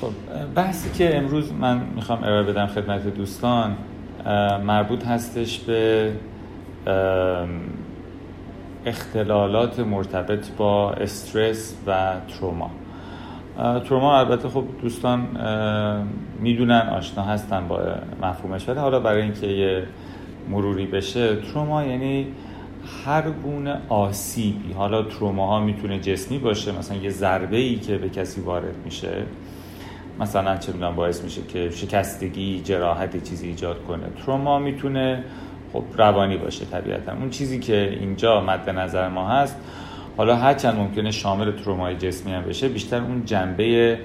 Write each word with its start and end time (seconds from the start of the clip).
خب 0.00 0.10
بحثی 0.54 0.90
که 0.98 1.16
امروز 1.16 1.52
من 1.52 1.80
می‌خوام 1.94 2.24
ارائه 2.24 2.42
بدم 2.42 2.66
خدمت 2.66 3.06
دوستان 3.14 3.76
مربوط 4.64 5.06
هستش 5.06 5.58
به 5.58 6.12
اختلالات 8.86 9.80
مرتبط 9.80 10.50
با 10.56 10.90
استرس 10.90 11.74
و 11.86 12.14
تروما. 12.28 12.70
تروما 13.56 14.18
البته 14.18 14.48
خب 14.48 14.64
دوستان 14.82 15.26
می‌دونن 16.40 16.88
آشنا 16.96 17.24
هستن 17.24 17.68
با 17.68 17.80
مفهومش. 18.22 18.68
ولی 18.68 18.78
حالا 18.78 19.00
برای 19.00 19.22
اینکه 19.22 19.46
یه 19.46 19.86
مروری 20.50 20.86
بشه 20.86 21.36
تروما 21.36 21.84
یعنی 21.84 22.26
هر 23.04 23.30
گونه 23.30 23.78
آسیبی. 23.88 24.72
حالا 24.72 25.02
تروما 25.02 25.46
ها 25.46 25.60
می‌تونه 25.60 26.00
جسمی 26.00 26.38
باشه 26.38 26.78
مثلا 26.78 26.96
یه 26.96 27.10
ضربه 27.10 27.56
ای 27.56 27.76
که 27.76 27.98
به 27.98 28.08
کسی 28.08 28.40
وارد 28.40 28.74
میشه. 28.84 29.22
مثلا 30.20 30.56
چه 30.56 30.72
می‌دونم 30.72 30.96
باعث 30.96 31.24
میشه 31.24 31.42
که 31.42 31.70
شکستگی 31.70 32.60
جراحت 32.64 33.24
چیزی 33.24 33.48
ایجاد 33.48 33.84
کنه. 33.84 34.06
تروما 34.24 34.58
می‌تونه 34.58 35.24
خب 35.72 35.84
روانی 35.96 36.36
باشه 36.36 36.64
طبیعتا. 36.64 37.12
اون 37.12 37.30
چیزی 37.30 37.58
که 37.58 37.96
اینجا 38.00 38.40
مد 38.40 38.70
نظر 38.70 39.08
ما 39.08 39.28
هست 39.28 39.56
حالا 40.16 40.36
هرچند 40.36 40.76
ممکنه 40.76 41.10
شامل 41.10 41.52
ترومای 41.52 41.96
جسمی 41.96 42.32
هم 42.32 42.42
بشه 42.42 42.68
بیشتر 42.68 42.96
اون 42.96 43.24
جنبه 43.24 43.98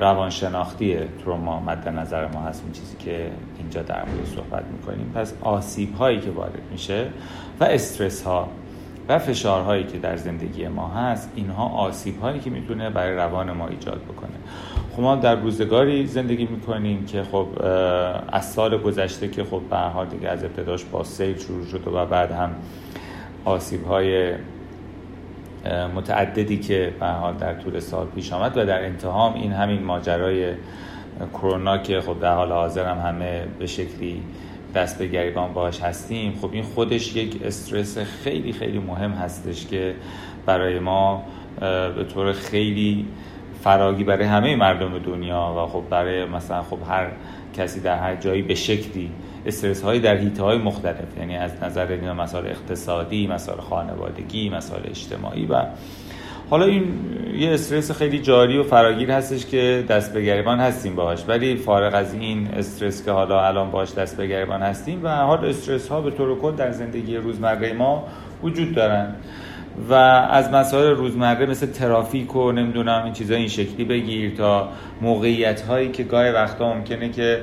روانشناختی 0.00 0.96
تروما 1.24 1.60
مد 1.60 1.88
نظر 1.88 2.26
ما 2.26 2.40
هست. 2.40 2.62
اون 2.62 2.72
چیزی 2.72 2.96
که 2.96 3.30
اینجا 3.58 3.82
در 3.82 4.04
مورد 4.04 4.26
صحبت 4.26 4.64
می‌کنیم. 4.72 5.12
پس 5.14 5.34
آسیب 5.40 5.94
هایی 5.94 6.20
که 6.20 6.30
وارد 6.30 6.62
میشه 6.72 7.06
و 7.60 7.64
استرس 7.64 8.22
ها 8.22 8.48
و 9.08 9.18
فشارهایی 9.18 9.84
که 9.84 9.98
در 9.98 10.16
زندگی 10.16 10.68
ما 10.68 10.88
هست 10.88 11.32
اینها 11.36 11.68
آسیب 11.68 12.20
هایی 12.20 12.40
که 12.40 12.50
می‌تونه 12.50 12.90
برای 12.90 13.16
روان 13.16 13.52
ما 13.52 13.68
ایجاد 13.68 14.00
بکنه. 14.02 14.36
خب 14.96 15.02
ما 15.02 15.16
در 15.16 15.34
روزگاری 15.34 16.06
زندگی 16.06 16.44
می‌کنیم 16.44 17.04
که 17.04 17.22
خب 17.22 17.48
از 18.28 18.52
سال 18.52 18.78
گذشته 18.78 19.28
که 19.28 19.44
خب 19.44 19.60
به 19.70 19.76
حال 19.76 20.06
دیگه 20.06 20.28
از 20.28 20.44
ابتداش 20.44 20.84
با 20.84 21.04
سیل 21.04 21.38
شروع 21.38 21.66
شد 21.66 21.88
و 21.88 22.06
بعد 22.06 22.32
هم 22.32 22.50
آسیب 23.44 23.86
های 23.86 24.32
متعددی 25.94 26.58
که 26.58 26.92
به 27.00 27.06
حال 27.06 27.34
در 27.34 27.54
طول 27.54 27.80
سال 27.80 28.06
پیش 28.06 28.32
آمد 28.32 28.56
و 28.56 28.66
در 28.66 28.84
انتهام 28.84 29.34
این 29.34 29.52
همین 29.52 29.82
ماجرای 29.82 30.54
کرونا 31.32 31.78
که 31.78 32.00
خب 32.00 32.20
در 32.20 32.34
حال 32.34 32.52
حاضر 32.52 32.86
هم 32.86 33.08
همه 33.08 33.44
به 33.58 33.66
شکلی 33.66 34.22
دست 34.74 34.98
به 34.98 35.06
گریبان 35.06 35.52
باش 35.52 35.80
هستیم. 35.80 36.38
خب 36.42 36.52
این 36.52 36.62
خودش 36.62 37.16
یک 37.16 37.42
استرس 37.44 37.98
خیلی 37.98 38.52
خیلی 38.52 38.78
مهم 38.78 39.12
هستش 39.12 39.66
که 39.66 39.94
برای 40.46 40.78
ما 40.78 41.22
به 41.96 42.04
طور 42.14 42.32
خیلی 42.32 43.06
فراگی 43.66 44.04
برای 44.04 44.24
همه 44.24 44.56
مردم 44.56 44.98
دنیا 44.98 45.54
و 45.58 45.66
خب 45.66 45.82
برای 45.90 46.24
مثلا 46.24 46.62
خب 46.62 46.78
هر 46.88 47.06
کسی 47.56 47.80
در 47.80 47.98
هر 47.98 48.16
جایی 48.16 48.42
به 48.42 48.54
شکلی 48.54 49.10
استرس 49.46 49.82
هایی 49.82 50.00
در 50.00 50.16
حیطه 50.16 50.42
های 50.42 50.58
مختلف 50.58 51.18
یعنی 51.18 51.36
از 51.36 51.62
نظر 51.62 52.12
مسائل 52.12 52.46
اقتصادی 52.46 53.26
مسائل 53.26 53.60
خانوادگی 53.60 54.50
مسائل 54.50 54.82
اجتماعی 54.90 55.46
و 55.46 55.62
حالا 56.50 56.64
این 56.64 56.84
یه 57.38 57.50
استرس 57.50 57.90
خیلی 57.90 58.18
جاری 58.18 58.58
و 58.58 58.62
فراگیر 58.62 59.10
هستش 59.10 59.46
که 59.46 59.84
دست 59.88 60.14
به 60.14 60.22
گریبان 60.22 60.60
هستیم 60.60 60.94
باهاش. 60.94 61.24
ولی 61.28 61.56
فارغ 61.56 61.94
از 61.94 62.14
این 62.14 62.48
استرس 62.56 63.04
که 63.04 63.10
حالا 63.10 63.46
الان 63.46 63.70
باهاش 63.70 63.94
دست 63.94 64.16
به 64.16 64.26
گریبان 64.26 64.62
هستیم 64.62 65.00
و 65.04 65.08
حال 65.08 65.44
استرس 65.44 65.88
ها 65.88 66.00
به 66.00 66.10
طور 66.10 66.38
کل 66.38 66.52
در 66.52 66.70
زندگی 66.70 67.16
روزمره 67.16 67.72
ما 67.72 68.04
وجود 68.42 68.74
دارن. 68.74 69.14
و 69.88 69.94
از 70.30 70.50
مسائل 70.50 70.90
روزمره 70.90 71.46
مثل 71.46 71.66
ترافیک 71.66 72.36
و 72.36 72.52
نمی‌دونم 72.52 73.02
این 73.04 73.12
چیزا 73.12 73.34
این 73.34 73.48
شکلی 73.48 73.84
بگیر 73.84 74.36
تا 74.36 74.68
موقعیت 75.00 75.60
هایی 75.60 75.90
که 75.90 76.02
گاهی 76.02 76.30
وقتا 76.30 76.74
ممکنه 76.74 77.08
که 77.08 77.40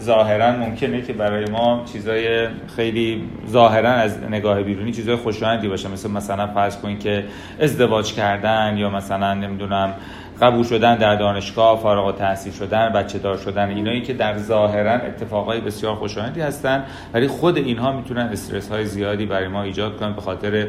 ظاهرا 0.00 0.52
ممکنه 0.52 1.02
که 1.02 1.12
برای 1.12 1.44
ما 1.44 1.84
چیزای 1.92 2.48
خیلی 2.76 3.28
ظاهرا 3.48 3.90
از 3.90 4.22
نگاه 4.22 4.62
بیرونی 4.62 4.92
چیزای 4.92 5.16
خوشایندی 5.16 5.68
باشه. 5.68 5.88
مثل 5.88 6.10
مثلا 6.10 6.46
فرض 6.46 6.76
کنید 6.76 7.00
که 7.00 7.24
ازدواج 7.60 8.12
کردن 8.12 8.76
یا 8.78 8.90
مثلا 8.90 9.34
نمی‌دونم 9.34 9.94
قبول 10.40 10.64
شدن 10.64 10.96
در 10.96 11.16
دانشگاه 11.16 11.80
فارغ 11.80 12.06
التحصیل 12.06 12.52
شدن 12.52 12.88
بچه 12.88 13.18
دار 13.18 13.36
شدن 13.36 13.68
اینایی 13.68 14.02
که 14.02 14.12
در 14.12 14.38
ظاهرا 14.38 14.92
اتفاقای 14.92 15.60
بسیار 15.60 15.94
خوشایندی 15.94 16.40
هستن 16.40 16.84
ولی 17.14 17.28
خود 17.28 17.56
اینها 17.56 17.92
می‌تونن 17.92 18.28
استرس 18.32 18.68
های 18.68 18.86
زیادی 18.86 19.26
برای 19.26 19.48
ما 19.48 19.62
ایجاد 19.62 19.96
کنن 19.96 20.12
به 20.12 20.20
خاطر 20.20 20.66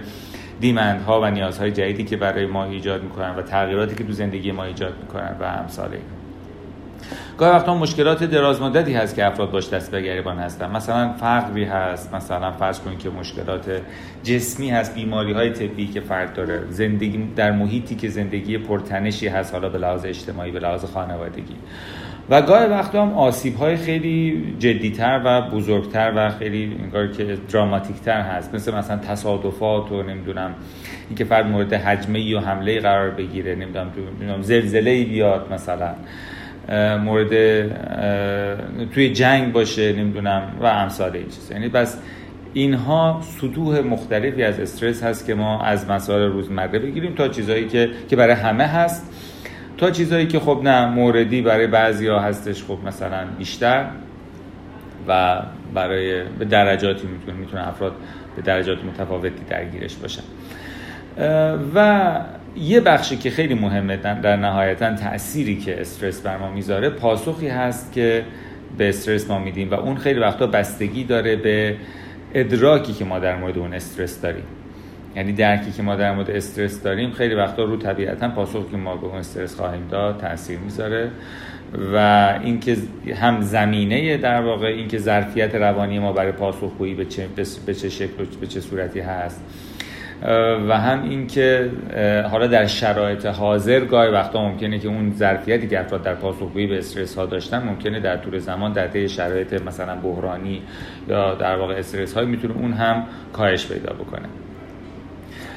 دیمندها 0.59 1.21
و 1.21 1.25
نیازهای 1.25 1.71
جدیدی 1.71 2.03
که 2.03 2.17
برای 2.17 2.45
ما 2.45 2.65
ایجاد 2.65 3.03
می‌کنن 3.03 3.35
و 3.35 3.41
تغییراتی 3.41 3.95
که 3.95 4.03
تو 4.03 4.11
زندگی 4.11 4.51
ما 4.51 4.63
ایجاد 4.63 4.93
می‌کنن 5.01 5.35
و 5.39 5.43
امثال 5.43 5.89
گاهی 7.37 7.51
وقتا 7.51 7.75
مشکلات 7.77 8.23
درازمدتی 8.23 8.93
هست 8.93 9.15
که 9.15 9.25
افراد 9.25 9.51
باش 9.51 9.69
دست 9.69 9.91
به 9.91 10.01
گریبان 10.01 10.39
هستن. 10.39 10.71
مثلا 10.71 11.13
فقری 11.13 11.63
هست 11.63 12.13
مثلا 12.13 12.51
فرض 12.51 12.79
کنید 12.79 12.99
که 12.99 13.09
مشکلات 13.09 13.81
جسمی 14.23 14.69
هست 14.69 14.95
بیماری 14.95 15.33
های 15.33 15.49
طبی 15.49 15.87
که 15.87 15.99
فرد 16.01 16.33
داره. 16.33 16.61
زندگی 16.69 17.29
در 17.35 17.51
محیطی 17.51 17.95
که 17.95 18.09
زندگی 18.09 18.57
پرتنشی 18.57 19.27
هست 19.27 19.53
حالا 19.53 19.69
به 19.69 19.77
لحاظ 19.77 20.05
اجتماعی 20.05 20.51
به 20.51 20.59
لحاظ 20.59 20.85
خانوادگی. 20.85 21.55
و 22.29 22.41
گاهی 22.41 22.65
وقتا 22.65 23.05
هم 23.05 23.13
آسیب 23.13 23.55
های 23.55 23.75
خیلی 23.75 24.43
جدیتر 24.59 25.21
و 25.25 25.41
بزرگتر 25.41 26.13
و 26.15 26.29
خیلی 26.29 26.77
انگار 26.83 27.07
که 27.07 27.37
دراماتیکتر 27.51 28.21
هست. 28.21 28.55
مثل 28.55 28.75
مثلا 28.75 28.97
تصادفات 28.97 29.91
و 29.91 30.03
نمی‌دونم 30.03 30.55
اینکه 31.09 31.25
فرد 31.25 31.47
مورد 31.47 31.73
حجمه 31.73 32.35
و 32.35 32.39
حمله 32.39 32.79
قرار 32.79 33.09
بگیره 33.09 33.55
نمی‌دونم 33.55 34.41
زلزله 34.41 35.03
بیاد 35.03 35.53
مثلا 35.53 35.95
مورد 36.97 37.29
توی 38.93 39.13
جنگ 39.13 39.53
باشه 39.53 39.93
نمی‌دونم 39.93 40.41
و 40.61 40.65
امثال 40.65 41.11
این 41.13 41.25
چیز 41.25 41.51
یعنی 41.51 41.67
بس 41.67 41.97
اینها 42.53 43.21
سطوح 43.41 43.79
مختلفی 43.79 44.43
از 44.43 44.59
استرس 44.59 45.03
هست 45.03 45.25
که 45.25 45.35
ما 45.35 45.61
از 45.61 45.89
مسائل 45.89 46.31
روزمره 46.31 46.79
بگیریم 46.79 47.15
تا 47.15 47.27
چیزهایی 47.27 47.67
که 47.67 47.89
که 48.09 48.15
برای 48.15 48.33
همه 48.33 48.63
هست. 48.63 49.11
تا 49.77 49.91
چیزهایی 49.91 50.27
که 50.27 50.39
خب 50.39 50.61
نه 50.63 50.85
موردی 50.85 51.41
برای 51.41 51.67
بعضی 51.67 52.07
ها 52.07 52.19
هستش 52.19 52.63
خب 52.63 52.77
مثلا 52.85 53.25
بیشتر 53.37 53.85
و 55.07 55.41
برای 55.73 56.23
به 56.23 56.45
درجاتی 56.45 57.07
می‌تونه 57.07 57.37
می‌تونه 57.37 57.67
افراد 57.67 57.95
به 58.35 58.41
درجات 58.41 58.77
متفاوتی 58.83 59.43
درگیرش 59.49 59.95
باشن. 59.95 60.23
و 61.75 62.19
یه 62.57 62.79
بخشی 62.79 63.17
که 63.17 63.29
خیلی 63.29 63.53
مهمه 63.53 63.97
در 63.97 64.35
نهایتا 64.35 64.95
تأثیری 64.95 65.57
که 65.57 65.81
استرس 65.81 66.21
بر 66.21 66.37
ما 66.37 66.51
می‌ذاره 66.51 66.89
پاسخی 66.89 67.47
هست 67.47 67.93
که 67.93 68.23
به 68.77 68.89
استرس 68.89 69.29
ما 69.29 69.39
میدیم 69.39 69.71
و 69.71 69.73
اون 69.73 69.97
خیلی 69.97 70.19
وقتا 70.19 70.47
بستگی 70.47 71.03
داره 71.03 71.35
به 71.35 71.75
ادراکی 72.33 72.93
که 72.93 73.05
ما 73.05 73.19
در 73.19 73.35
مورد 73.35 73.57
اون 73.57 73.73
استرس 73.73 74.21
داریم. 74.21 74.43
یعنی 75.15 75.33
درکی 75.33 75.71
که 75.71 75.83
ما 75.83 75.95
در 75.95 76.15
مورد 76.15 76.31
استرس 76.31 76.83
داریم 76.83 77.11
خیلی 77.11 77.35
وقتا 77.35 77.63
رو 77.63 77.77
طبیعتا 77.77 78.29
پاسخی 78.29 78.65
که 78.71 78.77
ما 78.77 78.95
به 78.95 79.05
اون 79.05 79.17
استرس 79.17 79.55
خواهیم 79.55 79.87
داد 79.91 80.17
تاثیر 80.17 80.59
می‌ذاره. 80.59 81.11
و 81.93 81.97
اینکه 82.43 82.77
هم 83.15 83.41
زمینه 83.41 84.17
در 84.17 84.41
واقع 84.41 84.67
اینکه 84.67 84.97
ظرفیت 84.97 85.55
روانی 85.55 85.99
ما 85.99 86.13
برای 86.13 86.31
پاسخگویی 86.31 86.93
به 86.93 87.05
چه 87.05 87.27
به 87.65 87.73
چه 87.73 87.89
شکل 87.89 88.25
به 88.41 88.47
چه 88.47 88.59
صورتی 88.59 88.99
هست. 88.99 89.43
و 90.69 90.79
هم 90.79 91.03
اینکه 91.03 91.69
حالا 92.31 92.47
در 92.47 92.65
شرایط 92.65 93.25
حاضر 93.25 93.79
گاهی 93.79 94.11
وقتا 94.11 94.49
ممکنه 94.49 94.79
که 94.79 94.87
اون 94.87 95.11
ظرفیتی 95.11 95.67
که 95.67 95.79
افراد 95.79 96.03
در 96.03 96.15
پاسخگویی 96.15 96.67
به 96.67 96.77
استرس 96.77 97.15
ها 97.15 97.25
داشتن 97.25 97.63
ممکنه 97.63 97.99
در 97.99 98.17
طول 98.17 98.39
زمان 98.39 98.73
در 98.73 98.87
طی 98.87 99.09
شرایط 99.09 99.61
مثلا 99.61 99.95
بحرانی 99.95 100.61
یا 101.09 101.35
در 101.35 101.55
واقع 101.55 101.73
استرس 101.73 102.13
های 102.13 102.25
می‌تونه 102.25 102.53
اون 102.57 102.73
هم 102.73 103.03
کاهش 103.33 103.67
پیدا 103.67 103.93
بکنه. 103.93 104.27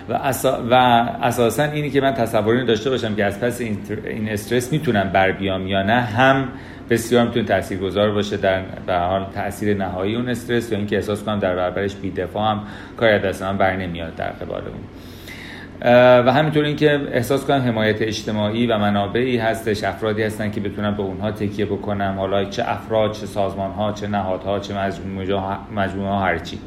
و, 0.08 0.12
اسا... 0.12 0.62
و 0.70 0.74
اساسا 1.22 1.62
اینی 1.62 1.90
که 1.90 2.00
من 2.00 2.14
تصوری 2.14 2.64
داشته 2.64 2.90
باشم 2.90 3.14
که 3.14 3.24
از 3.24 3.40
پس 3.40 3.60
این 3.60 4.28
استرس 4.28 4.72
می‌تونم 4.72 5.10
بر 5.12 5.32
بیام 5.32 5.66
یا 5.66 5.82
نه 5.82 6.00
هم 6.00 6.48
بسیار 6.90 7.26
می‌تونه 7.26 7.44
تاثیرگذار 7.44 8.10
باشه 8.10 8.36
در 8.36 8.62
به 8.86 8.94
حال 8.94 9.26
تاثیر 9.34 9.76
نهایی 9.76 10.14
اون 10.16 10.28
استرس 10.28 10.72
یا 10.72 10.78
اینکه 10.78 10.96
احساس 10.96 11.24
کنم 11.24 11.38
در 11.38 11.56
برابرش 11.56 11.94
بی‌دفاع 11.94 12.50
هم 12.50 12.62
کاری 12.96 13.18
دست 13.18 13.42
من 13.42 13.56
بر 13.58 13.76
نمیاد 13.76 14.14
در 14.14 14.30
قبال 14.30 14.62
اون. 14.62 14.80
و 16.26 16.32
همینطور 16.32 16.64
اینکه 16.64 17.00
احساس 17.12 17.46
کنم 17.46 17.62
حمایت 17.62 18.02
اجتماعی 18.02 18.66
و 18.66 18.78
منابعی 18.78 19.36
هستش 19.36 19.84
افرادی 19.84 20.22
هستن 20.22 20.50
که 20.50 20.60
بتونم 20.60 20.96
به 20.96 21.02
اونها 21.02 21.30
تکیه 21.30 21.66
بکنم 21.66 22.14
حالا 22.18 22.44
چه 22.44 22.62
افراد 22.66 23.12
چه 23.12 23.26
سازمان 23.26 23.70
ها 23.70 23.92
چه 23.92 24.06
نهادها 24.06 24.58
چه 24.58 24.74
مجموعه 25.74 26.10
ها 26.10 26.20
هرچی. 26.20 26.58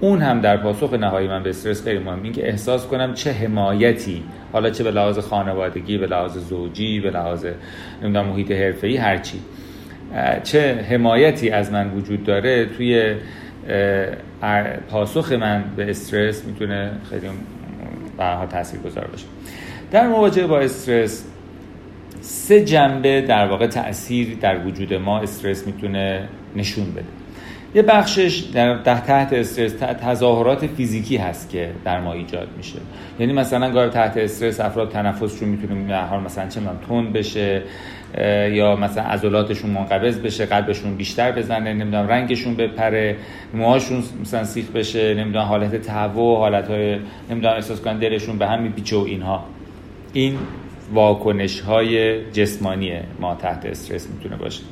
اون 0.00 0.22
هم 0.22 0.40
در 0.40 0.56
پاسخ 0.56 0.92
نهایی 0.92 1.28
من 1.28 1.42
به 1.42 1.50
استرس 1.50 1.84
خیلی 1.84 1.98
مهم. 1.98 2.22
این 2.22 2.32
که 2.32 2.48
احساس 2.48 2.86
کنم 2.86 3.14
چه 3.14 3.32
حمایتی 3.32 4.22
حالا 4.52 4.70
چه 4.70 4.84
به 4.84 4.90
لحاظ 4.90 5.18
خانوادگی 5.18 5.98
به 5.98 6.06
لحاظ 6.06 6.38
زوجی 6.38 7.00
به 7.00 7.10
لحاظ 7.10 7.46
نمی‌دونم 8.02 8.26
محیط 8.26 8.50
حرفه‌ای 8.50 8.96
هرچی 8.96 9.38
چه 10.42 10.74
حمایتی 10.90 11.50
از 11.50 11.72
من 11.72 11.90
وجود 11.90 12.24
داره 12.24 12.66
توی 12.66 13.14
پاسخ 14.90 15.32
من 15.32 15.64
به 15.76 15.90
استرس 15.90 16.44
می‌تونه 16.44 16.90
خیلی 17.10 17.26
برها 18.16 18.46
تاثیر 18.46 18.80
گذار 18.80 19.04
باشه. 19.04 19.26
در 19.90 20.06
مواجهه 20.08 20.46
با 20.46 20.58
استرس 20.58 21.24
سه 22.20 22.64
جنبه 22.64 23.20
در 23.20 23.46
واقع 23.46 23.66
تاثیر 23.66 24.36
در 24.40 24.66
وجود 24.66 24.94
ما 24.94 25.20
استرس 25.20 25.66
می‌تونه 25.66 26.28
نشون 26.56 26.90
بده. 26.92 27.04
یه 27.78 27.82
بخشش 27.82 28.38
در 28.38 28.78
تحت 28.78 29.32
استرس 29.32 29.72
تظاهرات 30.02 30.66
فیزیکی 30.66 31.16
هست 31.16 31.50
که 31.50 31.70
در 31.84 32.00
ما 32.00 32.12
ایجاد 32.12 32.48
میشه. 32.56 32.78
یعنی 33.18 33.32
مثلا 33.32 33.70
گاهی 33.70 33.90
تحت 33.90 34.16
استرس 34.16 34.60
افراد 34.60 34.90
تنفسشون 34.90 35.48
می‌تونه 35.48 35.96
حال 35.96 36.20
مثلا 36.20 36.48
چه 36.48 36.60
تون 36.88 37.12
بشه 37.12 37.62
یا 38.50 38.76
مثلا 38.76 39.04
عضلاتشون 39.04 39.70
منقبض 39.70 40.18
بشه 40.18 40.46
قلبشون 40.46 40.94
بیشتر 40.94 41.32
بزنه 41.32 41.74
نمی‌دونم 41.74 42.08
رنگشون 42.08 42.54
بپره 42.54 43.16
موهاشون 43.54 44.02
مثلا 44.20 44.44
سیخ 44.44 44.70
بشه 44.70 45.14
نمی‌دونم 45.14 45.44
حالت 45.44 45.76
تهوع 45.76 46.38
حالت 46.38 46.68
های 46.68 46.98
نمی‌دونم 47.30 47.54
احساس 47.54 47.80
کنن 47.80 47.98
دلشون 47.98 48.38
به 48.38 48.46
هم 48.46 48.62
میپیچه 48.62 48.96
و 48.96 49.00
اینها. 49.00 49.44
این 50.12 50.38
واکنش 50.92 51.60
های 51.60 52.24
جسمانی 52.32 52.92
ما 53.20 53.34
تحت 53.34 53.66
استرس 53.66 54.08
می‌تونه 54.10 54.36
باشه. 54.36 54.62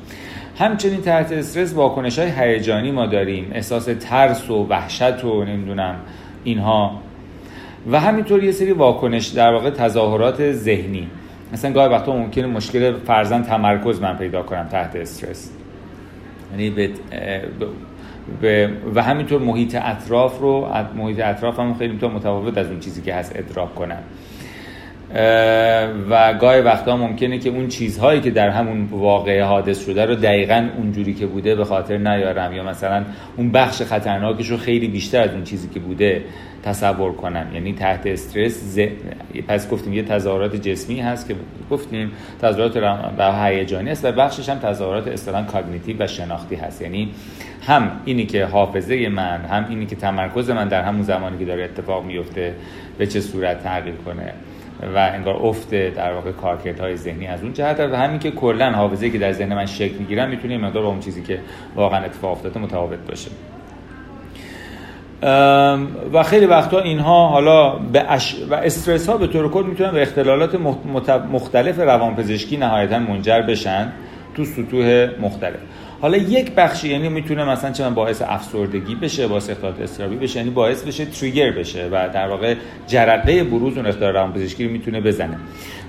همچنین 0.59 1.01
تحت 1.01 1.31
استرس 1.31 1.73
واکنش 1.73 2.19
های 2.19 2.31
هیجانی 2.37 2.91
ما 2.91 3.05
داریم. 3.05 3.51
احساس 3.53 3.85
ترس 3.99 4.49
و 4.49 4.67
وحشت 4.69 5.23
و 5.23 5.43
نمی‌دونم 5.43 5.95
اینها. 6.43 6.99
و 7.91 7.99
همینطور 7.99 8.43
یه 8.43 8.51
سری 8.51 8.71
واکنش 8.71 9.27
در 9.27 9.53
واقع 9.53 9.69
تظاهرات 9.69 10.51
ذهنی. 10.51 11.07
مثلا 11.53 11.71
گاهی 11.71 11.89
وقتا 11.89 12.15
ممکنه 12.15 12.47
مشکل 12.47 12.93
فرزن 12.93 13.41
تمرکز 13.41 14.01
من 14.01 14.17
پیدا 14.17 14.43
کنم 14.43 14.67
تحت 14.71 14.95
استرس. 14.95 15.51
یعنی 16.51 16.89
به 18.41 18.69
و 18.95 19.03
همینطور 19.03 19.41
محیط 19.41 19.75
اطراف 19.81 20.39
رو 20.39 20.67
محیط 20.95 21.19
اطراف 21.19 21.59
هم 21.59 21.73
خیلی 21.73 21.93
متفاوت 21.93 22.57
از 22.57 22.67
اون 22.67 22.79
چیزی 22.79 23.01
که 23.01 23.13
هست 23.13 23.35
ادراک 23.35 23.75
کنم. 23.75 24.03
و 26.09 26.33
گاهی 26.33 26.61
وقتا 26.61 26.97
ممکنه 26.97 27.39
که 27.39 27.49
اون 27.49 27.67
چیزهایی 27.67 28.21
که 28.21 28.31
در 28.31 28.49
همون 28.49 28.87
واقعه 28.91 29.43
حادث 29.43 29.85
شده 29.85 30.05
رو 30.05 30.15
دقیقا 30.15 30.69
اونجوری 30.77 31.13
که 31.13 31.25
بوده 31.25 31.55
به 31.55 31.65
خاطر 31.65 31.97
نیارم 31.97 32.53
یا 32.53 32.63
مثلا 32.63 33.05
اون 33.37 33.51
بخش 33.51 33.81
خطرناکش 33.81 34.47
رو 34.47 34.57
خیلی 34.57 34.87
بیشتر 34.87 35.21
از 35.21 35.31
اون 35.31 35.43
چیزی 35.43 35.69
که 35.69 35.79
بوده 35.79 36.23
تصور 36.63 37.13
کنم. 37.13 37.47
یعنی 37.53 37.73
تحت 37.73 38.07
استرس 38.07 38.53
ز... 38.53 38.79
پس 39.47 39.69
گفتیم 39.69 39.93
یه 39.93 40.03
تظاهرات 40.03 40.55
جسمی 40.55 40.99
هست 40.99 41.27
که 41.27 41.35
گفتیم 41.71 42.11
تظاهرات 42.41 42.77
و 43.17 43.45
هیجانی 43.45 43.89
است 43.89 44.05
و 44.05 44.11
بخشش 44.11 44.49
هم 44.49 44.59
تظاهرات 44.59 45.07
اصطلاحا 45.07 45.43
کاگنیتیو 45.43 46.03
و 46.03 46.07
شناختی 46.07 46.55
هست. 46.55 46.81
یعنی 46.81 47.09
هم 47.61 47.91
اینی 48.05 48.25
که 48.25 48.45
حافظه 48.45 49.09
من 49.09 49.41
هم 49.41 49.65
اینی 49.69 49.85
که 49.85 49.95
تمرکز 49.95 50.49
من 50.49 50.67
در 50.67 50.81
همون 50.81 51.01
زمانی 51.01 51.37
که 51.37 51.45
داره 51.45 51.63
اتفاق 51.63 52.05
میفته 52.05 52.53
به 52.97 53.07
چه 53.07 53.21
صورت 53.21 53.63
تغییر 53.63 53.95
کنه. 53.95 54.33
و 54.95 54.97
انگار 55.13 55.35
افت 55.35 55.75
در 55.75 56.13
واقع 56.13 56.31
های 56.79 56.95
ذهنی 56.95 57.27
از 57.27 57.43
اون 57.43 57.53
جهت 57.53 57.79
و 57.79 57.95
همین 57.95 58.19
که 58.19 58.31
کلا 58.31 58.71
حافظه 58.71 59.09
که 59.09 59.17
در 59.17 59.31
ذهن 59.31 59.55
من 59.55 59.65
شکل 59.65 59.95
می‌گیرن 59.95 60.29
می‌تونه 60.29 60.57
مقدار 60.57 60.83
با 60.83 60.89
اون 60.89 60.99
چیزی 60.99 61.21
که 61.23 61.39
واقعا 61.75 62.03
اتفاق 62.05 62.31
افتاده 62.31 62.59
متفاوت 62.59 62.99
باشه. 63.07 63.31
و 66.13 66.23
خیلی 66.23 66.45
وقتا 66.45 66.79
اینها 66.79 67.27
حالا 67.27 67.69
به 67.69 68.11
اش... 68.11 68.35
و 68.49 68.53
استرس 68.53 69.09
ها 69.09 69.17
به 69.17 69.27
طور 69.27 69.51
کل 69.51 69.65
می‌تونن 69.65 69.91
به 69.91 70.01
اختلالات 70.01 70.55
مختلف 71.31 71.79
روانپزشکی 71.79 72.57
نهایتا 72.57 72.99
منجر 72.99 73.41
بشن 73.41 73.91
تو 74.35 74.45
سطوح 74.45 75.07
مختلف. 75.21 75.59
حالا 76.01 76.17
یک 76.17 76.51
بخشی 76.51 76.89
یعنی 76.89 77.09
می‌تونه 77.09 77.45
مثلا 77.45 77.71
چه 77.71 77.89
باعث 77.89 78.21
افسردگی 78.25 78.95
بشه 78.95 79.27
باعث 79.27 79.49
اختلالات 79.49 79.81
استرابی 79.81 80.15
بشه 80.15 80.39
یعنی 80.39 80.49
باعث 80.49 80.83
بشه 80.83 81.05
تریگر 81.05 81.51
بشه 81.51 81.89
و 81.91 82.09
در 82.13 82.27
واقع 82.27 82.55
جرقه 82.87 83.43
بروز 83.43 83.77
اون 83.77 83.85
اختلال 83.85 84.13
روانپزشکی 84.13 84.65
رو 84.65 84.71
می‌تونه 84.71 85.01
بزنه. 85.01 85.37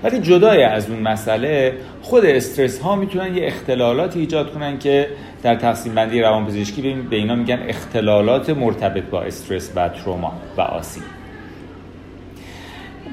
ولی 0.02 0.19
جدای 0.19 0.62
از 0.62 0.90
اون 0.90 0.99
مسئله 0.99 1.75
خود 2.02 2.25
استرس 2.25 2.81
ها 2.81 2.96
می‌تونن 2.96 3.37
یه 3.37 3.46
اختلالاتی 3.46 4.20
ایجاد 4.20 4.52
کنن 4.52 4.78
که 4.78 5.08
در 5.43 5.55
تقسیم 5.55 5.94
بندی 5.94 6.20
روانپزشکی 6.20 6.82
به 7.10 7.16
اینا 7.16 7.34
میگن 7.34 7.58
اختلالات 7.69 8.50
مرتبط 8.50 9.05
با 9.05 9.22
استرس 9.22 9.72
و 9.76 9.88
تروما 9.88 10.32
و 10.56 10.60
آسیب. 10.60 11.18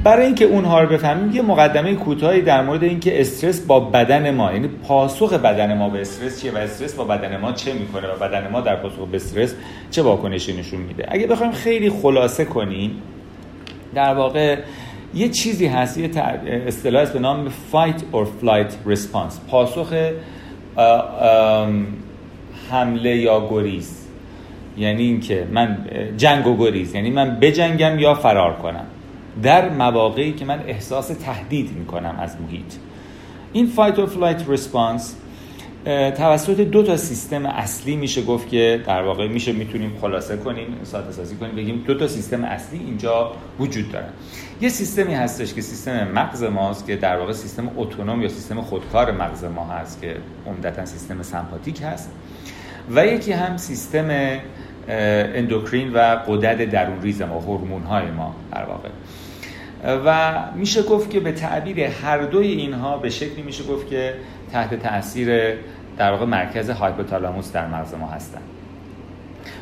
برای 0.06 0.26
اینکه 0.26 0.46
اونها 0.46 0.82
رو 0.82 0.90
بفهمیم 0.90 1.36
یه 1.36 1.42
مقدمه 1.42 1.96
کوتاهی 1.96 2.42
در 2.42 2.62
مورد 2.62 2.84
اینکه 2.84 3.22
استرس 3.22 3.66
با 3.66 3.80
بدن 3.80 4.32
ما 4.32 4.54
یعنی 4.54 4.68
پاسخ 4.68 5.34
بدن 5.34 5.78
ما 5.78 5.90
به 5.90 6.02
استرس 6.02 6.42
چیه 6.42 6.52
و 6.52 6.58
استرس 6.58 6.94
با 6.94 7.04
بدن 7.04 7.38
ما 7.38 7.52
چه 7.52 7.74
می‌کنه 7.74 8.08
و 8.08 8.20
بدن 8.20 8.52
ما 8.52 8.62
در 8.62 8.76
پاسخ 8.76 9.08
به 9.08 9.16
استرس 9.16 9.56
چه 9.92 10.02
واکنشی 10.02 10.58
نشون 10.58 10.82
میده. 10.82 11.06
اگه 11.08 11.28
بخوایم 11.28 11.52
خیلی 11.52 11.90
خلاصه 11.90 12.46
کنیم 12.46 12.92
در 13.96 14.14
واقع 14.14 14.58
یه 15.14 15.30
چیزی 15.30 15.68
هست 15.68 15.98
یه 15.98 16.10
اصطلاحی 16.68 17.14
به 17.14 17.20
نام 17.20 17.48
fight 17.48 18.00
or 18.14 18.26
flight 18.44 18.92
response 18.92 19.50
پاسخ 19.50 19.94
حمله 22.72 23.18
یا 23.18 23.48
گریز. 23.50 24.08
یعنی 24.78 25.04
اینکه 25.04 25.48
من 25.52 25.78
جنگ 26.18 26.48
و 26.48 26.58
گریز 26.58 26.96
یعنی 26.96 27.10
من 27.10 27.40
بجنگم 27.40 28.00
یا 28.00 28.14
فرار 28.14 28.54
کنم. 28.54 28.86
در 29.44 29.70
مواقعی 29.70 30.34
که 30.34 30.46
من 30.46 30.64
احساس 30.68 31.08
تهدید 31.08 31.72
می‌کنم 31.72 32.16
از 32.20 32.42
محیط. 32.42 32.74
این 33.54 33.68
fight 33.68 34.00
or 34.00 34.08
flight 34.08 34.50
response 34.50 35.16
توسط 36.18 36.60
دو 36.60 36.84
تا 36.84 36.98
سیستم 36.98 37.46
اصلی 37.46 37.96
میشه 37.96 38.22
گفت 38.22 38.50
که 38.50 38.84
در 38.88 39.02
واقع 39.02 39.28
میشه 39.28 39.52
می‌تونیم 39.52 39.98
خلاصه 40.02 40.38
کنیم 40.38 40.68
ساده 40.84 41.12
سازی 41.12 41.36
کنیم 41.36 41.56
بگیم 41.56 41.84
دو 41.88 41.94
تا 41.98 42.08
سیستم 42.08 42.44
اصلی 42.44 42.80
اینجا 42.80 43.32
وجود 43.60 43.92
دارن 43.92 44.10
یه 44.62 44.70
سیستمی 44.70 45.14
هستش 45.14 45.54
که 45.54 45.62
سیستم 45.62 46.08
مغز 46.08 46.44
ماست 46.44 46.88
که 46.88 46.96
در 46.96 47.18
واقع 47.18 47.34
سیستم 47.34 47.72
اتونوم 47.78 48.22
یا 48.22 48.28
سیستم 48.28 48.62
خودکار 48.62 49.12
مغز 49.12 49.44
ما 49.44 49.66
هست 49.66 50.02
که 50.02 50.16
عمدتا 50.48 50.86
سیستم 50.86 51.24
سمپاتیک 51.24 51.82
هست. 51.82 52.12
و 52.96 53.06
یکی 53.06 53.32
هم 53.32 53.58
سیستم 53.58 54.40
اندوکرین 54.88 55.94
و 55.94 55.98
قدرت 56.28 56.62
درون 56.62 57.02
ریز 57.02 57.22
ما 57.22 57.40
هورمون 57.40 57.84
های 57.84 58.12
ما 58.12 58.36
در 58.52 58.64
واقع. 58.64 58.90
و 59.86 60.34
میشه 60.56 60.84
گفت 60.84 61.10
که 61.10 61.20
به 61.20 61.32
تعبیر 61.32 61.80
هر 61.80 62.18
دوی 62.18 62.48
اینها 62.48 62.98
به 62.98 63.10
شکلی 63.10 63.42
میشه 63.42 63.64
گفت 63.64 63.90
که 63.90 64.14
تحت 64.52 64.74
تاثیر 64.74 65.54
در 65.98 66.12
واقع 66.12 66.26
مرکز 66.26 66.70
هایپوتالاموس 66.70 67.52
در 67.52 67.68
مغز 67.68 67.94
ما 67.94 68.08
هستن. 68.08 68.42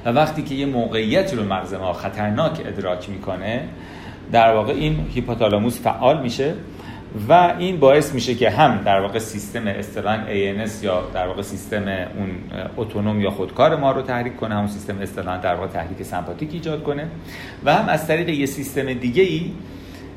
و 0.05 0.09
وقتی 0.09 0.43
که 0.43 0.55
یه 0.55 0.65
موقعیتی 0.65 1.35
رو 1.35 1.43
مغز 1.43 1.73
ما 1.73 1.93
خطرناک 1.93 2.59
ادراک 2.65 3.09
می‌کنه 3.09 3.63
در 4.31 4.53
واقع 4.53 4.73
این 4.73 5.07
هیپوتالاموس 5.13 5.81
فعال 5.81 6.21
میشه 6.21 6.53
و 7.29 7.53
این 7.59 7.79
باعث 7.79 8.13
میشه 8.13 8.35
که 8.35 8.49
هم 8.49 8.83
در 8.85 8.99
واقع 8.99 9.19
سیستم 9.19 9.67
استران 9.67 10.25
ANS 10.25 10.83
یا 10.83 11.03
در 11.13 11.27
واقع 11.27 11.42
سیستم 11.42 11.87
اون 11.87 12.30
اتونوم 12.77 13.21
یا 13.21 13.30
خودکار 13.30 13.75
ما 13.75 13.92
رو 13.92 14.01
تحریک 14.01 14.35
کنه 14.35 14.56
همون 14.56 14.68
سیستم 14.68 15.01
استران 15.01 15.39
در 15.42 15.56
واقع 15.56 15.68
تحریک 15.68 16.03
سمپاتیک 16.03 16.53
ایجاد 16.53 16.83
کنه. 16.83 17.07
و 17.65 17.73
هم 17.73 17.89
از 17.89 18.07
طریق 18.07 18.30
یه 18.30 18.45
سیستم 18.45 18.94
دیگه 18.94 19.23
ای 19.23 19.51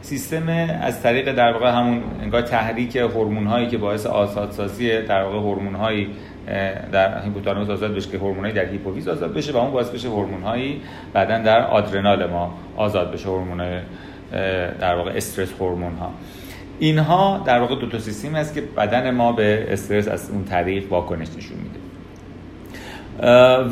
سیستم 0.06 0.48
از 0.82 1.02
طریق 1.02 1.32
در 1.32 1.52
واقع 1.52 1.70
همون 1.70 2.02
انگار 2.22 2.42
تحریک 2.42 2.96
هورمون 2.96 3.46
هایی 3.46 3.68
که 3.68 3.78
باعث 3.78 4.06
آزادسازی 4.06 5.02
در 5.02 5.22
واقع 5.22 5.38
هورمون 5.38 5.74
هایی 5.74 6.08
در 6.92 7.22
هیپوتالاموس 7.22 7.70
آزاد 7.70 7.94
بشه 7.94 8.10
که 8.10 8.18
هورمون 8.18 8.50
در 8.50 8.64
هیپوفیز 8.64 9.08
آزاد 9.08 9.34
بشه 9.34 9.52
و 9.52 9.56
اون 9.56 9.70
باعث 9.70 9.90
بشه 9.90 10.08
هورمون 10.08 10.42
هایی 10.42 10.80
بعدا 11.12 11.38
در 11.38 11.66
آدرنال 11.66 12.30
ما 12.30 12.54
آزاد 12.76 13.12
بشه 13.12 13.28
هورمون 13.28 13.80
در 14.80 14.94
واقع 14.94 15.10
استرس 15.10 15.52
هورمون 15.60 15.94
ها 15.94 16.10
اینها 16.78 17.42
در 17.46 17.60
واقع 17.60 17.74
دو 17.80 17.88
تا 17.88 17.98
سیستمی 17.98 18.38
هست 18.38 18.54
که 18.54 18.60
بدن 18.60 19.10
ما 19.10 19.32
به 19.32 19.66
استرس 19.68 20.08
از 20.08 20.30
اون 20.30 20.44
طریق 20.44 20.92
واکنش 20.92 21.28
نشون 21.36 21.58
میده. 21.58 21.85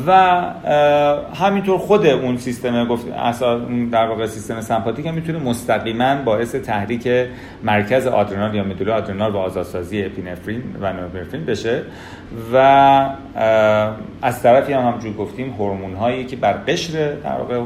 و 0.07 0.11
همینطور 1.35 1.77
خود 1.77 2.05
اون 2.05 2.37
سیستم 2.37 2.87
گفت 2.87 3.05
در 3.91 4.07
واقع 4.07 4.25
سیستم 4.25 4.61
سمپاتیک 4.61 5.05
هم 5.05 5.13
می‌تونه 5.13 5.39
مستقیما 5.39 6.15
باعث 6.15 6.55
تحریک 6.55 7.27
مرکز 7.63 8.07
آدرنال 8.07 8.55
یا 8.55 8.63
مدول 8.63 8.89
آدرنال 8.89 9.31
با 9.31 9.39
آزادسازی 9.39 10.03
اپینفرین 10.03 10.63
و 10.81 10.93
نورپینفرین 10.93 11.45
بشه. 11.45 11.81
و 12.53 12.57
از 14.21 14.43
طرفی 14.43 14.73
هم 14.73 14.87
همجور 14.87 15.13
گفتیم 15.13 15.53
هورمون 15.53 15.93
هایی 15.93 16.25
که 16.25 16.35
بر 16.35 16.53
قشر 16.53 17.13
در 17.23 17.37
واقع 17.37 17.61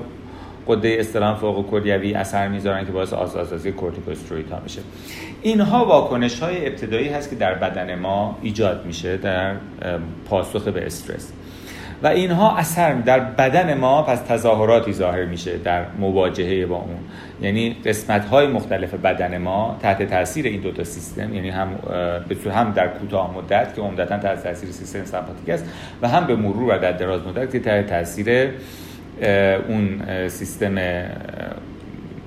قده 0.68 0.98
استران 1.00 1.36
فوق 1.36 1.70
کلیوی 1.70 2.14
اثر 2.14 2.48
می‌ذارن 2.48 2.86
که 2.86 2.92
باعث 2.92 3.14
آزادسازی 3.14 3.72
کورتیکوستروئید 3.72 4.52
ها 4.52 4.60
میشه. 4.64 4.82
اینها 5.42 5.86
واکنش 5.86 6.40
های 6.40 6.68
ابتدایی 6.68 7.10
هست 7.10 7.30
که 7.30 7.36
در 7.36 7.54
بدن 7.54 8.00
ما 8.00 8.38
ایجاد 8.42 8.86
میشه 8.86 9.18
در 9.18 9.56
پاسخ 10.30 10.68
به 10.68 10.86
استرس. 10.86 11.34
و 12.04 12.08
اینها 12.08 12.58
اثر 12.58 12.94
در 12.94 13.20
بدن 13.20 13.74
ما 13.74 14.02
پس 14.02 14.20
تظاهراتی 14.20 14.94
ظاهر 14.94 15.26
میشه 15.26 15.58
در 15.58 15.86
مواجهه 16.00 16.66
با 16.66 16.76
اون. 16.76 16.98
یعنی 17.42 17.78
قسمت 17.86 18.26
های 18.26 18.48
مختلف 18.48 18.94
بدن 18.94 19.38
ما 19.38 19.78
تحت 19.82 20.04
تاثیر 20.04 20.46
این 20.46 20.62
دوتا 20.62 20.84
سیستم 20.84 21.34
یعنی 21.34 21.50
هم 21.50 21.68
هم 22.54 22.72
در 22.72 22.88
کوتاه 22.88 23.38
مدت 23.38 23.76
که 23.76 23.82
عمدتا 23.82 24.18
تحت 24.18 24.44
تاثیر 24.44 24.72
سیستم 24.72 25.06
سمپاتیک 25.06 25.50
است 25.50 25.66
و 26.02 26.08
هم 26.08 26.28
به 26.28 26.36
مرور 26.36 26.76
و 26.76 26.80
در 26.80 26.92
دراز 26.92 27.22
مدت 27.28 27.52
که 27.52 27.60
تحت 27.60 27.88
تاثیر 27.88 28.50
اون 29.68 30.02
سیستم 30.28 30.76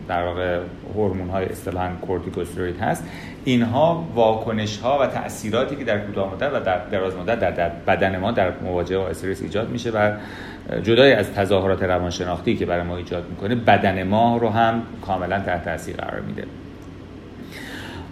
در 0.08 0.24
واقع 0.24 0.60
هورمون 0.94 1.28
های 1.28 1.44
اصطلاحاً 1.44 1.90
کورتیکوستروید 2.06 2.80
هست. 2.80 3.04
اینها 3.44 4.08
واکنش 4.14 4.78
ها 4.78 4.98
و 4.98 5.06
تاثیراتی 5.06 5.76
که 5.76 5.84
در 5.84 5.98
کوتاه 5.98 6.34
مدت 6.34 6.50
و 6.54 6.60
در 6.60 6.78
دراز 6.78 7.16
مدت 7.16 7.40
در, 7.40 7.50
در 7.50 7.68
بدن 7.68 8.18
ما 8.18 8.32
در 8.32 8.52
مواجهه 8.62 8.98
با 8.98 9.08
استرس 9.08 9.42
ایجاد 9.42 9.70
میشه 9.70 9.90
و 9.90 10.12
جدای 10.82 11.12
از 11.12 11.32
تظاهرات 11.32 11.82
روانشناختی 11.82 12.56
که 12.56 12.66
برای 12.66 12.82
ما 12.82 12.96
ایجاد 12.96 13.24
می‌کنه 13.30 13.54
بدن 13.54 14.02
ما 14.02 14.36
رو 14.36 14.48
هم 14.48 14.82
کاملا 15.06 15.40
تحت 15.40 15.64
تاثیر 15.64 15.96
قرار 15.96 16.20
میده. 16.20 16.44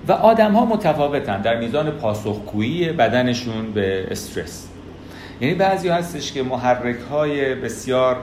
و 0.09 0.13
آدم 0.13 0.53
ها 0.53 0.65
متفاوتن 0.65 1.41
در 1.41 1.59
میزان 1.59 1.91
پاسخگویی 1.91 2.93
بدنشون 2.93 3.73
به 3.73 4.07
استرس. 4.11 4.69
یعنی 5.41 5.55
بعضی 5.55 5.89
هستش 5.89 6.33
که 6.33 6.43
محرک 6.43 6.97
های 7.11 7.55
بسیار 7.55 8.17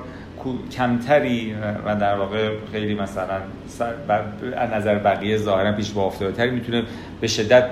کمتری 0.72 1.56
و 1.86 1.96
در 1.96 2.16
واقع 2.16 2.50
خیلی 2.72 2.96
مثلا 2.96 3.42
از 4.58 4.72
نظر 4.74 4.96
بقیه 4.96 5.38
ظاهرا 5.38 5.72
پیش 5.72 5.92
با 5.92 6.06
افتاده 6.06 6.50
می‌تونه 6.50 6.84
به 7.22 7.28
شدت 7.28 7.70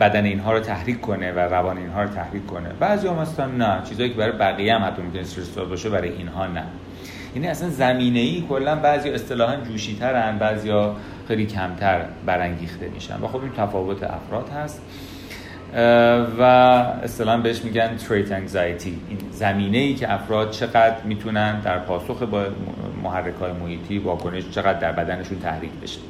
بدن 0.00 0.24
اینها 0.24 0.52
رو 0.52 0.60
تحریک 0.60 1.00
کنه 1.00 1.32
و 1.32 1.38
روان 1.38 1.78
اینها 1.78 2.02
رو 2.02 2.08
تحریک 2.08 2.46
کنه. 2.46 2.68
بعضی 2.80 3.08
هم 3.08 3.14
مثلا 3.14 3.46
نه. 3.46 3.82
چیزایی 3.88 4.10
که 4.10 4.16
برای 4.16 4.32
بقیه 4.32 4.74
هم 4.74 4.84
حتی 4.84 5.02
می‌تونه 5.02 5.22
استرس 5.22 5.58
باشه 5.58 5.90
برای 5.90 6.08
اینها 6.08 6.46
نه. 6.46 6.64
یعنی 7.34 7.48
اصلا 7.48 7.68
زمینه 7.68 8.18
ای 8.18 8.44
کلا 8.48 8.76
بعضی 8.76 9.10
اصطلاحا 9.10 9.56
جوشی 9.56 9.96
ترن 9.96 10.38
بعضیا 10.38 10.96
خیلی 11.28 11.46
کمتر 11.46 12.00
برانگیخته 12.26 12.88
میشن. 12.88 13.20
و 13.22 13.26
خب 13.26 13.42
این 13.42 13.52
تفاوت 13.56 14.02
افراد 14.02 14.48
هست. 14.48 14.82
و 16.38 16.42
اصطلاحا 17.02 17.38
بهش 17.38 17.64
میگن 17.64 17.96
trait 17.96 18.32
anxiety 18.32 19.00
این 19.08 19.18
زمینه 19.32 19.78
ای 19.78 19.94
که 19.94 20.12
افراد 20.12 20.50
چقدر 20.50 21.02
می‌تونن 21.04 21.60
در 21.60 21.78
پاسخ 21.78 22.22
با 22.22 22.44
محرک 23.02 23.34
های 23.34 23.52
محیطی 23.52 23.98
واکنش 23.98 24.50
چقدر 24.50 24.80
در 24.80 24.92
بدنشون 24.92 25.38
تحریک 25.38 25.70
بشه. 25.82 26.00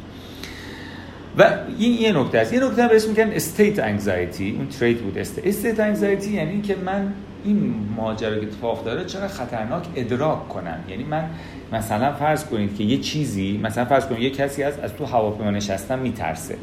و 1.39 1.45
این 1.79 1.93
یه 1.93 2.13
نکته 2.13 2.39
است. 2.39 2.53
یه 2.53 2.65
نکته 2.65 2.89
بهش 2.89 3.05
میگن 3.05 3.31
state 3.33 3.79
anxiety 3.79 4.55
اون 4.59 4.69
trait 4.69 4.99
بود. 4.99 5.19
state 5.19 5.81
anxiety 5.81 6.31
یعنی 6.31 6.61
که 6.61 6.77
من 6.77 7.13
این 7.45 7.75
ماجرا 7.97 8.39
که 8.39 8.47
اتفاق 8.47 8.85
داره 8.85 9.05
چقدر 9.05 9.29
خطرناک 9.29 9.83
ادراک 9.97 10.49
کنم. 10.49 10.79
یعنی 10.89 11.05
من 11.05 11.25
مثلا 11.73 12.13
فرض 12.13 12.45
کنید 12.45 12.77
که 12.77 12.85
یه 12.85 12.99
چیزی 12.99 13.61
مثلا 13.63 13.85
فرض 13.85 14.07
کنید 14.07 14.23
یه 14.23 14.31
کسی 14.31 14.63
از 14.63 14.79
از 14.79 14.95
تو 14.95 15.05
هواپیما 15.05 15.51
نشستن 15.51 15.99
میترسه. 15.99 16.57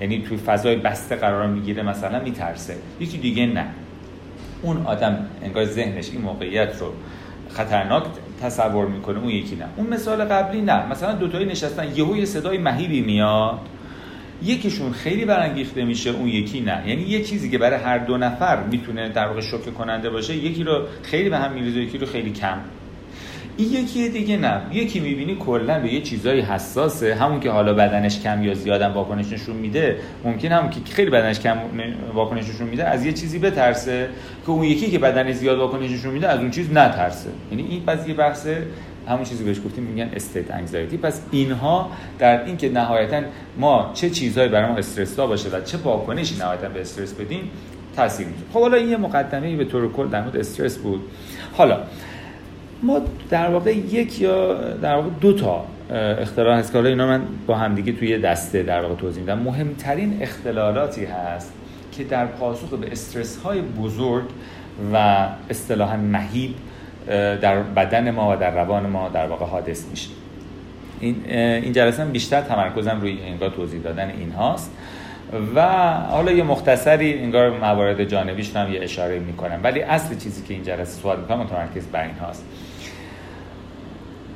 یعنی 0.00 0.22
توی 0.22 0.36
فضای 0.36 0.76
بسته 0.76 1.16
قرار 1.16 1.46
می‌گیره 1.46 1.82
مثلا 1.82 2.20
میترسه. 2.20 2.76
یکی 3.00 3.18
دیگه 3.18 3.46
نه. 3.46 3.66
اون 4.62 4.86
آدم 4.86 5.26
انگار 5.42 5.64
ذهنش 5.64 6.10
این 6.10 6.20
موقعیت 6.20 6.80
رو 6.80 6.92
خطرناک 7.50 8.02
تصور 8.42 8.86
می‌کنه 8.86 9.18
اون 9.18 9.28
یکی 9.28 9.56
نه. 9.56 9.64
اون 9.76 9.86
مثال 9.86 10.24
قبلی 10.24 10.60
نه. 10.60 10.86
مثلا 10.86 11.12
دوتایی 11.12 11.46
نشستن 11.46 11.96
یهو 11.96 12.16
یه 12.16 12.24
صدای 12.24 12.58
مهیبی 12.58 13.00
میاد. 13.00 13.58
یکیشون 14.42 14.92
خیلی 14.92 15.24
برانگیخته 15.24 15.84
میشه 15.84 16.10
اون 16.10 16.28
یکی 16.28 16.60
نه. 16.60 16.82
یعنی 16.86 17.02
یه 17.02 17.24
چیزی 17.24 17.50
که 17.50 17.58
برای 17.58 17.80
هر 17.80 17.98
دو 17.98 18.16
نفر 18.16 18.62
می‌تونه 18.62 19.08
در 19.08 19.26
واقع 19.26 19.40
شوکه 19.40 19.70
کننده 19.70 20.10
باشه 20.10 20.36
یکی 20.36 20.64
رو 20.64 20.86
خیلی 21.02 21.30
به 21.30 21.38
هم 21.38 21.52
میریزه 21.52 21.80
یکی 21.80 21.98
رو 21.98 22.06
خیلی 22.06 22.32
کم. 22.32 22.58
این 23.58 23.72
یکی 23.72 24.08
دیگه 24.08 24.36
نه. 24.36 24.60
یکی 24.72 25.00
می‌بینی 25.00 25.36
کلا 25.36 25.80
به 25.80 25.92
یه 25.94 26.00
چیزایی 26.00 26.40
حساسه. 26.40 27.14
همون 27.14 27.40
که 27.40 27.50
حالا 27.50 27.74
بدنش 27.74 28.20
کم 28.20 28.42
یا 28.42 28.54
زیادم 28.54 28.92
واکنش 28.92 29.32
نشون 29.32 29.56
میده 29.56 29.98
ممکن 30.24 30.52
همون 30.52 30.70
که 30.70 30.80
خیلی 30.90 31.10
بدنش 31.10 31.40
کم 31.40 31.56
واکنش 32.14 32.48
نشون 32.48 32.66
میده 32.66 32.84
از 32.84 33.06
یه 33.06 33.12
چیزی 33.12 33.38
بترسه 33.38 34.08
که 34.46 34.50
اون 34.50 34.64
یکی 34.64 34.90
که 34.90 34.98
بدنش 34.98 35.34
زیاد 35.34 35.58
واکنش 35.58 35.90
نشون 35.90 36.12
میده 36.12 36.28
از 36.28 36.40
اون 36.40 36.50
چیز 36.50 36.72
نترسه. 36.72 37.30
یعنی 37.50 37.62
این 37.62 37.82
پس 37.82 38.08
یه 38.08 38.14
بحثه 38.14 38.66
همون 39.08 39.24
چیزی 39.24 39.44
بهش 39.44 39.58
گفتیم 39.64 39.84
میگن 39.84 40.10
استیت 40.14 40.50
انگزایتی 40.50 40.96
پس 40.96 41.22
اینها 41.30 41.90
در 42.18 42.44
اینکه 42.44 42.68
نهایتا 42.68 43.22
ما 43.58 43.90
چه 43.94 44.10
چیزهایی 44.10 44.50
برای 44.50 44.70
ما 44.70 44.76
استرس 44.76 45.16
باشه 45.16 45.48
و 45.48 45.60
چه 45.60 45.78
واکنشی 45.78 46.36
نهایتا 46.38 46.68
به 46.68 46.80
استرس 46.80 47.12
بدیم 47.12 47.50
تاثیر 47.96 48.26
می‌ذاره. 48.26 48.46
خب 48.52 48.60
حالا 48.60 48.76
این 48.76 48.88
یه 48.88 48.96
مقدمه 48.96 49.56
به 49.56 49.64
طور 49.64 49.92
کل 49.92 50.08
در 50.08 50.22
مورد 50.22 50.36
استرس 50.36 50.78
بود. 50.78 51.00
حالا 51.52 51.80
ما 52.82 53.00
در 53.30 53.50
واقع 53.50 53.76
یک 53.76 54.20
یا 54.20 54.54
در 54.54 54.94
واقع 54.94 55.08
دو 55.20 55.32
تا 55.32 55.64
اختلال 55.90 56.58
هست 56.58 56.72
که 56.72 56.78
اینا 56.78 57.06
من 57.06 57.22
با 57.46 57.54
همدیگه 57.54 57.92
توی 57.92 58.18
دسته 58.18 58.62
در 58.62 58.82
واقع 58.82 58.94
توضیح 58.94 59.20
میدم. 59.20 59.38
مهمترین 59.38 60.18
اختلالاتی 60.20 61.04
هست 61.04 61.52
که 61.92 62.04
در 62.04 62.26
پاسخ 62.26 62.70
به 62.70 62.92
استرس 62.92 63.36
های 63.36 63.60
بزرگ 63.60 64.24
و 64.92 65.26
اصطلاحا 65.50 65.96
مهیب 65.96 66.54
در 67.40 67.62
بدن 67.62 68.10
ما 68.10 68.32
و 68.32 68.36
در 68.36 68.50
روان 68.50 68.86
ما 68.86 69.08
در 69.08 69.26
واقع 69.26 69.46
حادث 69.46 69.84
میشه. 69.90 70.08
این 71.00 71.16
این 71.34 71.72
جلسه 71.72 72.04
بیشتر 72.04 72.40
تمرکزم 72.40 73.00
روی 73.00 73.18
انگار 73.26 73.50
توضیح 73.50 73.80
دادن 73.80 74.10
این 74.10 74.32
هاست. 74.32 74.70
و 75.54 75.92
حالا 75.92 76.32
یه 76.32 76.42
مختصری 76.42 77.18
انگار 77.18 77.50
موارد 77.50 78.04
جانبیش 78.04 78.56
هم 78.56 78.72
یه 78.72 78.82
اشاره 78.82 79.18
می‌کنم. 79.18 79.60
ولی 79.62 79.82
اصل 79.82 80.16
چیزی 80.16 80.42
که 80.42 80.54
این 80.54 80.62
جلسه 80.62 81.00
سوال 81.00 81.20
می‌کنم 81.20 81.40
متمرکز 81.40 81.86
بر 81.86 82.02
این 82.02 82.14
هاست. 82.14 82.44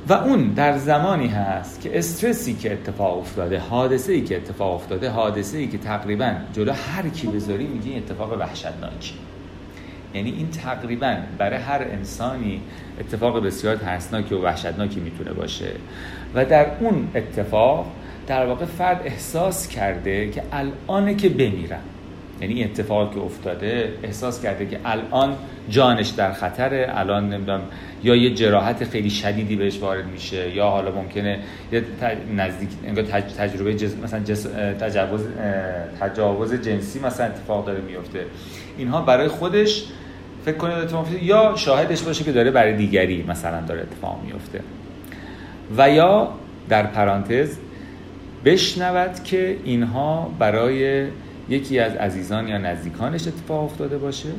و 0.07 0.13
اون 0.13 0.47
در 0.47 0.77
زمانی 0.77 1.27
هست 1.27 1.81
که 1.81 1.97
استرسی 1.97 2.53
که 2.53 2.73
اتفاق 2.73 3.17
افتاده 3.17 3.59
حادثه 3.59 4.13
ای 4.13 4.21
که 4.21 4.37
اتفاق 4.37 4.75
افتاده 4.75 5.09
حادثه 5.09 5.57
ای 5.57 5.67
که 5.67 5.77
تقریبا 5.77 6.35
جلو 6.53 6.71
هر 6.71 7.09
کی 7.09 7.27
بذاری 7.27 7.67
میگه 7.67 7.97
اتفاق 7.97 8.39
وحشتناکی. 8.39 9.13
یعنی 10.13 10.31
این 10.31 10.49
تقریبا 10.49 11.17
برای 11.37 11.59
هر 11.59 11.81
انسانی 11.81 12.61
اتفاق 12.99 13.45
بسیار 13.45 13.75
ترسناکی 13.75 14.35
و 14.35 14.41
وحشتناکی 14.41 14.99
می‌تونه 14.99 15.33
باشه. 15.33 15.71
و 16.35 16.45
در 16.45 16.67
اون 16.79 17.07
اتفاق 17.15 17.91
در 18.27 18.45
واقع 18.45 18.65
فرد 18.65 19.01
احساس 19.05 19.67
کرده 19.67 20.29
که 20.29 20.43
الان 20.51 21.17
که 21.17 21.29
بمیرم. 21.29 21.83
یعنی 22.43 22.53
این 22.53 22.69
اتفاق 22.69 23.13
که 23.13 23.19
افتاده 23.19 23.93
احساس 24.03 24.41
کرده 24.41 24.65
که 24.65 24.79
الان 24.85 25.35
جانش 25.69 26.09
در 26.09 26.33
خطره 26.33 26.87
الان 26.89 27.29
نمی‌دونم 27.29 27.61
یا 28.03 28.15
یه 28.15 28.33
جراحت 28.33 28.83
خیلی 28.83 29.09
شدیدی 29.09 29.55
بهش 29.55 29.79
وارد 29.79 30.07
میشه 30.07 30.55
یا 30.55 30.69
حالا 30.69 30.91
ممکنه 30.91 31.39
یه 31.71 31.83
نزدیک 32.35 32.69
انگار 32.87 33.03
تجربه 33.37 33.75
جز... 33.75 33.95
مثلا 34.03 34.19
جس... 34.19 34.43
تجاوز 34.79 35.21
تجاوز 35.99 36.53
جنسی 36.53 36.99
مثلا 36.99 37.25
اتفاق 37.25 37.65
داره 37.65 37.81
میفته. 37.81 38.25
اینها 38.77 39.01
برای 39.01 39.27
خودش 39.27 39.83
فکر 40.45 40.57
کنید 40.57 40.77
اتفاق 40.77 41.07
یا 41.21 41.53
شاهدش 41.57 42.01
باشه 42.01 42.23
که 42.23 42.31
داره 42.31 42.51
برای 42.51 42.73
دیگری 42.73 43.25
مثلا 43.27 43.61
داره 43.61 43.81
اتفاق 43.81 44.19
میفته. 44.25 44.59
و 45.77 45.89
یا 45.89 46.29
در 46.69 46.83
پرانتز 46.83 47.57
بشنود 48.45 49.23
که 49.23 49.57
اینها 49.63 50.31
برای 50.39 51.07
یکی 51.49 51.79
از 51.79 51.95
عزیزان 51.95 52.47
یا 52.47 52.57
نزدیکانش 52.57 53.27
اتفاق 53.27 53.63
افتاده 53.63 53.97
باشه 53.97 54.29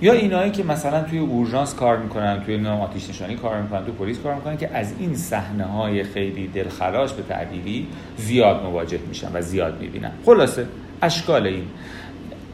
یا 0.00 0.12
اینایی 0.12 0.50
که 0.50 0.64
مثلا 0.64 1.02
توی 1.02 1.18
اورژانس 1.18 1.74
کار 1.74 1.98
می‌کنن 1.98 2.42
توی 2.44 2.56
نام 2.56 2.80
آتیش 2.80 3.08
نشانی 3.08 3.34
کار 3.36 3.62
می‌کنن 3.62 3.84
توی 3.84 3.92
پلیس 3.92 4.18
کار 4.18 4.34
می‌کنن 4.34 4.56
که 4.56 4.76
از 4.76 4.92
این 4.98 5.14
صحنه 5.14 5.64
های 5.64 6.04
خیلی 6.04 6.46
دلخراش 6.46 7.12
به 7.12 7.22
تعبیری 7.22 7.86
زیاد 8.16 8.62
مواجه 8.62 8.98
میشن 9.08 9.28
و 9.34 9.42
زیاد 9.42 9.80
می‌بینن. 9.80 10.10
خلاصه 10.26 10.66
اشکال 11.02 11.46
این 11.46 11.64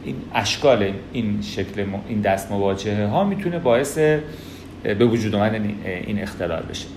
این 0.03 0.15
اشکال 0.33 0.93
این 1.13 1.41
شکل 1.41 1.85
این 2.07 2.21
دست 2.21 2.51
مواجهه 2.51 3.05
ها 3.07 3.23
می‌تونه 3.23 3.59
باعث 3.59 3.97
به 4.83 5.05
وجود 5.05 5.35
آمدن 5.35 5.75
این 5.85 6.21
اختلال 6.21 6.63
بشه. 6.69 6.87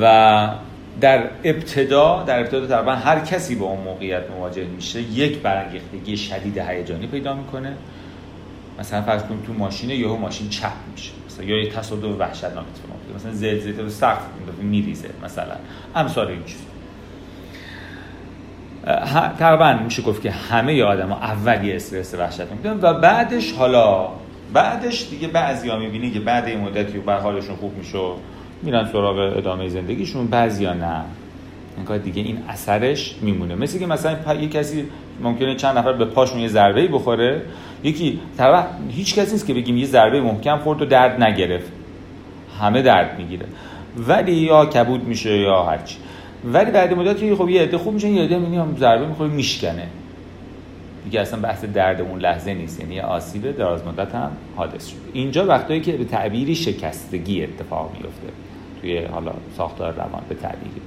و 0.00 0.48
در 1.00 1.30
ابتدا 1.44 2.22
در 2.22 2.40
ابتدا 2.40 2.66
تقریبا 2.66 2.94
هر 2.94 3.20
کسی 3.20 3.54
با 3.54 3.66
اون 3.66 3.80
موقعیت 3.80 4.30
مواجه 4.30 4.64
میشه 4.64 5.00
یک 5.00 5.38
برانگیختگی 5.38 6.16
شدید 6.16 6.58
هیجانی 6.58 7.06
پیدا 7.06 7.34
می‌کنه. 7.34 7.76
مثلا 8.78 9.02
فرض 9.02 9.22
کنیم 9.22 9.42
تو 9.46 9.52
ماشین 9.52 9.90
یهو 9.90 10.16
ماشین 10.16 10.48
چپ 10.48 10.72
میشه. 10.92 11.12
مثلا 11.26 11.44
یا 11.44 11.62
یه 11.62 11.70
تصادف 11.70 12.20
وحشتناک 12.20 12.54
اتفاق 12.54 12.96
میفته 13.08 13.14
مثلا 13.14 13.32
زلزله 13.32 13.82
و 13.82 13.88
سقف 13.88 14.22
میریزه 14.62 15.08
مثلا. 15.24 15.56
امثال 15.94 16.28
این 16.28 16.44
چیز 16.44 16.58
تقریبا 19.38 19.78
میشه 19.84 20.02
گفت 20.02 20.22
که 20.22 20.30
همه 20.30 20.82
آدم 20.82 21.08
ها 21.08 21.16
اول 21.16 21.64
یه 21.64 21.76
استرس 21.76 22.14
وحشتناک 22.14 22.52
میدن 22.52 22.78
و 22.82 23.00
بعدش 23.00 23.52
حالا 23.52 24.08
بعدش 24.52 25.08
دیگه 25.10 25.28
بعضی 25.28 25.68
ها 25.68 25.78
می‌بینی 25.78 26.10
که 26.10 26.20
بعد 26.20 26.44
این 26.44 26.60
مدتی 26.60 26.98
و 26.98 27.12
حالشون 27.12 27.56
خوب 27.56 27.76
میشه 27.76 27.98
میرن 28.64 28.88
سراغ 28.92 29.36
ادامه 29.36 29.68
زندگیشون 29.68 30.26
بعضیا 30.26 30.72
نه. 30.72 31.04
انگار 31.78 31.98
دیگه 31.98 32.22
این 32.22 32.38
اثرش 32.48 33.14
میمونه. 33.22 33.54
مثل 33.54 33.78
که 33.78 33.86
مثلا 33.86 34.34
یه 34.34 34.48
کسی 34.48 34.84
ممکنه 35.22 35.56
چند 35.56 35.78
نفر 35.78 35.92
به 35.92 36.04
پاشون 36.04 36.40
یه 36.40 36.48
ضربه 36.48 36.88
بخوره 36.88 37.42
یکی 37.82 38.20
طبعا 38.38 38.62
هیچ 38.90 39.14
کسی 39.14 39.32
نیست 39.32 39.46
که 39.46 39.54
بگیم 39.54 39.76
یه 39.76 39.86
ضربه 39.86 40.20
محکم 40.20 40.58
خورد 40.58 40.82
و 40.82 40.84
درد 40.84 41.22
نگرفت. 41.22 41.72
همه 42.60 42.82
درد 42.82 43.18
می‌گیره. 43.18 43.46
ولی 43.98 44.32
یا 44.32 44.66
کبود 44.66 45.04
میشه 45.04 45.38
یا 45.38 45.62
هرچی 45.62 45.96
ولی 46.44 46.70
بعد 46.70 46.94
مدت 46.94 47.34
خب 47.34 47.48
یه 47.48 47.62
عده 47.62 47.78
خوب 47.78 47.94
میشه 47.94 48.08
یه 48.08 48.22
عده 48.22 48.38
می‌بینیم 48.38 48.76
ضربه 48.76 49.06
می‌خوره 49.06 49.30
میشکنه. 49.30 49.86
دیگه 51.04 51.20
اصلا 51.20 51.40
بحث 51.40 51.64
درد 51.64 52.00
اون 52.00 52.18
لحظه 52.18 52.54
نیست. 52.54 52.80
یعنی 52.80 53.00
آسیب 53.00 53.56
دراز 53.56 53.86
مدت 53.86 54.14
هم 54.14 54.30
حادث 54.56 54.86
شد 54.86 54.96
اینجا 55.12 55.46
وقتایی 55.46 55.80
که 55.80 55.92
به 55.92 56.04
تعبیری 56.04 56.54
شکستگی 56.54 57.42
اتفاق 57.42 57.92
میفته 57.92 58.28
توی 58.84 59.04
حالا 59.04 59.32
ساختار 59.56 59.92
روان 59.92 60.22
به 60.28 60.34
تعبیری. 60.34 60.80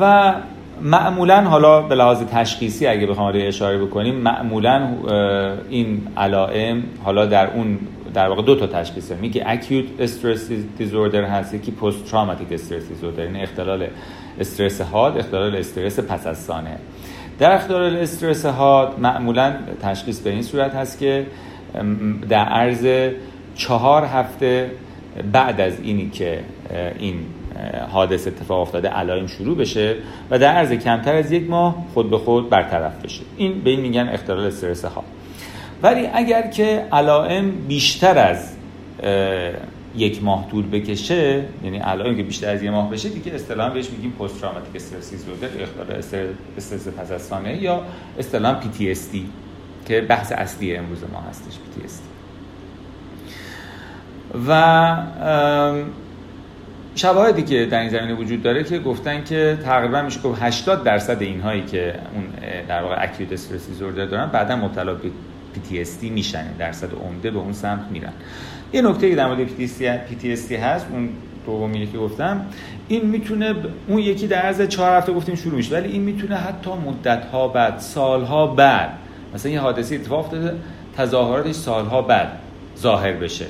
و 0.00 0.34
معمولا 0.82 1.42
حالا 1.42 1.82
به 1.82 1.94
لحاظ 1.94 2.22
تشخیصی 2.22 2.86
اگه 2.86 3.06
بخوام 3.06 3.32
اشاره 3.34 3.78
بکنیم 3.78 4.14
معمولا 4.14 4.88
این 5.68 6.02
علائم 6.16 6.82
حالا 7.04 7.26
در 7.26 7.50
اون 7.50 7.78
در 8.14 8.28
واقع 8.28 8.42
دو 8.42 8.56
تا 8.56 8.66
تشخیص 8.66 9.10
داریم 9.10 9.24
یکی 9.24 9.40
acute 9.40 10.06
stress 10.06 10.50
disorder 10.80 11.14
هست 11.14 11.54
یکی 11.54 11.72
post 11.80 12.10
traumatic 12.10 12.56
stress 12.56 13.04
disorder 13.04 13.18
یعنی 13.18 13.42
اختلال 13.42 13.86
استرس 14.40 14.80
حاد 14.80 15.18
اختلال 15.18 15.56
استرس 15.56 16.00
پس 16.00 16.26
از 16.26 16.38
سانه 16.38 16.76
در 17.38 17.54
اختلال 17.54 17.96
استرس 17.96 18.46
حاد 18.46 19.00
معمولا 19.00 19.54
تشخیص 19.82 20.20
به 20.20 20.30
این 20.30 20.42
صورت 20.42 20.74
هست 20.74 20.98
که 20.98 21.26
در 22.28 22.44
عرض 22.44 23.12
چهار 23.56 24.04
هفته 24.04 24.70
بعد 25.32 25.60
از 25.60 25.80
اینی 25.80 26.10
که 26.10 26.40
این 26.98 27.26
حادث 27.90 28.26
اتفاق 28.26 28.60
افتاده 28.60 28.88
علائم 28.88 29.26
شروع 29.26 29.56
بشه 29.56 29.96
و 30.30 30.38
در 30.38 30.52
عرض 30.52 30.72
کمتر 30.72 31.14
از 31.14 31.32
یک 31.32 31.50
ماه 31.50 31.86
خود 31.94 32.10
به 32.10 32.18
خود 32.18 32.50
برطرف 32.50 33.04
بشه. 33.04 33.22
این 33.36 33.60
به 33.60 33.70
این 33.70 33.80
میگن 33.80 34.08
اختلال 34.08 34.46
استرس 34.46 34.84
ها. 34.84 35.04
ولی 35.82 36.06
اگر 36.14 36.50
که 36.50 36.86
علائم 36.92 37.50
بیشتر 37.50 38.18
از 38.18 38.52
یک 39.96 40.22
ماه 40.22 40.50
طول 40.50 40.66
بکشه 40.66 41.44
یعنی 41.64 41.78
علائم 41.78 42.16
که 42.16 42.22
بیشتر 42.22 42.50
از 42.50 42.62
یک 42.62 42.70
ماه 42.70 42.90
بشه 42.90 43.08
دیگه 43.08 43.34
اصطلاحا 43.34 43.70
بهش 43.70 43.90
میگیم 43.90 44.10
پست 44.10 44.40
تروماتیک 44.40 44.76
استرس 44.76 45.10
دیسوردر 45.10 45.62
اختلال 45.62 46.02
استرس 46.56 46.88
پس 46.88 47.10
از 47.10 47.32
یا 47.60 47.82
اصطلاحا 48.18 48.60
PTSD 48.60 49.16
که 49.86 50.00
بحث 50.00 50.32
اصلی 50.32 50.76
امروز 50.76 50.98
ما 51.12 51.20
هستش 51.20 51.54
PTSD 51.54 52.15
و 54.48 54.96
شواهدی 56.94 57.42
که 57.42 57.66
در 57.66 57.80
این 57.80 57.88
زمینه 57.88 58.14
وجود 58.14 58.42
داره 58.42 58.64
که 58.64 58.78
گفتن 58.78 59.24
که 59.24 59.58
تقریبا 59.64 60.02
میشه 60.02 60.20
گفت 60.20 60.42
80 60.42 60.84
درصد 60.84 61.22
اینهایی 61.22 61.64
که 61.64 61.94
اون 62.14 62.24
در 62.68 62.82
واقع 62.82 62.96
اکیوت 62.98 63.32
استرس 63.32 63.68
دیسوردر 63.68 64.06
دارن 64.06 64.26
بعدا 64.26 64.56
مبتلا 64.56 64.94
به 64.94 65.10
PTSD 65.54 66.02
میشن 66.02 66.52
درصد 66.58 66.88
عمده 66.92 67.30
به 67.30 67.38
اون 67.38 67.52
سمت 67.52 67.84
میرن. 67.90 68.12
یه 68.72 68.82
نکته 68.82 69.10
که 69.10 69.16
در 69.16 69.26
مورد 69.26 69.48
PTSD 69.48 70.52
هست 70.52 70.86
اون 70.90 71.08
دومی 71.46 71.86
که 71.86 71.98
گفتم 71.98 72.46
این 72.88 73.06
می‌تونه 73.06 73.54
اون 73.88 73.98
یکی 73.98 74.26
در 74.26 74.38
عرض 74.38 74.62
چهار 74.62 74.96
هفته 74.96 75.12
گفتیم 75.12 75.34
شروع 75.34 75.54
میشه 75.54 75.76
ولی 75.76 75.92
این 75.92 76.02
می‌تونه 76.02 76.36
حتی 76.36 76.70
مدت 76.70 77.24
ها 77.24 77.48
بعد 77.48 77.78
سالها 77.78 78.46
بعد 78.46 78.90
مثلا 79.34 79.52
یه 79.52 79.60
حادثه 79.60 79.94
اتفاق 79.94 80.18
افتاده 80.18 80.54
تظاهراتش 80.96 81.54
سالها 81.54 82.02
بعد 82.02 82.28
ظاهر 82.78 83.12
بشه. 83.12 83.46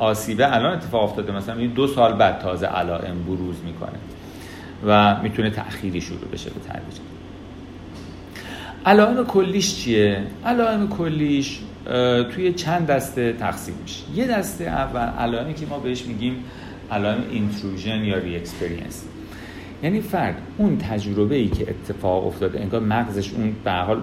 آسیبه 0.00 0.56
الان 0.56 0.72
اتفاق 0.72 1.04
افتاده. 1.04 1.32
مثلا 1.32 1.66
دو 1.66 1.86
سال 1.86 2.12
بعد 2.12 2.38
تازه 2.38 2.66
علائم 2.66 3.24
بروز 3.24 3.56
می‌کنه 3.64 3.98
و 4.86 5.22
می‌تونه 5.22 5.50
تأخیری 5.50 6.00
شروع 6.00 6.28
بشه 6.32 6.50
به 6.50 6.60
تدریج 6.60 6.98
علائم 8.86 9.24
کلیش 9.24 9.76
چیه؟ 9.76 10.22
علائم 10.44 10.88
کلیش 10.88 11.60
توی 12.34 12.52
چند 12.52 12.86
دسته 12.86 13.32
تقسیم 13.32 13.74
میشه. 13.82 14.02
یه 14.14 14.26
دسته 14.26 14.64
اول 14.64 15.08
علائمی 15.18 15.54
که 15.54 15.66
ما 15.66 15.78
بهش 15.78 16.02
میگیم 16.02 16.44
علائم 16.90 17.24
intrusion 17.30 18.04
یا 18.04 18.18
re-experience 18.18 19.04
یعنی 19.82 20.00
فرد 20.00 20.34
اون 20.58 20.78
تجربه 20.78 21.34
ای 21.34 21.48
که 21.48 21.66
اتفاق 21.70 22.26
افتاده 22.26 22.60
انگار 22.60 22.80
مغزش 22.80 23.32
اون 23.32 23.54
به 23.64 23.72
حال 23.72 24.02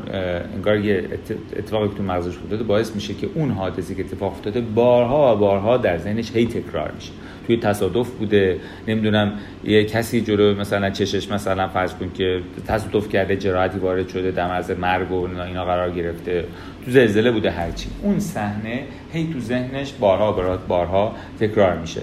انگار 0.56 0.80
یه 0.80 1.10
اتفاقی 1.56 1.90
که 1.90 1.96
تو 1.96 2.04
مغزش 2.04 2.38
افتاده 2.38 2.64
باعث 2.64 2.96
میشه 2.96 3.14
که 3.14 3.30
اون 3.34 3.52
حادثه 3.52 3.96
که 3.96 4.02
اتفاق 4.06 4.32
افتاده 4.32 4.62
بارها 4.62 5.36
و 5.36 5.40
بارها 5.40 5.78
در 5.78 5.98
ذهنش 5.98 6.32
هی 6.36 6.46
تکرار 6.46 6.92
میشه. 6.92 7.12
توی 7.48 7.58
تصادف 7.58 8.10
بوده 8.10 8.60
نمی‌دونم 8.88 9.34
یه 9.64 9.84
کسی 9.84 10.22
جلو 10.22 10.56
مثلا 10.56 10.90
چشش 10.90 11.32
مثلا 11.32 11.68
فرض 11.68 11.94
کن 11.94 12.12
که 12.14 12.42
تصادف 12.68 13.10
کرده 13.10 13.36
جراحتی 13.36 13.80
وارد 13.80 14.10
شده 14.10 14.32
در 14.32 14.48
مرز 14.48 14.72
مرگ 14.72 15.12
و 15.12 15.42
اینا 15.42 15.66
قرار 15.66 15.92
گرفته 15.92 16.46
تو 16.86 16.92
زلزله 16.92 17.32
بوده 17.32 17.52
هرچی. 17.52 17.88
اون 18.02 18.20
صحنه 18.20 18.84
هی 19.14 19.34
تو 19.34 19.40
ذهنش 19.40 19.94
بارها 20.00 20.58
بارها 20.68 21.16
تکرار 21.40 21.78
میشه. 21.78 22.02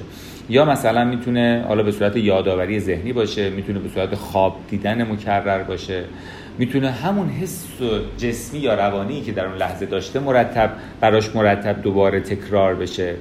یا 0.49 0.65
مثلا 0.65 1.05
می‌تونه 1.05 1.65
حالا 1.69 1.83
به 1.83 1.93
صورت 1.93 2.17
یادآوری 2.17 2.81
ذهنی 2.81 3.13
باشه 3.13 3.51
می‌تونه 3.51 3.79
به 3.79 3.89
صورت 3.89 4.15
خواب 4.15 4.57
دیدن 4.71 5.13
مکرر 5.13 5.63
باشه. 5.63 6.05
می‌تونه 6.59 6.91
همون 6.91 7.29
حس 7.29 7.67
جسمی 8.19 8.61
یا 8.61 8.75
روانی 8.75 9.21
که 9.21 9.33
در 9.33 9.47
اون 9.47 9.57
لحظه 9.57 9.87
داشته 9.87 10.21
مرتب 10.21 10.71
براش 11.01 11.37
مرتب 11.37 11.83
دوباره 11.83 12.21
تکرار 12.21 12.75
بشه. 12.75 13.15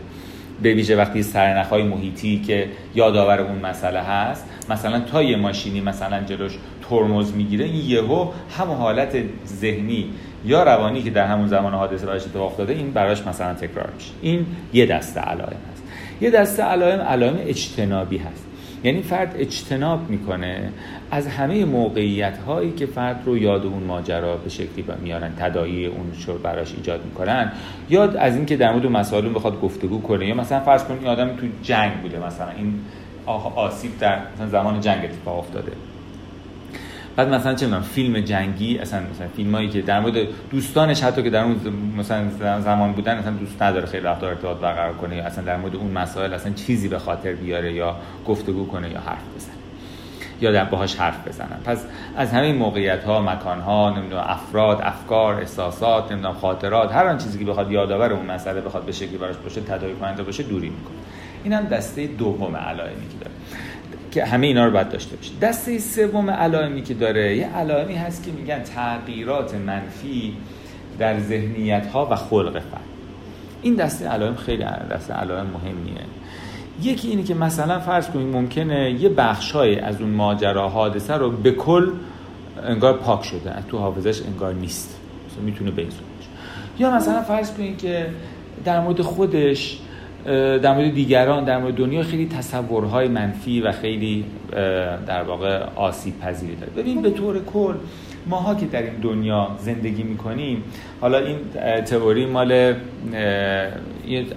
به 0.62 0.74
ویژه 0.74 0.96
وقتی 0.96 1.24
سرنخهای 1.24 1.84
محیطی 1.84 2.42
که 2.48 2.68
یادآور 2.96 3.42
اون 3.42 3.60
مسئله 3.60 4.00
هست 4.00 4.50
مثلا 4.70 5.00
تا 5.00 5.24
یه 5.24 5.38
ماشینی 5.38 5.82
مثلا 5.82 6.24
جلوش 6.24 6.58
ترمز 6.90 7.34
می‌گیره 7.34 7.66
این 7.66 7.90
یهو 7.90 8.32
همون 8.58 8.78
حالت 8.78 9.18
ذهنی 9.48 10.06
یا 10.46 10.64
روانی 10.64 11.02
که 11.04 11.10
در 11.10 11.28
همون 11.28 11.48
زمان 11.48 11.74
حادثه 11.74 12.06
براش 12.06 12.22
اتفاق 12.22 12.46
افتاده 12.46 12.74
این 12.74 12.92
براش 12.92 13.28
مثلا 13.28 13.54
تکرار 13.54 13.90
میشه. 13.96 14.12
این 14.22 14.46
یه 14.74 14.86
دسته 14.86 15.20
علائم 15.20 15.73
یه 16.24 16.30
دسته 16.30 16.64
علائم 16.64 17.02
علائم 17.02 17.38
اجتنابی 17.40 18.18
هست. 18.18 18.46
یعنی 18.84 19.02
فرد 19.02 19.36
اجتناب 19.38 20.10
می‌کنه 20.10 20.70
از 21.12 21.28
همه 21.28 21.66
موقعیت 21.66 22.38
هایی 22.38 22.72
که 22.72 22.86
فرد 22.86 23.22
رو 23.26 23.38
یاد 23.38 23.66
اون 23.66 23.84
ماجرا 23.84 24.38
به 24.38 24.50
شکلی 24.50 24.86
میارن 25.02 25.32
تدایی 25.40 25.86
اون 25.86 26.14
شور 26.20 26.38
براش 26.38 26.74
ایجاد 26.78 27.06
می‌کنن. 27.06 27.52
یاد 27.90 28.16
از 28.16 28.36
اینکه 28.36 28.58
در 28.58 28.72
مورد 28.72 28.88
مسائل 28.88 29.36
بخواد 29.36 29.62
گفتگو 29.62 30.02
کنه. 30.02 30.28
یا 30.28 30.36
مثلا 30.36 30.60
فرض 30.60 30.84
کنید 30.84 31.08
آدم 31.08 31.36
تو 31.36 31.48
جنگ 31.64 31.92
بوده 32.02 32.26
مثلا 32.28 32.50
این 32.50 32.74
آسیب 33.56 34.00
در 34.00 34.20
مثلا 34.36 34.48
زمان 34.48 34.82
جنگ 34.82 35.04
اتفاق 35.04 35.40
افتاده. 35.40 35.72
بعد 37.15 37.30
مثلا 37.30 37.54
چه 37.54 37.80
فیلم 37.80 38.19
جنگی 38.19 38.78
اصلا 38.78 38.99
مثلا 38.99 39.28
فیلمایی 39.28 39.69
که 39.69 39.82
در 39.82 39.99
مورد 39.99 40.15
دوستانش 40.52 41.04
حتی 41.04 41.23
که 41.23 41.30
در 41.30 41.43
اون 41.43 41.56
مثلا 41.97 42.62
زمان 42.62 42.91
بودن 42.91 43.17
اصلا 43.17 43.32
دوست 43.32 43.62
نداره 43.62 43.86
خیلی 43.86 44.04
رفتار 44.04 44.30
ارتباط 44.30 44.58
برقرار 44.58 44.93
کنه 44.93 45.15
یا 45.15 45.23
اصلا 45.23 45.43
در 45.43 45.58
مورد 45.58 45.76
اون 45.76 45.91
مسائل 45.91 46.34
اصلا 46.34 46.54
چیزی 46.54 46.88
به 46.88 46.99
خاطر 46.99 47.34
بیاره 47.34 47.73
یا 47.73 47.95
گفتگو 48.28 48.67
کنه 48.67 48.89
یا 48.89 48.99
حرف 48.99 49.23
بزنه 49.36 49.54
یا 50.41 50.52
در 50.52 50.65
باهاش 50.65 50.95
حرف 50.95 51.28
بزنن. 51.28 51.60
پس 51.65 51.86
از 52.17 52.32
همه 52.32 52.54
موقعیت 52.54 53.04
ها 53.04 53.21
مکان 53.21 53.60
ها 53.60 53.89
نمی‌دونم 53.89 54.23
افراد 54.28 54.80
افکار 54.84 55.36
احساسات 55.36 56.12
نمی‌دونم 56.12 56.34
خاطرات 56.34 56.91
هر 56.91 57.08
آن 57.08 57.17
چیزی 57.17 57.39
که 57.39 57.45
بخواد 57.45 57.71
یادآور 57.71 58.13
اون 58.13 58.26
مسئله 58.26 58.62
بخواد 58.62 58.86
به 58.86 58.91
شکلی 58.91 59.17
براش 59.17 59.36
باشه 59.36 59.62
تداعی 59.62 59.93
کننده 59.93 60.23
باشه 60.23 60.43
دوری 60.43 60.69
می‌کنه. 60.69 60.95
این 61.43 61.54
هم 61.54 61.65
دسته 61.65 62.08
دوم 62.08 62.56
علائمی 62.56 63.08
که 63.10 63.26
که 64.13 64.26
همه 64.26 64.47
اینا 64.47 64.65
رو 64.65 64.71
باید 64.71 64.89
داشته 64.89 65.15
باشه 65.15 65.32
دسته 65.41 65.80
سوم 65.80 66.30
علائمی 66.30 66.82
که 66.82 66.93
داره 66.93 67.38
یه 67.38 67.47
علائمی 67.56 67.95
هست 67.95 68.23
که 68.23 68.32
میگن 68.32 68.63
تغییرات 68.63 69.56
منفی 69.56 70.34
در 70.99 71.19
ذهنیت 71.19 71.88
ها 71.88 72.08
و 72.12 72.15
خلق 72.15 72.52
فرد 72.52 72.82
این 73.62 73.76
دسته 73.76 74.08
علائم 74.08 74.36
خیلی 74.36 74.63
دسته 74.91 75.13
علائم 75.13 75.45
مهمیه. 75.45 76.02
یکی 76.82 77.08
اینه 77.08 77.23
که 77.23 77.34
مثلا 77.34 77.80
فرض 77.80 78.10
کنید 78.10 78.36
ممکنه 78.36 78.91
یه 78.91 79.10
بخشای 79.10 79.80
از 79.80 80.02
اون 80.02 80.10
ماجرا 80.10 80.69
حادثه 80.69 81.13
رو 81.13 81.32
به 81.32 81.52
کل 81.52 81.91
انگار 82.63 82.97
پاک 82.97 83.23
شده 83.23 83.54
تو 83.69 83.78
حافظش 83.78 84.21
انگار 84.21 84.54
نیست. 84.54 84.99
مثلا 85.30 85.43
می‌تونه 85.43 85.71
به 85.71 85.86
یا 86.80 86.91
مثلا 86.91 87.21
فرض 87.21 87.54
کنید 87.54 87.78
که 87.78 88.10
در 88.65 88.80
مورد 88.80 89.02
خودش 89.02 89.80
در 90.26 90.74
مورد 90.74 90.94
دیگران 90.94 91.44
در 91.44 91.58
مورد 91.58 91.76
دنیا 91.76 92.04
خیلی 92.04 92.26
تصورهای 92.26 93.08
منفی 93.08 93.62
و 93.62 93.72
خیلی 93.72 94.26
در 95.08 95.24
واقع 95.24 95.64
آسیب 95.76 96.20
پذیری 96.20 96.56
داره. 96.56 96.72
ببین 96.72 97.02
به 97.02 97.10
طور 97.10 97.40
کل 97.46 97.74
ماها 98.28 98.56
که 98.56 98.66
در 98.66 98.82
این 98.82 98.94
دنیا 99.02 99.48
زندگی 99.60 100.04
می‌کنیم 100.04 100.64
حالا 101.02 101.18
این 101.18 101.38
تئوری 101.86 102.26
مال 102.26 102.74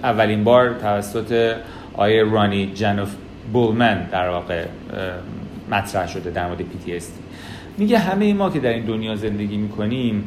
اولین 0.03 0.43
بار 0.43 0.73
توسط 0.73 1.55
آیه 1.93 2.23
رانی 2.23 2.71
جنوف 2.73 3.15
بولمن 3.53 4.07
در 4.11 4.29
واقع 4.29 4.65
مطرح 5.71 6.07
شده 6.07 6.29
در 6.31 6.47
مورد 6.47 6.59
PTSD 6.59 7.11
میگه 7.77 7.97
همه 7.97 8.33
ما 8.33 8.49
که 8.49 8.59
در 8.59 8.69
این 8.69 8.85
دنیا 8.85 9.15
زندگی 9.15 9.57
می‌کنیم 9.57 10.23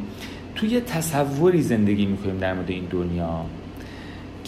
توی 0.55 0.81
تصوری 0.81 1.61
زندگی 1.61 2.05
می‌کنیم 2.05 2.37
در 2.37 2.53
مورد 2.53 2.69
این 2.69 2.85
دنیا. 2.91 3.45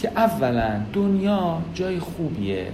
که 0.04 0.10
اولا 0.16 0.70
دنیا 0.92 1.58
جای 1.74 1.98
خوبیه. 1.98 2.66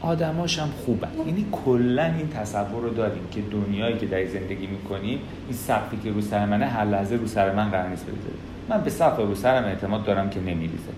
آدماش 0.00 0.58
هم 0.58 0.68
خوبن. 0.84 1.08
یعنی 1.26 1.46
کلا 1.52 2.04
این 2.04 2.28
تصور 2.28 2.82
رو 2.82 2.90
داریم 2.90 3.22
که 3.30 3.40
دنیایی 3.40 3.98
که 3.98 4.06
در 4.06 4.26
زندگی 4.26 4.66
می‌کنیم 4.66 5.18
این 5.48 5.56
سقفی 5.56 5.96
که 6.04 6.10
رو 6.10 6.20
سر 6.20 6.46
منه 6.46 6.66
هر 6.66 6.84
لحظه 6.84 7.16
رو 7.16 7.26
سر 7.26 7.54
من 7.54 7.70
قرار 7.70 7.88
نیست 7.88 8.06
بریزه 8.06 8.28
من 8.68 8.80
به 8.80 8.90
سقف 8.90 9.16
رو 9.16 9.34
سرم 9.34 9.64
اعتماد 9.64 10.04
دارم 10.04 10.30
که 10.30 10.40
نمیریزه. 10.40 10.92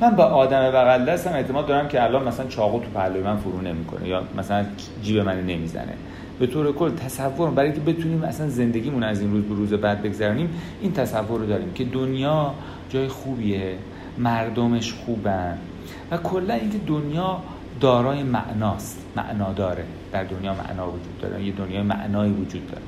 من 0.00 0.10
با 0.10 0.24
آدم 0.24 0.70
بغل 0.70 1.04
دستم 1.04 1.32
اعتماد 1.32 1.66
دارم 1.66 1.88
که 1.88 2.02
الان 2.02 2.28
مثلا 2.28 2.46
چاقو 2.46 2.80
تو 2.80 2.90
پهلوی 2.94 3.22
من 3.22 3.36
فرو 3.36 3.60
نمی‌کنه 3.60 4.08
یا 4.08 4.22
مثلا 4.38 4.64
جیب 5.02 5.18
من 5.18 5.40
نمی‌زنه. 5.40 5.92
به 6.38 6.46
طور 6.46 6.72
کل 6.72 6.90
تصور 6.90 7.50
برای 7.50 7.70
اینکه 7.70 7.92
بتونیم 7.92 8.22
اصلا 8.22 8.48
زندگیمون 8.48 9.02
از 9.02 9.20
این 9.20 9.30
روز 9.30 9.42
به 9.42 9.54
روز 9.54 9.72
بعد 9.72 10.02
بگذرونیم 10.02 10.50
این 10.80 10.92
تصور 10.92 11.40
رو 11.40 11.46
داریم 11.46 11.72
که 11.74 11.84
دنیا 11.84 12.54
جای 12.90 13.08
خوبیه. 13.08 13.74
مردمش 14.18 14.92
خوبن. 14.92 15.58
و 16.10 16.16
کلا 16.16 16.54
اینکه 16.54 16.78
دنیا 16.78 17.38
دارای 17.80 18.22
معناست 18.22 18.98
معنا 19.16 19.52
داره. 19.52 19.84
در 20.12 20.24
دنیا 20.24 20.54
معنا 20.54 20.86
وجود 20.88 21.18
داره. 21.22 21.44
یه 21.44 21.52
دنیای 21.52 21.82
معنایی 21.82 22.32
وجود 22.32 22.66
داره. 22.70 22.82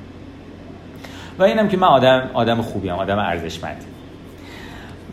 و 1.39 1.43
اینم 1.43 1.67
که 1.67 1.77
من 1.77 1.87
آدم 1.87 2.29
آدم 2.33 2.61
خوبیم 2.61 2.93
آدم 2.93 3.19
ارزشمندی. 3.19 3.85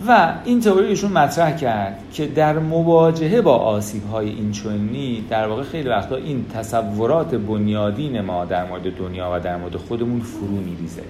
و 0.09 0.33
این 0.45 0.61
تئوری 0.61 0.87
ایشون 0.87 1.13
مطرح 1.13 1.57
کرد 1.57 1.99
که 2.13 2.27
در 2.27 2.59
مواجهه 2.59 3.41
با 3.41 3.57
آسیب 3.57 4.07
های 4.07 4.29
اینچنینی 4.29 5.25
در 5.31 5.47
واقع 5.47 5.63
خیلی 5.63 5.89
وقتا 5.89 6.17
این 6.17 6.47
تصورات 6.55 7.35
بنیادین 7.35 8.21
ما 8.21 8.45
در 8.45 8.65
مورد 8.65 8.97
دنیا 8.97 9.33
و 9.35 9.41
در 9.41 9.57
مورد 9.57 9.77
خودمون 9.77 10.21
فرو 10.21 10.57
میریزه. 10.57 11.03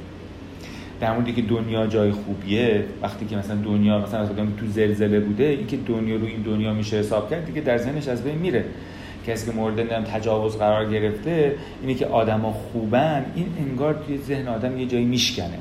در 1.03 1.13
موردی 1.13 1.33
که 1.33 1.43
دنیا 1.43 1.87
جای 1.87 2.11
خوبیه 2.11 2.85
وقتی 3.03 3.27
که 3.27 3.37
مثلا 3.37 3.57
دنیا 3.57 3.99
مثلا 3.99 4.27
تو 4.27 4.67
زلزله 4.67 5.21
بوده 5.21 5.45
این 5.45 5.67
که 5.67 5.77
دنیا 5.77 6.17
رو 6.17 6.27
این 6.27 6.43
دنیا 6.43 6.75
میشه 6.75 6.97
حساب 6.97 7.31
کرد 7.31 7.47
دیگه 7.47 7.61
در 7.61 7.79
ذهنش 7.79 8.09
از 8.09 8.25
بین 8.25 8.39
میره. 8.39 8.65
کسی 9.27 9.47
که 9.51 9.57
مورد 9.57 10.05
تجاوز 10.05 10.57
قرار 10.57 10.91
گرفته 10.91 11.55
اینه 11.83 11.95
که 11.95 12.07
آدما 12.07 12.53
خوبن 12.53 13.27
این 13.35 13.47
انگار 13.59 14.03
توی 14.07 14.19
ذهن 14.19 14.49
آدم 14.49 14.79
یه 14.79 14.87
جایی 14.87 15.05
میشکنه. 15.05 15.59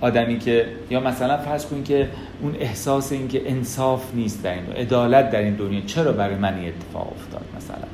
آدمی 0.00 0.38
که 0.38 0.66
یا 0.90 1.00
مثلا 1.00 1.38
فرض 1.38 1.66
کن 1.66 1.82
که 1.82 2.08
اون 2.42 2.54
احساس 2.60 3.12
این 3.12 3.28
که 3.28 3.50
انصاف 3.50 4.14
نیست 4.14 4.42
در 4.42 4.54
این 4.54 4.72
عدالت 4.76 5.30
در 5.30 5.40
این 5.40 5.54
دنیا 5.54 5.80
چرا 5.80 6.12
برای 6.12 6.36
من 6.36 6.54
اتفاق 6.54 7.12
افتاد 7.12 7.44
مثلا؟ 7.56 7.88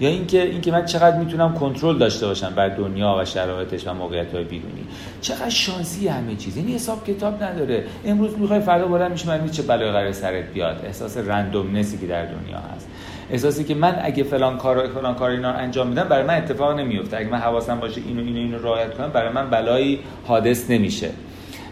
یا 0.00 0.08
اینکه 0.08 0.42
اینکه 0.42 0.72
من 0.72 0.84
چقدر 0.84 1.18
می‌تونم 1.18 1.54
کنترل 1.54 1.98
داشته 1.98 2.26
باشم 2.26 2.52
بر 2.56 2.68
دنیا 2.68 3.16
و 3.20 3.24
شرایطش 3.24 3.86
و 3.86 3.94
موقعیت 3.94 4.34
های 4.34 4.44
بیرونی. 4.44 4.84
چقدر 5.20 5.48
شانسی 5.50 6.08
همه 6.08 6.36
چیز. 6.36 6.56
این 6.56 6.68
حساب 6.68 7.06
کتاب 7.06 7.42
نداره. 7.42 7.84
امروز 8.04 8.38
می‌خوای 8.38 8.60
فردا 8.60 8.86
بلند 8.86 9.10
میشه 9.10 9.28
من 9.28 9.50
چه 9.50 9.62
بلای 9.62 9.90
قرار 9.90 10.12
سرت 10.12 10.52
بیاد؟ 10.52 10.80
احساس 10.84 11.16
رندومنسی 11.16 11.98
که 11.98 12.06
در 12.06 12.24
دنیا 12.24 12.58
هست. 12.58 12.88
احساسی 13.30 13.64
که 13.64 13.74
من 13.74 13.98
اگه 14.02 14.22
فلان 14.22 14.58
کار 14.58 14.88
فلان 14.88 15.14
کار 15.14 15.30
اینا 15.30 15.50
انجام 15.50 15.86
میدم 15.86 16.04
برای 16.04 16.24
من 16.24 16.34
اتفاق 16.34 16.78
نمیفته 16.78 17.16
اگه 17.16 17.28
من 17.28 17.38
حواسم 17.38 17.80
باشه 17.80 18.00
اینو 18.06 18.22
اینو 18.22 18.38
اینو 18.38 18.58
رعایت 18.58 18.94
کنم 18.94 19.08
برای 19.08 19.32
من 19.32 19.50
بلایی 19.50 19.98
حادث 20.26 20.70
نمیشه. 20.70 21.10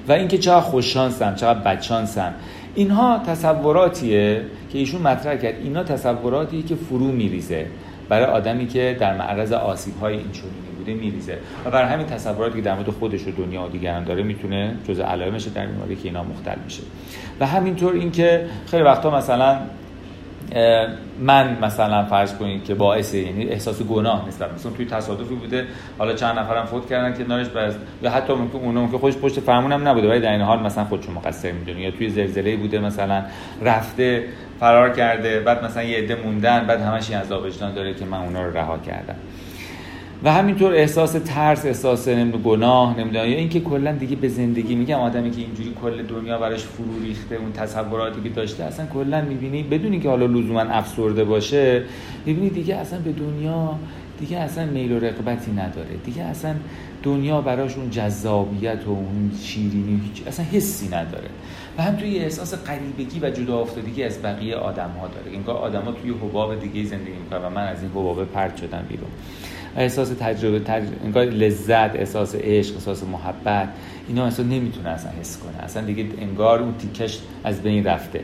و 0.09 0.13
اینکه 0.13 0.39
چقدر 0.39 0.61
خوششانسم 0.61 1.35
چقدر 1.35 1.59
بدشانسم. 1.59 2.35
اینها 2.75 3.23
تصوراتیه 3.27 4.43
که 4.73 4.79
ایشون 4.79 5.03
مطرح 5.03 5.37
کرد. 5.37 5.55
اینا 5.63 5.85
تصوراتیه 5.85 6.63
که 6.63 6.75
فرو 6.75 7.07
میریزه. 7.07 7.67
برای 8.09 8.27
آدمی 8.27 8.67
که 8.67 8.97
در 9.01 9.17
معرض 9.17 9.53
آسیب 9.53 9.99
های 10.01 10.15
این 10.15 10.33
بوده 10.79 10.95
میریزه. 10.95 11.39
و 11.65 11.71
برای 11.71 11.89
همین 11.89 12.07
تصوراتی 12.07 12.57
که 12.57 12.63
در 12.63 12.75
مورد 12.75 12.91
خودش 12.91 13.27
و 13.27 13.31
دنیا 13.31 13.63
و 13.63 13.69
دیگران 13.69 14.05
داره 14.05 14.23
می‌تونه 14.23 14.77
جزء 14.89 15.05
علائمش 15.05 15.45
در 15.45 15.63
این 15.63 15.97
که 15.97 16.09
اینا 16.09 16.23
مختل 16.23 16.57
میشه. 16.65 16.83
و 17.41 17.47
همینطور 17.47 17.93
اینکه 17.93 18.47
خیلی 18.67 18.83
وقتا 18.83 19.11
مثلا 19.11 19.59
من 21.21 21.59
مثلا 21.63 22.05
فرض 22.05 22.35
کنید 22.35 22.65
که 22.65 22.75
باعث 22.75 23.15
یعنی 23.15 23.45
احساس 23.45 23.83
گناه 23.83 24.29
نسبت 24.29 24.55
مثلا 24.55 24.73
توی 24.73 24.87
تصادفی 24.87 25.35
بوده 25.35 25.67
حالا 25.99 26.15
چند 26.15 26.39
نفرم 26.39 26.65
فوت 26.65 26.89
کردن 26.89 27.19
که 27.19 27.25
نارش 27.25 27.49
بس 27.49 27.75
یا 28.03 28.11
حتی 28.11 28.33
ممکن 28.33 28.59
اونم 28.59 28.91
که 28.91 28.99
خودش 28.99 29.17
پشت 29.17 29.41
فرمون 29.41 29.73
نبوده 29.73 30.09
ولی 30.09 30.21
در 30.21 30.33
این 30.33 30.41
حال 30.41 30.59
مثلا 30.59 30.85
خودشو 30.85 31.13
مقصر 31.13 31.53
می‌دونه 31.53 31.81
یا 31.81 31.91
توی 31.91 32.11
زلزله 32.11 32.57
بوده 32.57 32.79
مثلا 32.79 33.23
رفته 33.63 34.25
فرار 34.61 34.91
کرده 34.91 35.41
بعد 35.41 35.65
مثلا 35.65 35.83
یه 35.83 35.99
عده 35.99 36.15
موندن 36.15 36.67
بعد 36.67 36.81
همش 36.81 37.11
از 37.11 37.33
وجدان 37.33 37.75
داره 37.75 37.95
که 37.95 38.05
من 38.05 38.19
اونا 38.19 38.43
رو 38.45 38.57
رها 38.57 38.79
کردم. 38.79 39.15
و 40.25 40.33
همینطور 40.33 40.75
احساس 40.75 41.13
ترس 41.13 41.67
احساس 41.67 42.09
گناه 42.45 43.01
نمی‌دونم 43.01 43.27
یا 43.27 43.37
اینکه 43.37 43.61
کلا 43.61 43.93
دیگه 43.93 44.17
به 44.17 44.29
زندگی 44.29 44.75
میگم 44.75 44.99
آدمی 44.99 45.31
که 45.31 45.41
اینجوری 45.41 45.75
کل 45.83 46.03
دنیا 46.03 46.39
براش 46.39 46.61
فرو 46.61 47.03
ریخته 47.03 47.35
اون 47.35 47.53
تصوراتی 47.53 48.23
که 48.23 48.29
داشته 48.29 48.65
اصلا 48.65 48.87
کلا 48.87 49.21
می‌بینی 49.21 49.63
بدون 49.63 49.93
اینکه 49.93 50.09
حالا 50.09 50.27
لزوما 50.27 50.61
افسرده 50.61 51.25
باشه 51.25 51.83
می‌بینی 52.27 52.51
دیگه 52.51 52.77
اصلا 52.77 52.99
به 52.99 53.13
دنیا 53.13 53.79
دیگه 54.21 54.39
اصلا 54.39 54.67
میل 54.67 54.93
و 54.93 54.99
رقبتی 54.99 55.53
نداره. 55.53 55.97
دیگه 56.05 56.23
اصلا 56.23 56.55
دنیا 57.03 57.41
براش 57.41 57.77
اون 57.77 57.91
جذابیت 57.91 58.81
و 58.87 58.91
اون 58.91 59.31
شیرینی 59.43 60.01
هیچ 60.05 60.27
اصلا 60.27 60.47
حسی 60.53 60.87
نداره. 60.89 61.29
و 61.79 61.83
هم 61.83 61.97
توی 61.97 62.19
احساس 62.19 62.55
قریبگی 62.55 63.21
و 63.21 63.31
جدا 63.31 63.59
افتادگی 63.59 64.03
از 64.03 64.23
بقیه 64.23 64.57
آدم 64.57 64.91
ها 65.01 65.09
داره. 65.09 65.37
انگار 65.37 65.57
آدم 65.57 65.81
ها 65.81 65.93
توی 65.93 66.11
حباب 66.11 66.61
دیگه 66.61 66.89
زندگی 66.89 67.17
می‌کنن 67.25 67.45
و 67.45 67.51
من 67.51 67.69
از 67.69 67.83
این 67.83 67.91
حباب 67.91 68.25
پرت 68.25 68.57
شدم 68.57 68.85
بیرون. 68.89 69.11
احساس 69.77 70.09
تجربه 70.21 70.61
انگار 71.05 71.25
لذت 71.25 71.97
احساس 71.97 72.35
عشق 72.35 72.75
احساس 72.75 73.05
محبت 73.05 73.69
اینا 74.09 74.25
اصلا 74.25 74.47
نمی‌تونه 74.47 74.89
اصلا 74.89 75.11
حس 75.21 75.39
کنه 75.39 75.65
اصلا 75.65 75.83
دیگه 75.83 76.07
انگار 76.21 76.63
اون 76.63 76.75
تیکش 76.79 77.19
از 77.45 77.63
بین 77.63 77.85
رفته. 77.85 78.21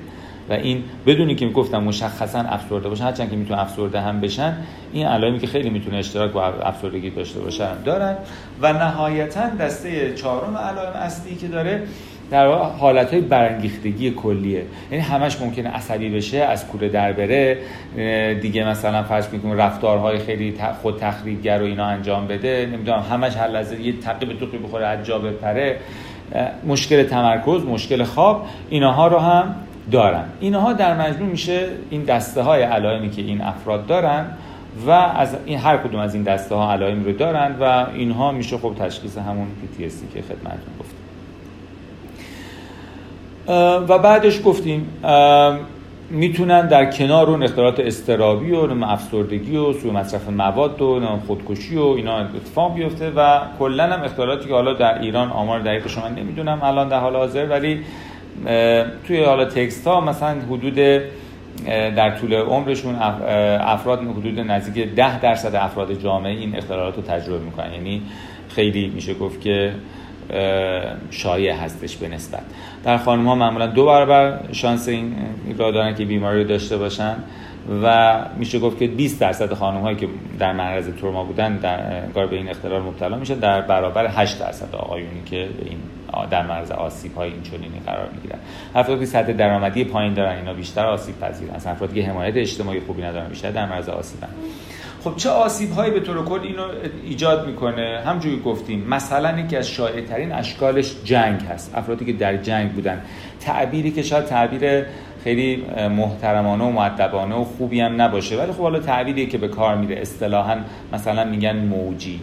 و 0.49 0.53
این 0.53 0.85
بدونی 1.07 1.35
که 1.35 1.49
گفتم 1.49 1.83
مشخصا 1.83 2.39
افسرده 2.39 2.89
باشن 2.89 3.05
هرچند 3.05 3.31
که 3.31 3.37
می‌تونه 3.37 3.61
افسرده 3.61 4.01
هم 4.01 4.21
بشن 4.21 4.57
این 4.93 5.07
علائمی 5.07 5.39
که 5.39 5.47
خیلی 5.47 5.71
می‌تونه 5.71 5.97
اشتراک 5.97 6.33
با 6.33 6.47
افسردگی 6.47 7.11
داشته 7.11 7.41
باشن 7.41 7.83
دارن. 7.85 8.17
و 8.63 8.73
نهایتا 8.73 9.49
دسته 9.49 10.15
چهارم 10.15 10.57
علائم 10.57 10.93
اصلی 10.93 11.37
که 11.37 11.49
داره 11.49 11.83
در 12.31 12.47
حالت 12.53 13.11
های 13.13 13.21
برانگیختگی 13.21 14.11
کلیه. 14.11 14.63
یعنی 14.91 15.05
همش 15.05 15.41
ممکنه 15.41 15.69
عصبی 15.69 16.11
بشه 16.11 16.39
از 16.39 16.67
کوره 16.67 16.89
در 16.89 17.13
بره. 17.13 17.59
دیگه 18.35 18.69
مثلا 18.69 19.03
فرض 19.03 19.29
کنیم 19.29 19.53
رفتارهای 19.53 20.19
خیلی 20.19 20.55
خود 20.83 20.99
تخریبگر 20.99 21.63
و 21.63 21.65
اینا 21.65 21.87
انجام 21.87 22.27
بده. 22.27 22.69
نمی‌دونم 22.73 23.05
همش 23.11 23.37
هر 23.37 23.49
لحظه 23.49 23.81
یه 23.81 24.01
تقیب 24.01 24.39
توقی 24.39 24.59
بخوره 24.59 24.87
از 24.87 25.07
جا 25.07 25.19
بپره. 25.19 25.77
مشکل 26.67 27.03
تمرکز 27.03 27.65
مشکل 27.65 28.05
خواب 28.05 28.47
اینها 28.69 29.07
رو 29.07 29.19
هم 29.19 29.55
دارن. 29.91 30.25
اینها 30.41 30.73
در 30.73 31.01
مجموع 31.01 31.29
میشه 31.29 31.67
این 31.91 32.05
دسته 32.05 32.43
های 32.43 32.63
علائمی 32.63 33.11
که 33.11 33.23
این 33.23 33.41
افراد 33.41 33.87
دارن 33.87 34.27
و 34.87 34.91
از 34.91 35.37
این 35.47 35.59
هر 35.59 35.77
کدوم 35.77 36.01
از 36.01 36.15
این 36.15 36.23
دسته 36.23 36.55
ها 36.55 36.73
علائم 36.73 37.05
رو 37.05 37.13
دارن 37.13 37.57
و 37.61 37.87
اینها 37.95 38.33
میشه 38.33 38.59
خب 38.59 38.75
تشخیص 38.79 39.19
همون 39.19 39.47
PTSD 39.47 40.15
که 40.15 40.23
خدمتتون 40.23 40.75
گفتم. 40.81 40.94
و 43.89 43.99
بعدش 43.99 44.41
گفتیم 44.45 44.87
می‌تونن 46.11 46.69
در 46.69 46.91
کنار 46.91 47.31
اون 47.31 47.43
اختلالات 47.43 47.81
استرابی 47.81 48.53
و 48.53 48.85
افسردگی 48.85 49.57
و 49.57 49.73
سوء 49.73 49.93
مصرف 49.93 50.29
مواد 50.29 50.83
و 50.83 51.01
خودکشی 51.27 51.77
و 51.77 51.83
اینا 51.83 52.19
اتفاق 52.19 52.75
بیفته 52.75 53.13
و 53.17 53.41
کلا 53.59 53.85
هم 53.85 54.03
اختلالاتی 54.03 54.49
که 54.49 54.55
حالا 54.55 54.73
در 54.73 54.99
ایران 55.01 55.31
آمار 55.31 55.61
دقیق 55.61 55.89
شما 55.89 56.09
نمی‌دونم 56.09 56.61
الان 56.63 56.89
در 56.89 57.01
حال 57.01 57.17
حاضر 57.17 57.47
ولی 57.47 57.81
توی 59.07 59.25
حالا 59.25 59.45
تکست 59.45 59.87
ها 59.87 60.01
مثلا 60.01 60.37
حدود 60.41 60.79
در 61.97 62.19
طول 62.19 62.35
عمرشون 62.35 62.97
افراد 63.61 64.01
حدود 64.01 64.41
نزدیک 64.41 64.95
ده 64.95 65.21
درصد 65.21 65.55
افراد 65.55 65.93
جامعه 65.93 66.33
این 66.33 66.57
اختلالات 66.57 66.97
رو 66.97 67.03
تجربه 67.03 67.45
می‌کنن. 67.45 67.73
یعنی 67.73 68.03
خیلی 68.49 68.93
میشه 68.95 69.15
گفت 69.15 69.41
که 69.41 69.73
شایع 71.11 71.55
هستش 71.55 71.97
به 71.97 72.09
نسبت. 72.09 72.43
در 72.85 72.99
خانم 72.99 73.27
ها 73.27 73.35
معمولا 73.35 73.67
دو 73.67 73.87
برابر 73.87 74.41
شانس 74.53 74.89
این 74.89 75.15
را 75.59 75.71
دارن 75.71 75.95
که 75.95 76.05
بیماری 76.05 76.43
رو 76.43 76.49
داشته 76.49 76.77
باشن 76.77 77.17
و 77.83 78.17
میشه 78.39 78.59
گفت 78.59 78.79
که 78.79 78.87
20 78.87 79.21
درصد 79.21 79.53
خانم 79.55 79.81
هایی 79.81 79.97
که 79.97 80.09
در 80.39 80.53
معرض 80.53 80.89
تروما 80.89 81.25
بودن 81.25 81.57
در 81.57 82.07
کار 82.15 82.27
به 82.27 82.37
این 82.37 82.49
اختلال 82.49 82.83
مبتلا 82.83 83.17
میشه 83.17 83.35
در 83.35 83.61
برابر 83.61 84.07
8 84.07 84.41
درصد 84.41 84.75
آقایونی 84.75 85.23
که 85.27 85.49
این 85.65 85.79
در 86.31 86.47
معرض 86.47 86.71
آسیب 86.71 87.15
های 87.15 87.31
این 87.31 87.43
چنینی 87.43 87.81
قرار 87.87 88.09
می‌گیرن. 88.15 88.39
افرادی 88.75 89.01
که 89.01 89.07
سطح 89.07 89.33
درآمدی 89.33 89.85
پایین 89.85 90.15
دارن 90.15 90.37
اینا 90.37 90.53
بیشتر 90.53 90.87
آسیب 90.87 91.21
پذیرن. 91.21 91.55
افرادی 91.55 92.03
که 92.03 92.09
حمایت 92.09 92.37
اجتماعی 92.37 92.81
خوبی 92.81 93.03
ندارن 93.03 93.29
بیشتر 93.29 93.51
در 93.51 93.67
معرض 93.67 93.89
آسیبن. 93.89 94.29
خب 95.05 95.17
چه 95.17 95.31
آسیب 95.31 95.73
هایی 95.73 95.91
به 95.91 96.01
طور 96.01 96.25
کل 96.25 96.41
اینو 96.41 96.63
ایجاد 97.05 97.47
می‌کنه؟ 97.47 98.03
همجوری 98.07 98.41
گفتیم 98.45 98.87
مثلا 98.89 99.39
یکی 99.41 99.57
از 99.57 99.69
شایع 99.69 100.07
ترین 100.07 100.33
اشکالش 100.33 100.95
جنگ 101.05 101.41
هست 101.41 101.73
افرادی 101.75 102.05
که 102.05 102.13
در 102.13 102.37
جنگ 102.37 102.73
بودن. 102.73 103.01
تعبیری 103.41 103.91
که 103.91 104.03
شاید 104.03 104.25
تعبیر 104.25 104.85
خیلی 105.25 105.65
محترمانه 105.91 106.65
و 106.65 106.71
معدبانه 106.71 107.35
و 107.35 107.45
خوبی 107.45 107.81
هم 107.81 108.03
نباشه 108.03 108.39
ولی 108.39 108.53
خب 108.53 108.63
حالا 108.63 108.81
تعبیری 108.81 109.27
که 109.27 109.39
به 109.39 109.49
کار 109.49 109.77
میره. 109.77 109.97
اصطلاحا 109.97 110.57
مثلا 110.93 111.25
میگن 111.25 111.57
موجی. 111.57 112.21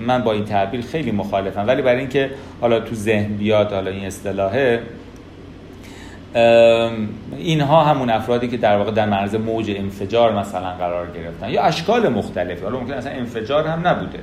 من 0.00 0.22
با 0.22 0.32
این 0.32 0.44
تعبیر 0.44 0.80
خیلی 0.80 1.10
مخالفم 1.10 1.66
ولی 1.66 1.82
برای 1.82 1.98
اینکه 1.98 2.30
حالا 2.60 2.80
تو 2.80 2.94
ذهن 2.94 3.36
بیاد 3.36 3.72
حالا 3.72 3.90
این 3.90 4.04
اصطلاحه 4.04 4.82
اینها 7.38 7.84
همون 7.84 8.10
افرادی 8.10 8.48
که 8.48 8.56
در 8.56 8.76
واقع 8.76 8.90
در 8.90 9.06
معرض 9.06 9.34
موج 9.34 9.70
انفجار 9.70 10.38
مثلا 10.38 10.70
قرار 10.70 11.10
گرفتن 11.10 11.48
یا 11.48 11.62
اشکال 11.62 12.08
مختلفی. 12.08 12.64
حالا 12.64 12.80
ممکن 12.80 12.92
اصلا 12.92 13.12
انفجار 13.12 13.66
هم 13.66 13.88
نبوده. 13.88 14.18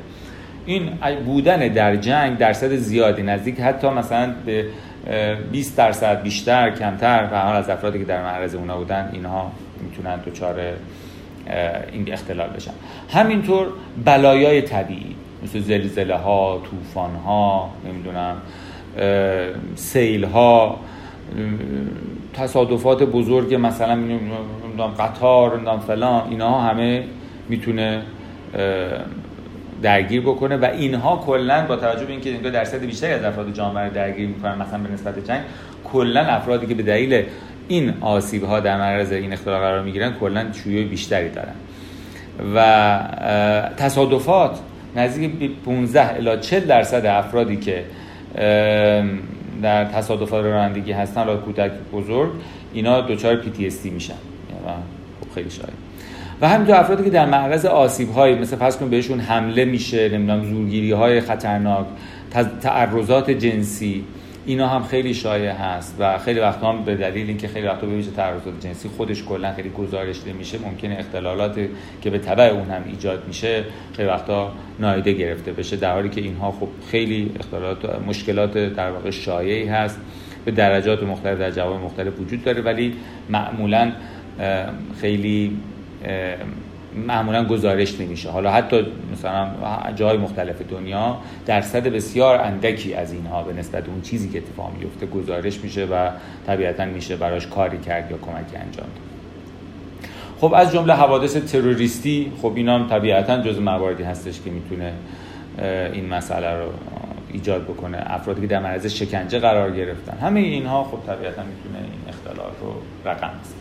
این 0.66 0.90
بودن 1.26 1.68
در 1.68 1.96
جنگ 1.96 2.38
درصد 2.38 2.76
زیادی 2.76 3.24
نزدیک 3.24 3.60
حتی 3.60 3.90
مثلا 3.90 4.34
به 4.46 4.66
20 5.52 5.78
درصد 5.78 6.22
بیشتر 6.22 6.70
کمتر 6.70 7.30
و 7.32 7.42
حال 7.42 7.56
از 7.56 7.70
افرادی 7.70 8.00
که 8.00 8.06
در 8.06 8.24
معرض 8.24 8.56
اونا 8.56 8.78
بودن 8.78 9.10
اینها 9.14 9.52
می‌تونن 9.84 10.18
دچار 10.18 10.56
این 11.92 12.14
اختلال 12.14 12.50
بشن. 12.50 12.72
همینطور 13.14 13.68
بلایای 14.06 14.62
طبیعی 14.62 15.16
مثل 15.44 15.60
زلزله 15.60 16.16
ها 16.16 16.62
طوفان 16.72 17.16
ها 17.16 17.70
نمی‌دونم 17.86 18.36
سیل 19.76 20.24
ها 20.24 20.80
تصادفات 22.34 23.04
بزرگ 23.04 23.56
مثلا 23.56 24.00
قطار 25.00 25.56
نمی‌دونم 25.56 25.80
فلان 25.80 26.30
اینها 26.30 26.62
همه 26.62 27.04
می‌تونه 27.50 28.02
درگیر 29.82 30.22
بکنه 30.22 30.58
و 30.58 30.66
اینها 30.66 31.24
کلا 31.26 31.66
با 31.68 31.76
توجه 31.76 32.06
به 32.06 32.12
اینکه 32.12 32.30
اینجا 32.30 32.50
درصد 32.50 32.86
بیشتری 32.86 33.14
از 33.14 33.24
افراد 33.24 33.54
جامعه 33.54 33.90
درگیر 33.90 34.28
می‌کنن 34.28 34.62
مثلا 34.62 34.80
به 34.80 34.94
نسبت 34.94 35.28
جنگ 35.28 35.42
کلا 35.84 36.22
افرادی 36.22 36.68
که 36.68 36.76
به 36.76 36.84
دلیل 36.84 37.24
این 37.68 37.94
آسیب 38.02 38.44
ها 38.44 38.60
در 38.60 38.78
معرض 38.78 39.12
این 39.12 39.34
اختلال 39.34 39.60
قرار 39.60 39.82
می‌گیرن 39.84 40.14
کلا 40.20 40.46
شیوع 40.64 40.84
بیشتری 40.84 41.30
دارن. 41.30 41.54
و 42.56 43.00
تصادفات 43.78 44.60
نزدیک 44.96 45.32
15 45.66 46.16
الی 46.16 46.42
40 46.42 46.60
درصد 46.60 47.06
افرادی 47.06 47.58
که 47.58 47.84
در 49.62 49.86
تصادفات 49.86 50.46
رانندگی 50.46 50.92
هستن 50.92 51.24
حالا 51.24 51.38
کودک 51.38 51.72
بزرگ 51.94 52.32
اینا 52.74 53.02
دچار 53.02 53.36
دی 53.36 53.90
میشن. 53.90 54.14
خب 55.22 55.36
خیلی 55.36 55.50
شاید. 55.50 55.74
و 56.42 56.50
همینطور 56.50 56.76
افرادی 56.76 57.04
که 57.04 57.10
در 57.10 57.26
معرض 57.26 57.66
آسیب 57.66 58.12
های 58.12 58.36
مثل 58.36 58.56
فرض 58.56 58.78
کنید 58.78 58.92
بهشون 58.92 59.20
حمله 59.20 59.66
میشه 59.66 60.10
نمی‌دونم 60.10 60.46
زورگیری 60.46 60.92
های 60.92 61.22
خطرناک 61.22 61.86
تعرضات 62.62 63.32
جنسی 63.32 64.04
اینا 64.46 64.68
هم 64.68 64.84
خیلی 64.84 65.14
شایع 65.14 65.52
هست 65.52 65.96
و 66.00 66.18
خیلی 66.18 66.40
وقتا 66.40 66.72
هم 66.72 66.84
به 66.84 66.96
دلیل 66.96 67.28
اینکه 67.28 67.48
خیلی 67.48 67.68
وقتا 67.68 67.88
به 67.88 67.96
ویژه 67.96 68.12
تعرضات 68.12 68.60
جنسی 68.60 68.90
خودش 68.90 69.24
کلا 69.24 69.54
خیلی 69.54 69.70
گزارش 69.70 70.24
میشه 70.38 70.58
ممکنه 70.58 70.96
اختلالات 71.00 71.60
که 72.02 72.10
به 72.10 72.20
تبع 72.20 72.44
اون 72.44 72.70
هم 72.70 72.84
ایجاد 72.86 73.28
میشه 73.28 73.64
خیلی 73.94 74.08
وقتا 74.08 74.52
نایده 74.80 75.14
گرفته 75.14 75.52
بشه 75.52 75.76
در 75.76 75.94
حالی 75.94 76.10
که 76.10 76.22
اینها 76.22 76.52
خب 76.52 76.68
خیلی 76.92 77.32
اختلالات 77.40 78.02
مشکلات 78.08 78.58
در 78.58 78.92
واقع 78.92 79.10
شایعی 79.10 79.68
هست 79.68 80.00
به 80.46 80.52
درجات 80.52 81.04
مختلف 81.04 81.40
در 81.40 81.52
جواب 81.52 81.82
مختلف 81.82 82.20
وجود 82.20 82.44
داره 82.44 82.62
ولی 82.62 82.94
معمولا 83.30 83.92
خیلی 85.02 85.58
معمولا 86.96 87.46
گزارش 87.46 88.00
نمیشه. 88.00 88.30
حالا 88.30 88.52
حتی 88.52 88.86
مثلا 89.14 89.48
جای 89.96 90.18
مختلف 90.18 90.62
دنیا 90.70 91.18
درصد 91.46 91.88
بسیار 91.88 92.42
اندکی 92.42 92.94
از 92.94 93.14
اینها 93.14 93.44
به 93.44 93.54
نسبت 93.54 93.88
اون 93.88 94.02
چیزی 94.02 94.30
که 94.30 94.38
اتفاق 94.38 94.72
میفته 94.80 95.06
گزارش 95.06 95.60
میشه 95.60 95.86
و 95.86 96.10
طبیعتا 96.48 96.86
میشه 96.86 97.16
براش 97.16 97.48
کاری 97.48 97.78
کرد 97.78 98.12
یا 98.12 98.18
کمکی 98.18 98.56
انجام 98.56 98.88
داد. 98.88 99.12
خب 100.40 100.54
از 100.54 100.72
جمله 100.72 100.94
حوادث 100.94 101.36
تروریستی 101.36 102.32
خب 102.42 102.54
اینا 102.56 102.80
هم 102.80 102.88
طبیعتا 102.88 103.42
جز 103.42 103.60
مواردی 103.60 104.04
هستش 104.04 104.42
که 104.42 104.50
می‌تونه 104.50 104.94
این 105.94 106.10
مسئله 106.10 106.64
رو 106.64 106.70
ایجاد 107.34 107.64
بکنه. 107.64 107.98
افرادی 108.06 108.42
که 108.42 108.48
در 108.48 108.60
معرض 108.60 108.86
شکنجه 108.86 109.40
قرار 109.40 109.72
گرفتن. 109.72 110.18
همه 110.18 110.40
اینها 110.40 110.84
خب 110.84 110.98
طبیعتا 111.08 111.44
می‌تونه 111.44 111.78
این 111.78 112.10
اختلال 112.10 112.52
رو 112.62 112.74
رقم 113.06 113.28
بزنه. 113.28 113.61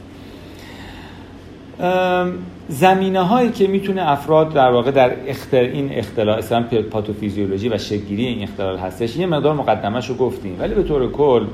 زمینه 2.68 3.20
هایی 3.20 3.50
که 3.50 3.66
می‌تونه 3.66 4.10
افراد 4.10 4.52
در 4.52 4.70
واقع 4.70 4.90
در 4.90 5.12
اختر 5.26 5.60
این 5.60 5.90
اختلال 5.92 6.38
اصلا 6.38 6.64
پاتوفیزیولوژی 6.90 7.68
و 7.68 7.78
شکلگیری 7.78 8.26
این 8.26 8.42
اختلال 8.42 8.78
هستش 8.78 9.16
یه 9.16 9.26
مقدار 9.26 9.54
مقدمش 9.54 10.08
رو 10.08 10.14
گفتیم. 10.14 10.56
ولی 10.60 10.74
به 10.74 10.82
طور 10.82 11.12
کل 11.12 11.44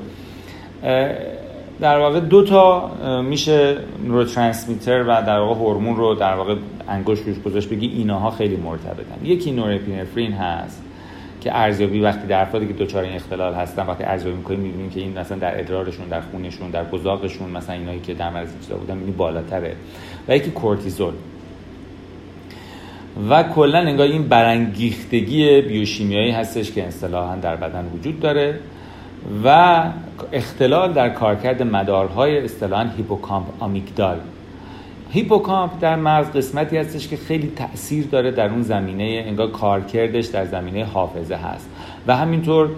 در 1.79 1.99
واقع 1.99 2.19
دو 2.19 2.43
تا 2.43 2.91
میشه 3.21 3.77
نوروترانسمیتر 4.07 5.03
و 5.03 5.21
در 5.27 5.39
واقع 5.39 5.55
هورمون 5.55 5.95
رو 5.95 6.15
در 6.15 6.35
واقع 6.35 6.55
انگشت 6.89 7.23
روش 7.27 7.41
گذاشت 7.45 7.69
بگی 7.69 7.87
اینها 7.87 8.31
خیلی 8.31 8.55
مرتبطن. 8.55 9.25
یکی 9.25 9.51
نورپینفرین 9.51 10.31
هست. 10.31 10.83
که 11.41 11.57
ارزیابی 11.57 11.99
وقتی 11.99 12.27
در 12.27 12.41
افرادی 12.41 12.67
که 12.67 12.73
دچار 12.73 13.03
این 13.03 13.15
اختلال 13.15 13.53
هستن 13.53 13.85
وقتی 13.85 14.03
ارزیابی 14.03 14.37
می‌کنیم 14.37 14.59
می‌بینیم 14.59 14.89
که 14.89 14.99
این 14.99 15.19
مثلا 15.19 15.37
در 15.37 15.59
ادرارشون 15.59 16.07
در 16.07 16.21
خونشون 16.21 16.69
در 16.69 16.83
بزاقشون 16.83 17.49
مثلا 17.49 17.75
اینایی 17.75 17.99
که 17.99 18.13
در 18.13 18.29
مرز 18.29 18.49
چیزا 18.61 18.75
بودن 18.75 18.93
می‌بینیم 18.93 19.17
بالاتره. 19.17 19.75
و 20.27 20.35
یکی 20.35 20.51
کورتیزول. 20.51 21.13
و 23.29 23.43
کلا 23.43 23.79
انگار 23.79 24.07
این 24.07 24.27
برانگیختگی 24.27 25.61
بیوشیمیایی 25.61 26.31
هستش 26.31 26.71
که 26.71 26.87
اصطلاحا 26.87 27.35
در 27.35 27.55
بدن 27.55 27.85
وجود 27.93 28.19
داره 28.19 28.59
و 29.43 29.83
اختلال 30.33 30.93
در 30.93 31.09
کارکرد 31.09 31.63
مدارهای 31.63 32.45
اصطلاحا 32.45 32.89
هیپوکامپ 32.97 33.45
آمیگدال. 33.59 34.19
هیپوکامپ 35.11 35.71
در 35.79 35.95
مغز 35.95 36.31
قسمتی 36.31 36.77
هستش 36.77 37.07
که 37.07 37.17
خیلی 37.17 37.51
تاثیر 37.55 38.05
داره 38.05 38.31
در 38.31 38.49
اون 38.49 38.61
زمینه 38.61 39.23
انگار 39.27 39.51
کارکردش 39.51 40.25
در 40.25 40.45
زمینه 40.45 40.85
حافظه 40.85 41.35
هست. 41.35 41.69
و 42.07 42.15
همینطور 42.15 42.69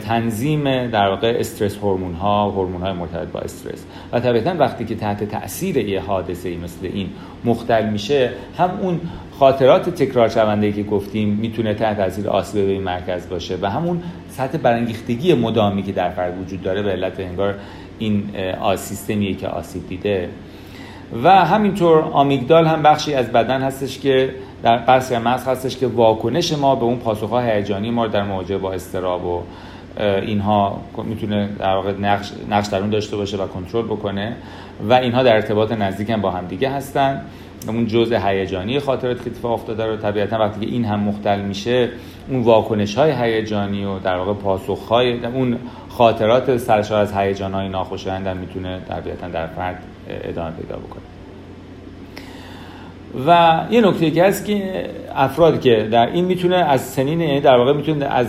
تنظیم 0.00 0.86
در 0.86 1.08
واقع 1.08 1.36
استرس 1.38 1.76
هورمون 1.76 2.14
ها 2.14 2.50
هورمون 2.50 2.82
های 2.82 2.92
مرتبط 2.92 3.28
با 3.28 3.40
استرس. 3.40 3.84
و 4.12 4.20
طبیعتا 4.20 4.54
وقتی 4.54 4.84
که 4.84 4.94
تحت 4.94 5.24
تاثیر 5.24 5.76
یه 5.76 6.00
حادثه 6.00 6.48
ای 6.48 6.56
مثل 6.56 6.86
این 6.86 7.08
مختل 7.44 7.88
میشه 7.88 8.30
هم 8.58 8.70
اون 8.82 9.00
خاطرات 9.38 9.90
تکرار 9.90 10.28
شونده 10.28 10.72
که 10.72 10.82
گفتیم 10.82 11.28
می‌تونه 11.28 11.74
تحت 11.74 11.96
تاثیر 11.96 12.28
آسیب 12.28 12.66
به 12.66 12.72
این 12.72 12.82
مرکز 12.82 13.28
باشه 13.28 13.58
و 13.62 13.70
همون 13.70 14.02
سطح 14.28 14.58
برانگیختگی 14.58 15.34
مدامی 15.34 15.82
که 15.82 15.92
در 15.92 16.10
فرد 16.10 16.38
وجود 16.40 16.62
داره 16.62 16.82
به 16.82 16.90
علت 16.90 17.20
انگار 17.20 17.54
این 17.98 18.24
سیستمیه 18.76 19.34
که 19.34 19.48
آسیب 19.48 19.88
دیده 19.88 20.28
و 21.24 21.44
همینطور 21.44 21.98
آمیگدال 21.98 22.66
هم 22.66 22.82
بخشی 22.82 23.14
از 23.14 23.32
بدن 23.32 23.62
هستش 23.62 23.98
که 23.98 24.34
در 24.62 24.78
بخشی 24.78 25.16
مغز 25.16 25.46
هستش 25.46 25.76
که 25.76 25.86
واکنش 25.86 26.52
ما 26.52 26.74
به 26.74 26.84
اون 26.84 26.96
پاسخها 26.96 27.40
هیجانی 27.40 27.90
ما 27.90 28.06
در 28.06 28.22
مواجهه 28.22 28.58
با 28.58 28.72
استراب 28.72 29.24
و 29.24 29.42
اینها 30.00 30.80
می‌تونه 31.04 31.48
در 31.58 31.74
واقع 31.74 31.92
نقش, 31.92 32.32
نقش 32.50 32.66
در 32.66 32.78
اون 32.78 32.90
داشته 32.90 33.16
باشه 33.16 33.36
و 33.36 33.46
کنترل 33.46 33.84
بکنه 33.84 34.36
و 34.88 34.92
اینها 34.92 35.22
در 35.22 35.34
ارتباط 35.34 35.72
نزدیک 35.72 36.10
هم 36.10 36.20
با 36.20 36.30
هم 36.30 36.46
دیگه 36.46 36.70
هستن. 36.70 37.22
اون 37.68 37.86
جزء 37.86 38.18
هیجانی 38.18 38.78
خاطرات 38.78 39.24
که 39.24 39.30
اتفاق 39.30 39.52
افتاده 39.52 39.86
رو 39.86 39.96
طبیعتا 39.96 40.38
وقتی 40.38 40.66
که 40.66 40.72
این 40.72 40.84
هم 40.84 41.00
مختل 41.00 41.40
میشه 41.40 41.88
اون 42.28 42.42
واکنش 42.42 42.94
های 42.94 43.12
هیجانی 43.12 43.84
و 43.84 43.98
در 43.98 44.16
واقع 44.16 44.32
پاسخ 44.32 44.88
های 44.88 45.24
اون 45.26 45.58
خاطرات 45.88 46.56
سرشار 46.56 47.00
از 47.00 47.12
هیجان 47.12 47.54
های 47.54 47.68
ناخوشایند 47.68 48.28
می‌تونه 48.28 48.80
طبیعتا 48.88 49.28
در 49.28 49.46
فرد 49.46 49.82
ادامه 50.08 50.50
پیدا 50.50 50.76
بکنه. 50.76 51.02
و 53.26 53.60
یه 53.70 53.80
نکته 53.80 54.10
که 54.10 54.24
هست 54.24 54.44
که 54.44 54.86
افراد 55.14 55.60
که 55.60 55.88
در 55.92 56.06
این 56.06 56.24
می‌تونه 56.24 56.56
از 56.56 56.80
سنین 56.80 57.20
یعنی 57.20 57.40
در 57.40 57.56
واقع 57.56 57.72
می‌تونه 57.72 58.04
از 58.04 58.26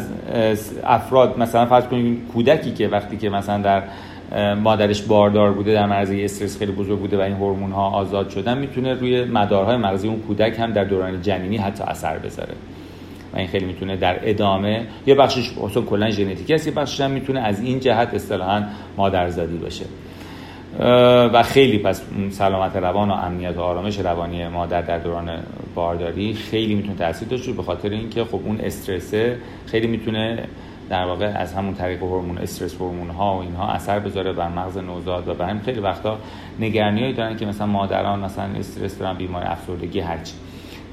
افراد 0.84 1.40
مثلا 1.40 1.66
فرض 1.66 1.84
کنید 1.86 2.28
کودکی 2.34 2.72
که 2.72 2.88
وقتی 2.88 3.18
که 3.18 3.30
مثلا 3.30 3.62
در 3.62 3.84
مادرش 4.56 5.02
باردار 5.02 5.52
بوده 5.52 5.74
در 5.74 5.86
معرض 5.86 6.12
استرس 6.12 6.58
خیلی 6.58 6.72
بزرگ 6.72 7.00
بوده 7.00 7.18
و 7.18 7.22
این 7.22 7.36
هورمون 7.36 7.72
ها 7.72 7.90
آزاد 7.90 8.30
شدن 8.30 8.58
می‌تونه 8.58 8.94
روی 8.94 9.24
مدارهای 9.24 9.78
مغزی 9.78 10.08
اون 10.08 10.20
کودک 10.20 10.60
هم 10.60 10.72
در 10.72 10.84
دوران 10.84 11.22
جنینی 11.22 11.58
حتی 11.58 11.84
اثر 11.84 12.18
بذاره. 12.18 12.54
و 13.34 13.38
این 13.38 13.48
خیلی 13.48 13.66
می‌تونه 13.66 13.96
در 13.96 14.20
ادامه 14.24 14.88
یه 15.08 15.16
بخشش 15.16 15.52
اصلا 15.64 15.84
کلا 15.84 16.10
ژنتیکی 16.10 16.54
است 16.54 16.68
یه 16.68 16.74
بخشش 16.74 17.02
هم 17.02 17.12
می‌تونه 17.12 17.40
از 17.40 17.62
این 17.62 17.80
جهت 17.80 18.14
اصطلاحا 18.14 18.64
مادرزادی 18.98 19.58
باشه. 19.58 19.86
و 21.34 21.44
خیلی 21.44 21.78
پس 21.78 22.02
سلامت 22.30 22.76
روان 22.76 23.10
و 23.10 23.14
امنیت 23.14 23.58
و 23.58 23.62
آرامش 23.62 24.00
روانی 24.00 24.48
مادر 24.48 24.82
در 24.82 25.00
دوران 25.00 25.30
بارداری 25.76 26.34
خیلی 26.34 26.76
می‌تونه 26.76 26.96
تاثیر 26.96 27.28
داشته 27.28 27.52
به 27.52 27.64
خاطر 27.64 27.90
اینکه 27.90 28.24
خب 28.24 28.40
اون 28.46 28.62
استرسه 28.62 29.38
خیلی 29.66 29.88
می‌تونه 29.88 30.44
در 30.90 31.06
واقع 31.06 31.26
از 31.36 31.54
همون 31.54 31.74
طریق 31.74 32.04
هورمون 32.04 32.38
استرس 32.38 32.76
هورمون 32.76 33.10
ها 33.10 33.38
و 33.38 33.42
اینها 33.42 33.72
اثر 33.72 34.00
بذاره 34.00 34.34
بر 34.34 34.48
مغز 34.48 34.78
نوزاد 34.78 35.28
و 35.28 35.34
برای 35.34 35.60
خیلی 35.60 35.80
وقتا 35.80 36.18
نگرانیایی 36.60 37.14
دارن 37.14 37.38
که 37.38 37.46
مثلا 37.46 37.68
مادران 37.68 38.20
مثلا 38.20 38.46
استرس 38.46 38.98
دارن 38.98 39.18
بیمار 39.18 39.44
افسردگی 39.46 40.00
هرچی 40.00 40.34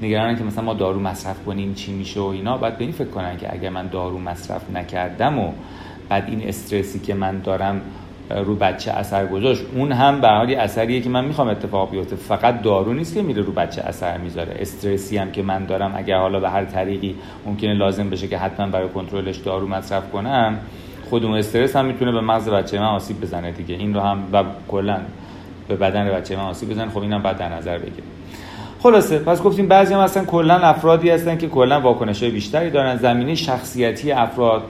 نگرانن 0.01 0.37
که 0.37 0.43
مثلا 0.43 0.63
ما 0.63 0.73
دارو 0.73 0.99
مصرف 0.99 1.45
کنیم 1.45 1.73
چی 1.73 1.93
میشه 1.93 2.19
و 2.19 2.23
اینا. 2.23 2.57
بعد 2.57 2.77
به 2.77 2.83
این 2.83 2.93
فکر 2.93 3.07
کنن 3.07 3.37
که 3.37 3.53
اگر 3.53 3.69
من 3.69 3.87
دارو 3.87 4.19
مصرف 4.19 4.71
نکردم 4.71 5.39
و 5.39 5.51
بعد 6.09 6.29
این 6.29 6.47
استرسی 6.47 6.99
که 6.99 7.13
من 7.13 7.39
دارم 7.39 7.81
رو 8.29 8.55
بچه 8.55 8.91
اثر 8.91 9.27
گذاشت. 9.27 9.61
اون 9.75 9.91
هم 9.91 10.21
به 10.21 10.27
حالی 10.27 10.55
اثریه 10.55 11.01
که 11.01 11.09
من 11.09 11.25
می‌خوام 11.25 11.47
اتفاق 11.47 11.91
بیفته. 11.91 12.15
فقط 12.15 12.61
دارو 12.61 12.93
نیست 12.93 13.13
که 13.13 13.21
میره 13.21 13.41
رو 13.41 13.51
بچه 13.51 13.81
اثر 13.81 14.17
می‌ذاره. 14.17 14.55
استرسی 14.59 15.17
هم 15.17 15.31
که 15.31 15.41
من 15.41 15.65
دارم 15.65 15.93
اگر 15.95 16.17
حالا 16.17 16.39
به 16.39 16.49
هر 16.49 16.65
طریقی 16.65 17.15
ممکنه 17.45 17.73
لازم 17.73 18.09
بشه 18.09 18.27
که 18.27 18.37
حتما 18.37 18.67
برای 18.67 18.89
کنترلش 18.89 19.37
دارو 19.37 19.67
مصرف 19.67 20.11
کنم 20.11 20.57
خود 21.09 21.25
اون 21.25 21.37
استرس 21.37 21.75
هم 21.75 21.85
می‌تونه 21.85 22.11
به 22.11 22.21
مغز 22.21 22.49
بچه 22.49 22.79
من 22.79 22.85
آسیب 22.85 23.21
بزنه 23.21 23.51
دیگه. 23.51 23.75
این 23.75 23.93
رو 23.93 23.99
هم 23.99 24.23
و 24.33 24.43
کلا 24.67 24.97
به 25.67 25.75
بدن 25.75 26.09
بچه 26.09 26.35
من 26.35 26.43
آسیب 26.43 26.69
بزنه. 26.69 26.89
خب 26.89 27.01
اینم 27.01 27.21
بعد 27.21 27.37
در 27.37 27.49
نظر 27.49 27.77
بگیریم. 27.77 28.03
خلاصه 28.79 29.19
پس 29.19 29.43
گفتیم 29.43 29.67
بعضی 29.67 29.93
هم 29.93 29.99
هستن 29.99 30.25
کلا 30.25 30.55
افرادی 30.55 31.09
هستن 31.09 31.37
که 31.37 31.47
کلا 31.47 31.81
واکنش 31.81 32.23
بیشتری 32.23 32.69
دارن. 32.69 32.97
زمینه 32.97 33.35
شخصیتی 33.35 34.11
افراد 34.11 34.63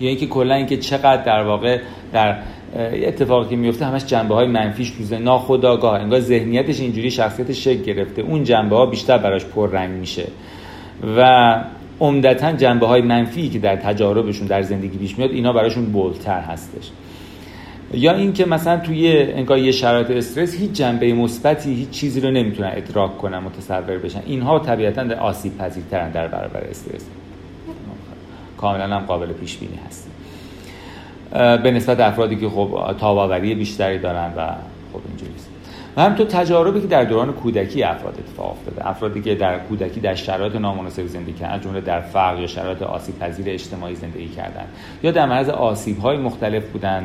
یا 0.00 0.08
اینکه 0.08 0.26
کلا 0.26 0.54
اینکه 0.54 0.76
چقدر 0.76 1.22
در 1.24 1.42
واقع 1.42 1.78
در 2.12 2.36
اتفاقی 2.76 3.48
که 3.48 3.56
میفته 3.56 3.84
همش 3.86 4.04
جنبه 4.04 4.34
های 4.34 4.46
منفیش 4.46 4.90
تو 4.90 5.18
ناخودآگاه 5.18 6.00
انگار 6.00 6.20
ذهنیتش 6.20 6.80
اینجوری 6.80 7.10
شخصیتش 7.10 7.64
شکل 7.64 7.82
گرفته. 7.82 8.22
اون 8.22 8.44
جنبه 8.44 8.76
ها 8.76 8.86
بیشتر 8.86 9.18
براش 9.18 9.44
پررنگ 9.44 9.90
میشه. 9.90 10.26
و 11.16 11.64
عمدتا 12.00 12.52
جنبه 12.52 12.86
های 12.86 13.02
منفی 13.02 13.48
که 13.48 13.58
در 13.58 13.76
تجاربشون 13.76 14.46
در 14.46 14.62
زندگی 14.62 14.98
پیش 14.98 15.18
میاد 15.18 15.30
اینا 15.30 15.52
براشون 15.52 15.84
بولتر 15.84 16.40
هستش. 16.40 16.90
یا 17.94 18.12
اینکه 18.12 18.46
مثلا 18.46 18.76
توی 18.76 19.22
انگار 19.22 19.58
یه 19.58 19.72
شرایط 19.72 20.10
استرس 20.10 20.54
هیچ 20.54 20.72
جنبه 20.72 21.12
مثبتی 21.12 21.74
هیچ 21.74 21.90
چیزی 21.90 22.20
رو 22.20 22.30
نمی‌تونن 22.30 22.72
ادراک 22.74 23.18
کنن 23.18 23.38
متصور 23.38 23.98
بشن. 23.98 24.22
اینها 24.26 24.58
طبیعتا 24.58 25.14
آسیب 25.20 25.58
پذیرترن 25.58 26.10
در 26.10 26.28
برابر 26.28 26.60
استرس. 26.60 27.06
کاملا 28.60 28.96
هم 28.96 29.06
قابل 29.06 29.32
پیش 29.32 29.56
بینی 29.56 29.78
هست 29.86 30.10
به 31.62 31.70
نسبت 31.70 32.00
افرادی 32.00 32.36
که 32.36 32.48
خب 32.48 32.94
تاباوری 33.00 33.54
بیشتری 33.54 33.98
دارن 33.98 34.32
و 34.36 34.46
خب 34.92 35.00
اینجوری 35.08 35.32
و 35.96 36.02
همینطور 36.02 36.26
تجاربی 36.26 36.80
که 36.80 36.86
در 36.86 37.04
دوران 37.04 37.32
کودکی 37.32 37.82
افراد 37.82 38.14
اتفاق 38.18 38.50
افتاده. 38.50 38.88
افرادی 38.88 39.22
که 39.22 39.34
در 39.34 39.58
کودکی 39.58 40.00
در 40.00 40.14
شرایط 40.14 40.54
نامناسب 40.56 41.06
زندگی 41.06 41.32
کردن 41.32 41.60
جمله 41.60 41.80
در 41.80 42.00
فقر 42.00 42.40
یا 42.40 42.46
شرایط 42.46 42.82
آسیب 42.82 43.18
پذیر 43.18 43.46
اجتماعی 43.48 43.94
زندگی 43.94 44.28
کردن. 44.28 44.64
یا 45.02 45.10
در 45.10 45.26
معرض 45.26 45.48
آسیب 45.48 45.98
های 45.98 46.16
مختلف 46.16 46.68
بودن. 46.68 47.04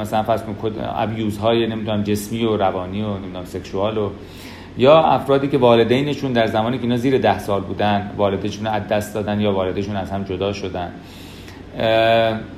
مثلا 0.00 0.22
فرض 0.22 0.42
ابیوز 0.96 1.38
های 1.38 1.66
نمی‌دونم 1.66 2.02
جسمی 2.02 2.44
و 2.44 2.56
روانی 2.56 3.02
و 3.02 3.18
نمی‌دونم 3.18 3.44
سکشوال 3.44 3.98
و 3.98 4.10
یا 4.78 4.98
افرادی 4.98 5.48
که 5.48 5.58
والدینشون 5.58 6.32
در 6.32 6.46
زمانی 6.46 6.76
که 6.76 6.82
اینا 6.82 6.96
زیر 6.96 7.18
ده 7.18 7.38
سال 7.38 7.60
بودن 7.60 8.10
والدشون 8.16 8.66
از 8.66 8.88
دست 8.88 9.14
دادن 9.14 9.40
یا 9.40 9.52
والدشون 9.52 9.96
از 9.96 10.10
هم 10.10 10.24
جدا 10.24 10.52
شدن. 10.52 10.92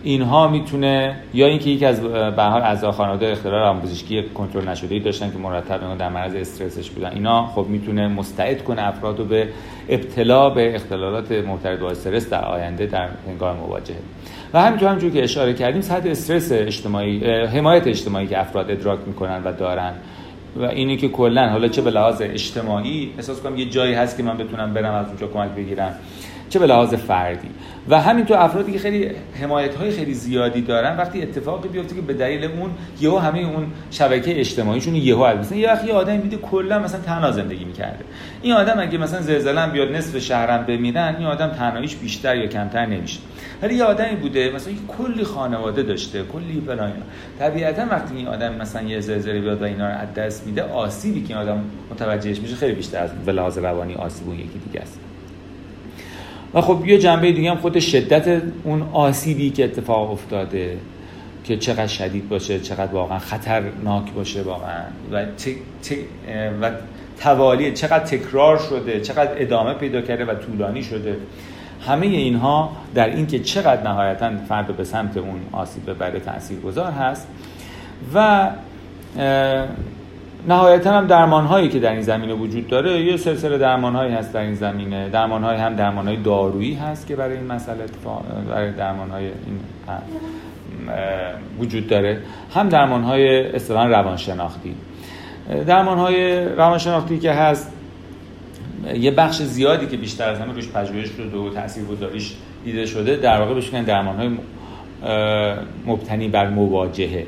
اینها 0.03 0.49
می‌تونه 0.49 1.17
یا 1.35 1.47
اینکه 1.47 1.71
یکی 1.71 1.85
از 1.85 2.03
به 2.03 2.43
حال 2.43 2.63
اعضا 2.63 2.93
خانواده 2.93 3.33
اختلال 3.33 3.63
آموزشی 3.63 4.23
کنترل 4.23 4.69
نشده 4.69 4.95
ای 4.95 5.01
داشتن 5.01 5.31
که 5.31 5.39
مرتب 5.39 5.99
در 5.99 6.09
معرض 6.09 6.35
استرسش 6.35 6.91
بودن. 6.91 7.11
اینا 7.11 7.47
خب 7.47 7.67
می‌تونه 7.69 8.09
مستعد 8.09 8.65
کنه 8.65 8.89
افراد 8.89 9.17
به 9.17 9.49
ابتلا 9.89 10.51
به 10.51 10.75
اختلالات 10.75 11.33
مرتبط 11.33 11.79
با 11.79 11.91
استرس 11.91 12.31
در 12.31 12.45
آینده 12.45 12.87
در 12.87 13.09
هنگام 13.27 13.57
مواجهه. 13.57 13.97
و 14.55 14.63
همینطور 14.63 14.89
همونجور 14.89 15.11
که 15.11 15.23
اشاره 15.23 15.55
کردیم 15.55 15.81
سطح 15.81 16.11
استرس 16.11 16.53
اجتماعی 16.53 17.25
حمایت 17.31 17.87
اجتماعی 17.87 18.27
که 18.27 18.41
افراد 18.41 18.71
ادراک 18.71 18.99
می‌کنن 19.07 19.43
و 19.45 19.53
دارن. 19.53 19.93
و 20.57 20.65
اینی 20.65 20.97
که 20.97 21.09
کلا 21.09 21.49
حالا 21.49 21.69
چه 21.69 21.83
به 21.83 21.91
لحاظ 21.91 22.23
اجتماعی 22.23 23.11
احساس 23.17 23.41
کنم 23.41 23.59
یه 23.59 23.65
جایی 23.65 23.95
هست 23.95 24.17
که 24.17 24.23
من 24.23 24.37
بتونم 24.37 24.75
برم 24.75 24.95
از 24.95 25.07
اونجا 25.07 25.27
کمک 25.27 25.51
بگیرم. 25.51 25.95
چه 26.49 26.59
به 26.59 26.67
لحاظ 26.67 26.95
فردی. 26.95 27.49
و 27.89 28.01
همینطور 28.01 28.37
افرادی 28.37 28.73
که 28.73 28.79
خیلی 28.79 29.11
حمایت 29.43 29.75
های 29.75 29.91
خیلی 29.91 30.15
زیادی 30.15 30.61
دارن 30.61 30.97
وقتی 30.97 31.23
اتفاقی 31.23 31.69
بیفته 31.69 31.95
که 31.95 32.01
به 32.01 32.13
دلیل 32.13 32.45
اون 32.45 32.71
یهو 33.01 33.19
همه 33.19 33.39
اون 33.39 33.67
شبکه 33.91 34.41
اجتماعیشون 34.41 34.95
یهو 34.95 35.21
از 35.21 35.39
مثلا 35.39 35.59
یه 35.59 35.73
وقتی 35.73 35.87
یه 35.87 35.93
آدمی 35.93 36.19
میده 36.19 36.37
کلا 36.37 36.79
مثلا 36.79 37.01
تنها 37.01 37.31
زندگی 37.31 37.65
می‌کرده. 37.65 38.05
این 38.43 38.53
آدم 38.53 38.81
اگه 38.81 38.99
مثلا 38.99 39.21
زلزله 39.21 39.67
بیاد 39.67 39.93
نصف 39.93 40.19
شهرم 40.19 40.67
بمیرن 40.67 41.17
این 41.19 41.27
آدم 41.27 41.49
تنهاییش 41.49 41.97
بیشتر 41.97 42.37
یا 42.37 42.47
کمتر 42.47 42.87
نمیشه. 42.87 43.21
ولی 43.63 43.75
یه 43.75 43.85
آدمی 43.85 44.17
بوده 44.17 44.51
مثلا 44.51 44.73
کلی 44.89 45.25
خانواده 45.25 45.83
داشته 45.83 46.23
کلی 46.23 46.63
فلان 46.67 46.93
طبیعتا 47.39 47.83
وقتی 47.91 48.17
این 48.17 48.29
آدم 48.29 48.55
مثلا 48.55 48.83
یه 48.83 49.01
زلزله 49.01 49.41
بیاد 49.41 49.63
و 49.63 49.65
اینا 49.65 49.89
رو 49.89 49.95
از 50.17 50.43
میده 50.47 50.63
آسیبی 50.63 51.23
که 51.23 51.35
این 51.35 51.43
آدم 51.43 51.65
متوجهش 51.91 52.39
میشه 52.39 52.57
خیلی 52.57 52.75
بیشتر 52.75 53.03
از 53.03 53.11
به 53.27 53.33
لحاظ 53.33 53.59
روانی 53.59 53.95
آسیب 53.95 54.29
اون 54.29 54.39
یکی 54.39 54.59
دیگه 54.67 54.81
است. 54.81 55.01
و 56.55 56.61
خب 56.61 56.87
یه 56.87 56.99
جنبه 56.99 57.33
دیگه 57.33 57.51
هم 57.51 57.57
خود 57.57 57.79
شدت 57.79 58.43
اون 58.65 58.83
آسیبی 58.93 59.51
که 59.51 59.65
اتفاق 59.65 60.11
افتاده 60.11 60.77
که 61.45 61.57
چقدر 61.57 61.87
شدید 61.87 62.29
باشه 62.29 62.61
چقدر 62.61 62.93
واقعا 62.93 63.19
خطرناک 63.19 64.13
باشه 64.13 64.43
واقعا. 64.43 64.83
و, 65.13 65.27
و 66.63 66.71
توالی 67.21 67.73
چقدر 67.73 68.05
تکرار 68.05 68.59
شده 68.59 69.01
چقدر 69.01 69.31
ادامه 69.37 69.75
پیدا 69.75 70.01
کرده 70.01 70.25
و 70.25 70.35
طولانی 70.35 70.83
شده. 70.83 71.17
همه 71.87 72.07
اینها 72.07 72.71
در 72.95 73.09
اینکه 73.09 73.39
چقدر 73.39 73.83
نهایتا 73.83 74.31
فرد 74.49 74.77
به 74.77 74.85
سمت 74.85 75.17
اون 75.17 75.41
آسیب 75.53 75.91
ببره 75.91 76.21
تأثیر 76.21 76.61
گذار 76.61 76.93
هست 76.93 77.29
و 78.15 78.51
نهایتا 80.49 80.93
هم 80.93 81.07
درمان 81.07 81.47
هایی 81.47 81.69
که 81.69 81.79
در 81.79 81.93
این 81.93 82.03
زمینه 82.03 82.35
وجود 82.35 82.69
داره 82.69 83.03
یه 83.03 83.17
سلسله 83.17 83.59
درمان 83.59 83.95
هایی 83.95 84.13
هست 84.13 84.33
در 84.33 84.41
این 84.41 84.55
زمینه. 84.55 85.09
درمان 85.09 85.45
های 85.45 85.57
هم 85.57 85.75
درمان 85.75 86.09
های 86.09 86.17
دارویی 86.17 86.75
هست 86.75 87.07
که 87.07 87.17
برای 87.17 87.37
این 87.37 87.47
مسئله 87.47 87.85
برای 88.51 88.73
درمان 88.73 89.11
های 89.11 89.25
این 89.25 89.61
وجود 91.59 91.89
داره. 91.89 92.21
هم 92.55 92.69
درمان 92.69 93.03
های 93.03 93.53
روانشناختی. 93.69 94.75
درمان 95.67 95.99
های 95.99 96.45
روانشناختی 96.45 97.19
که 97.19 97.33
هست 97.33 97.73
یه 98.95 99.11
بخش 99.11 99.43
زیادی 99.43 99.87
که 99.87 99.97
بیشتر 99.97 100.29
از 100.31 100.39
همه 100.39 100.53
روش 100.53 100.69
پژوهش 100.69 101.09
شده 101.09 101.37
و 101.37 101.51
تاثیرگذاریش 101.51 102.35
دیده 102.65 102.87
شده 102.87 103.17
در 103.17 103.41
واقع 103.41 103.55
بهش 103.55 103.69
درمان 103.69 104.17
های 104.17 104.31
مبتنی 105.87 106.29
بر 106.29 106.51
مواجهه. 106.51 107.27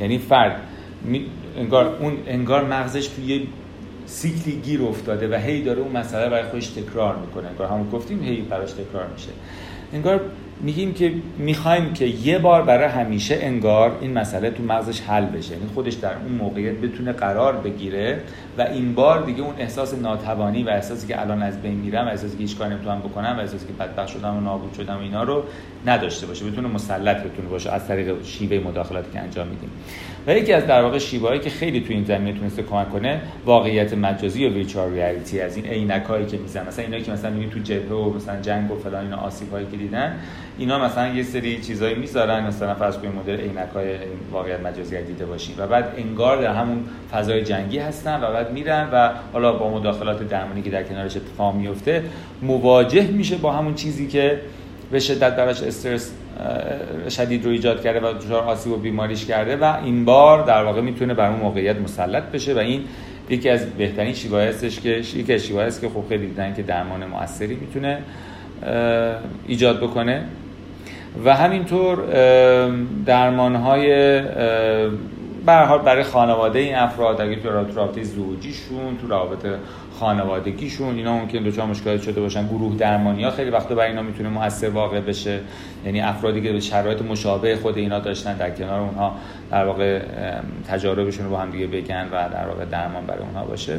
یعنی 0.00 0.18
فرد 0.18 0.56
انگار 1.58 1.96
اون 2.00 2.12
انگار 2.26 2.64
مغزش 2.64 3.06
توی 3.06 3.46
سیکلی 4.06 4.60
گیر 4.64 4.82
افتاده 4.82 5.28
و 5.28 5.34
هی 5.34 5.62
داره 5.62 5.80
اون 5.80 5.96
مسئله 5.96 6.30
برای 6.30 6.48
خودش 6.48 6.68
تکرار 6.68 7.16
می‌کنه. 7.16 7.48
انگار 7.48 7.68
همون 7.68 7.90
گفتیم 7.90 8.22
هی 8.22 8.36
براش 8.36 8.72
تکرار 8.72 9.06
میشه. 9.14 9.28
انگار 9.92 10.20
میگیم 10.60 10.94
که 10.94 11.12
می‌خوایم 11.38 11.92
که 11.92 12.04
یه 12.06 12.38
بار 12.38 12.62
برای 12.62 12.88
همیشه 12.88 13.38
انگار 13.40 13.98
این 14.00 14.12
مسئله 14.12 14.50
تو 14.50 14.62
مغزش 14.62 15.00
حل 15.00 15.24
بشه. 15.24 15.52
یعنی 15.52 15.66
خودش 15.74 15.94
در 15.94 16.12
اون 16.24 16.32
موقعیت 16.32 16.74
بتونه 16.74 17.12
قرار 17.12 17.56
بگیره 17.56 18.20
و 18.58 18.62
این 18.62 18.94
بار 18.94 19.22
دیگه 19.22 19.42
اون 19.42 19.54
احساس 19.58 19.94
ناتوانی 19.94 20.62
و 20.62 20.68
احساسی 20.68 21.06
که 21.06 21.20
الان 21.20 21.42
از 21.42 21.62
بین 21.62 21.74
میرم 21.74 22.06
و 22.06 22.08
احساسی 22.08 22.36
که 22.36 22.42
هیچ 22.42 22.58
کاری 22.58 22.74
نمی‌تونم 22.74 22.98
بکنم 22.98 23.34
و 23.38 23.40
احساسی 23.40 23.66
که 23.66 23.72
بدبخت 23.72 24.08
شدم 24.08 24.36
و 24.36 24.40
نابود 24.40 24.74
شدم 24.74 24.96
و 24.96 25.00
اینا 25.00 25.22
رو 25.22 25.44
نداشته 25.86 26.26
باشه. 26.26 26.44
بتونه 26.44 26.68
مسلط 26.68 27.16
بتونه 27.16 27.48
باشه 27.48 27.72
از 27.72 27.88
طریق 27.88 28.24
شیوه 28.24 28.68
مداخلاتی 28.68 29.12
که 29.12 29.20
انجام 29.20 29.46
میدیم. 29.46 29.70
و 30.26 30.36
یکی 30.36 30.52
از 30.52 30.66
در 30.66 30.82
واقع 30.82 30.98
شیوهایی 30.98 31.40
که 31.40 31.50
خیلی 31.50 31.80
تو 31.80 31.92
این 31.92 32.04
زمینه 32.04 32.38
تونسته 32.38 32.62
کمک 32.62 32.90
کنه 32.90 33.20
واقعیت 33.44 33.94
مجازی 33.94 34.46
و 34.46 34.50
ویچار 34.50 34.90
ریالیتی 34.90 35.40
از 35.40 35.56
این 35.56 35.66
عینکایی 35.66 36.26
که 36.26 36.36
می‌زنن. 36.36 36.66
مثلا 36.66 36.84
اینا 36.84 36.98
که 36.98 37.12
مثلا 37.12 37.30
میگن 37.30 37.50
تو 37.50 37.58
جبهه 37.58 37.92
و 37.92 38.14
مثلا 38.14 38.40
جنگ 38.40 38.70
و 38.70 38.76
فلان 38.76 39.04
اینا 39.04 39.16
آسیبایی 39.16 39.66
که 39.70 39.76
دیدن 39.76 40.16
اینا 40.58 40.78
مثلا 40.78 41.08
یه 41.08 41.22
سری 41.22 41.60
چیزایی 41.60 41.94
می‌ذارن. 41.94 42.46
مثلا 42.46 42.74
فرض 42.74 42.98
کنید 42.98 43.14
مدل 43.14 43.40
عینکای 43.40 43.86
واقعیت 44.30 44.60
مجازی 44.60 45.02
دیده 45.02 45.26
باشی 45.26 45.54
و 45.58 45.66
بعد 45.66 45.94
انگار 45.96 46.42
در 46.42 46.52
همون 46.52 46.84
فضای 47.12 47.42
جنگی 47.42 47.78
هستن 47.78 48.24
و 48.24 48.32
بعد 48.32 48.45
میرن 48.52 48.88
و 48.92 49.10
حالا 49.32 49.52
با 49.52 49.70
مداخلات 49.70 50.28
درمانی 50.28 50.62
که 50.62 50.70
در 50.70 50.82
کنارش 50.82 51.16
اتفاق 51.16 51.54
میفته 51.54 52.04
مواجه 52.42 53.06
میشه 53.06 53.36
با 53.36 53.52
همون 53.52 53.74
چیزی 53.74 54.06
که 54.06 54.40
به 54.90 54.98
شدت 54.98 55.36
براش 55.36 55.62
استرس 55.62 56.12
شدید 57.08 57.44
رو 57.44 57.50
ایجاد 57.50 57.82
کرده 57.82 58.00
و 58.00 58.12
دچار 58.12 58.42
آسیب 58.42 58.72
و 58.72 58.76
بیماریش 58.76 59.24
کرده 59.24 59.56
و 59.56 59.76
این 59.84 60.04
بار 60.04 60.44
در 60.44 60.64
واقع 60.64 60.80
می‌تونه 60.80 61.14
بر 61.14 61.30
اون 61.30 61.40
موقعیت 61.40 61.76
مسلط 61.76 62.22
بشه 62.22 62.54
و 62.54 62.58
این 62.58 62.84
یکی 63.30 63.48
از 63.48 63.70
بهترین 63.70 64.12
شیوه 64.12 64.42
هستش 64.42 64.80
که 64.80 64.90
یکی 64.90 65.34
از 65.34 65.40
شیوه 65.40 65.62
است 65.62 65.80
که 65.80 65.88
خب 65.88 66.04
خیلی 66.08 66.26
دیدن 66.26 66.54
که 66.54 66.62
درمان 66.62 67.06
موثری 67.06 67.54
می‌تونه 67.54 67.98
ایجاد 69.46 69.80
بکنه. 69.80 70.24
و 71.24 71.34
همینطور 71.34 71.98
درمان 73.06 73.56
های 73.56 74.20
برای 75.46 76.02
خانواده 76.02 76.58
این 76.58 76.74
افراد 76.74 77.20
اگه 77.20 77.36
تو 77.36 77.48
رابطه 77.74 78.02
زوجیشون 78.02 78.96
تو 79.00 79.08
رابطه 79.08 79.58
خانوادگیشون 80.00 80.94
اینا 80.94 81.18
ممکن 81.18 81.38
دوچار 81.38 81.66
مشکلات 81.66 82.02
شده 82.02 82.20
باشن 82.20 82.46
گروه 82.46 82.76
درمانی 82.76 83.24
ها 83.24 83.30
خیلی 83.30 83.50
وقتا 83.50 83.74
برای 83.74 83.90
اینا 83.90 84.02
می‌تونه 84.02 84.28
موثر 84.28 84.68
واقع 84.68 85.00
بشه. 85.00 85.40
یعنی 85.84 86.00
افرادی 86.00 86.40
که 86.40 86.52
به 86.52 86.60
شرایط 86.60 87.02
مشابه 87.02 87.56
خود 87.56 87.78
اینا 87.78 87.98
داشتن 87.98 88.36
در 88.36 88.50
کنار 88.50 88.80
اونها 88.80 89.16
در 89.50 89.66
واقع 89.66 90.00
تجاربشون 90.68 91.24
رو 91.24 91.30
با 91.30 91.38
هم 91.38 91.50
دیگه 91.50 91.66
بگن 91.66 92.08
و 92.12 92.28
در 92.28 92.48
واقع 92.48 92.64
درمان 92.64 93.06
برای 93.06 93.22
اونها 93.22 93.44
باشه. 93.44 93.78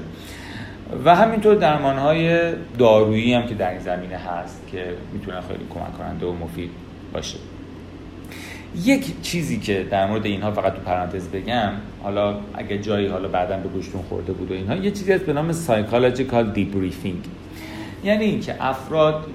و 1.06 1.16
همینطور 1.16 1.56
درمان 1.56 1.98
های 1.98 2.54
دارویی 2.78 3.34
هم 3.34 3.48
که 3.48 3.56
در 3.56 3.70
این 3.70 3.80
زمینه 3.80 4.18
هست 4.18 4.68
که 4.72 4.94
می‌تونه 5.14 5.42
خیلی 5.42 5.66
کمک 5.74 5.98
کننده 5.98 6.26
و 6.26 6.34
مفید 6.34 6.72
باشه. 7.14 7.38
یک 8.86 9.22
چیزی 9.22 9.60
که 9.60 9.88
در 9.92 10.08
مورد 10.08 10.26
اینها 10.26 10.52
فقط 10.52 10.74
تو 10.74 10.82
پرانتز 10.82 11.28
بگم 11.28 11.72
حالا 12.04 12.36
اگه 12.54 12.78
جایی 12.78 13.08
حالا 13.08 13.28
بعدا 13.28 13.58
به 13.58 13.70
گوشتون 13.70 14.02
خورده 14.02 14.34
بود 14.34 14.52
و 14.52 14.54
اینها 14.54 14.76
یه 14.76 14.92
چیزی 14.92 15.13
هست 15.13 15.26
به 15.26 15.34
نام 15.34 15.52
psychological 15.52 16.52
debriefing 16.52 17.23
یعنی 18.04 18.25
اینکه 18.25 18.56
افراد 18.60 19.25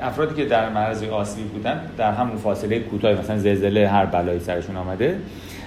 افرادی 0.00 0.34
که 0.34 0.44
در 0.44 0.68
معرض 0.68 1.02
آسیبی 1.02 1.48
بودن 1.48 1.80
در 1.96 2.12
همون 2.12 2.36
فاصله 2.36 2.78
کوتاه 2.78 3.12
مثلا 3.12 3.38
زلزله 3.38 3.88
هر 3.88 4.06
بلایی 4.06 4.40
سرشون 4.40 4.76
آمده 4.76 5.18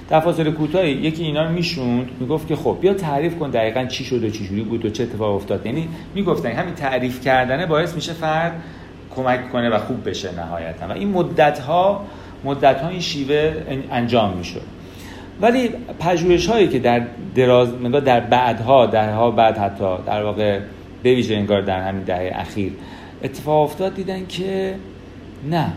در 0.09 0.19
فاصله 0.19 0.51
کوتاهی 0.51 0.91
یکی 0.91 1.23
اینا 1.23 1.47
می‌نشوندن 1.47 2.09
می‌گفت 2.19 2.47
که 2.47 2.55
خب 2.55 2.77
بیا 2.81 2.93
تعریف 2.93 3.39
کن 3.39 3.49
دقیقا 3.49 3.85
چی 3.85 4.03
شد 4.03 4.23
و 4.23 4.29
چی 4.29 4.47
جوری 4.47 4.61
بود 4.61 4.85
و 4.85 4.89
چه 4.89 5.03
اتفاق 5.03 5.35
افتاد. 5.35 5.65
یعنی 5.65 5.89
می‌گفتن 6.15 6.51
همین 6.51 6.73
تعریف 6.73 7.21
کردنه 7.21 7.65
باعث 7.65 7.95
میشه 7.95 8.13
فرد 8.13 8.63
کمک 9.15 9.51
کنه 9.51 9.69
و 9.69 9.77
خوب 9.77 10.09
بشه 10.09 10.35
نهایتا. 10.35 10.87
و 10.87 10.91
این 10.91 11.07
مدت 11.07 11.59
ها 11.59 12.05
مدت 12.43 12.81
ها 12.81 12.89
این 12.89 12.99
شیوه 12.99 13.53
انجام 13.91 14.37
می‌شد. 14.37 14.61
ولی 15.41 15.69
پژوهش 15.99 16.47
هایی 16.47 16.67
که 16.67 16.79
در 16.79 17.01
دراز 17.35 17.81
در 18.05 18.19
بعدها 18.19 18.85
درها 18.85 19.31
بعد 19.31 19.57
حتی 19.57 19.97
در 20.05 20.23
واقع 20.23 20.59
به 21.03 21.13
ویژه 21.13 21.35
انگار 21.35 21.61
در 21.61 21.87
همین 21.87 22.03
دهه 22.03 22.31
اخیر 22.35 22.73
اتفاق 23.23 23.63
افتاد 23.63 23.95
دیدن 23.95 24.25
که 24.25 24.75
نه. 25.49 25.67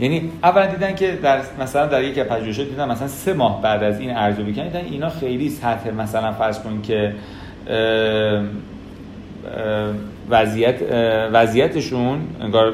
یعنی 0.00 0.30
اولا 0.42 0.66
دیدن 0.66 0.94
که 0.94 1.18
در 1.22 1.40
مثلا 1.60 1.86
در 1.86 2.04
یک 2.04 2.18
پژوهش 2.18 2.58
دیدن 2.58 2.90
مثلا 2.90 3.08
سه 3.08 3.32
ماه 3.32 3.62
بعد 3.62 3.82
از 3.82 4.00
این 4.00 4.16
ارزیابی 4.16 4.52
کردن 4.52 4.80
دیدن 4.80 4.92
اینا 4.92 5.08
خیلی 5.08 5.48
سطح 5.48 5.90
مثلا 5.90 6.32
فرض 6.32 6.58
کن 6.58 6.82
که 6.82 7.14
وضعیت 10.30 10.82
وضعیتشون 11.32 12.18
انگار 12.40 12.72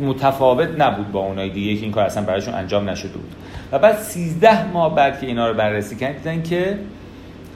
متفاوت 0.00 0.68
نبود 0.78 1.12
با 1.12 1.20
اونای 1.20 1.50
دیگه. 1.50 1.74
که 1.76 1.82
این 1.82 1.92
کار 1.92 2.04
اصلا 2.04 2.22
برایشون 2.22 2.54
انجام 2.54 2.90
نشده 2.90 3.12
بود. 3.12 3.34
و 3.72 3.78
بعد 3.78 3.96
13 3.96 4.72
ماه 4.72 4.94
بعد 4.94 5.20
که 5.20 5.26
اینا 5.26 5.48
رو 5.48 5.54
بررسی 5.54 5.96
کردن 5.96 6.18
دیدن 6.18 6.42
که 6.42 6.78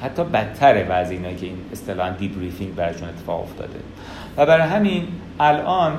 حتی 0.02 0.24
بدتره 0.24 0.84
بعضی 0.84 1.14
اینا 1.14 1.32
که 1.32 1.46
این 1.46 1.56
اصطلاحا 1.72 2.10
دیبریفینگ 2.10 2.74
براشون 2.74 3.08
اتفاق 3.08 3.40
افتاده. 3.40 3.78
و 4.36 4.46
برای 4.46 4.68
همین 4.68 5.08
الان 5.40 5.98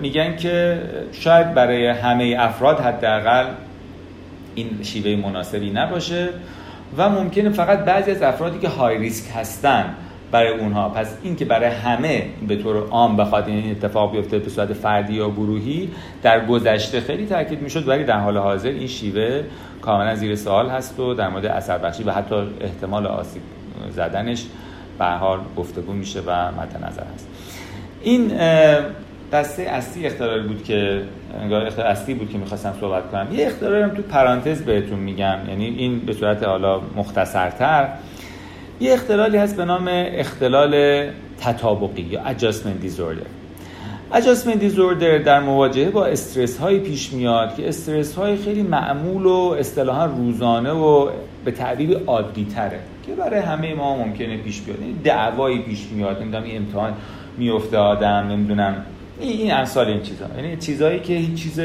میگن 0.00 0.36
که 0.36 0.82
شاید 1.12 1.54
برای 1.54 1.86
همه 1.86 2.36
افراد 2.38 2.80
حداقل 2.80 3.46
این 4.54 4.82
شیوه 4.82 5.28
مناسبی 5.28 5.70
نباشه 5.70 6.28
و 6.96 7.08
ممکنه 7.08 7.50
فقط 7.50 7.78
بعضی 7.78 8.10
از 8.10 8.22
افرادی 8.22 8.58
که 8.58 8.68
های 8.68 8.98
ریسک 8.98 9.36
هستن 9.36 9.94
برای 10.30 10.58
اونها. 10.58 10.88
پس 10.88 11.16
این 11.22 11.36
که 11.36 11.44
برای 11.44 11.70
همه 11.70 12.26
به 12.48 12.56
طور 12.56 12.88
عام 12.88 13.16
بخواد 13.16 13.48
این 13.48 13.70
اتفاق 13.70 14.12
بیفته 14.12 14.38
به 14.38 14.50
صورت 14.50 14.72
فردی 14.72 15.12
یا 15.12 15.30
گروهی 15.30 15.90
در 16.22 16.46
گذشته 16.46 17.00
خیلی 17.00 17.26
تاکید 17.26 17.62
می‌شد 17.62 17.88
ولی 17.88 18.04
در 18.04 18.18
حال 18.18 18.36
حاضر 18.36 18.68
این 18.68 18.86
شیوه 18.86 19.42
کاملا 19.82 20.14
زیر 20.14 20.36
سوال 20.36 20.68
هست 20.68 21.00
و 21.00 21.14
در 21.14 21.28
مورد 21.28 21.46
اثر 21.46 21.78
بخشی 21.78 22.02
و 22.02 22.10
حتی 22.10 22.34
احتمال 22.60 23.06
آسیب 23.06 23.42
زدنش 23.90 24.44
به 24.98 25.04
حال 25.04 25.38
گفتگو 25.56 25.92
میشه 25.92 26.20
و 26.20 26.52
مد 26.52 26.84
نظر 26.86 27.02
هست. 27.14 27.28
این 28.02 28.32
دسته 29.32 29.62
اصلی 29.62 30.06
اختلالی 30.06 30.48
بود 30.48 30.64
که 30.64 31.02
انگار 31.42 31.66
اختلال 31.66 31.90
اصلی 31.90 32.14
بود 32.14 32.30
که 32.30 32.38
می‌خواستم 32.38 32.74
صحبت 32.80 33.10
کنم. 33.10 33.26
یه 33.32 33.46
اختلالم 33.46 33.88
تو 33.88 34.02
پرانتز 34.02 34.62
بهتون 34.62 34.98
میگم. 34.98 35.38
یعنی 35.48 35.64
این 35.64 35.98
به 35.98 36.12
صورت 36.12 36.42
حالا 36.42 36.80
مختصرتر. 36.96 37.88
یه 38.80 38.92
اختلالی 38.92 39.36
هست 39.36 39.56
به 39.56 39.64
نام 39.64 39.88
اختلال 39.90 41.04
تطابقی 41.40 42.02
یا 42.02 42.20
adjustment 42.24 42.84
disorder. 42.86 43.26
Adjustment 44.12 44.60
disorder 44.62 45.24
در 45.24 45.40
مواجهه 45.40 45.90
با 45.90 46.06
استرس 46.06 46.58
های 46.58 46.78
پیش 46.78 47.12
میاد 47.12 47.56
که 47.56 47.68
استرس 47.68 48.14
های 48.14 48.36
خیلی 48.36 48.62
معمول 48.62 49.26
و 49.26 49.56
اصطلاحا 49.58 50.04
روزانه 50.04 50.72
و 50.72 51.10
به 51.44 51.50
تعبیر 51.50 51.98
عادی 52.06 52.44
تره 52.44 52.80
که 53.06 53.12
برای 53.12 53.40
همه 53.40 53.74
ما 53.74 53.96
ممکنه 53.96 54.36
پیش 54.36 54.60
بیاد. 54.60 54.78
این 54.80 54.96
دعوایی 55.04 55.58
پیش 55.58 55.86
میاد. 55.92 56.22
نمی‌دونم 56.22 56.44
این 56.44 56.56
امتحان 56.56 56.94
میفته 57.38 57.76
آدم 57.76 58.08
نمی‌دونم. 58.08 58.84
این 59.20 59.54
امثال 59.54 59.86
این 59.86 60.02
چیزا. 60.02 60.24
یعنی 60.36 60.56
چیزایی 60.56 61.00
که 61.00 61.14
هیچ 61.14 61.42
چیز 61.42 61.60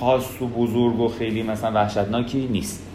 خاص 0.00 0.42
و 0.42 0.46
بزرگ 0.46 1.00
و 1.00 1.08
خیلی 1.08 1.42
مثلا 1.42 1.72
وحشتناکی 1.74 2.48
نیست. 2.52 2.91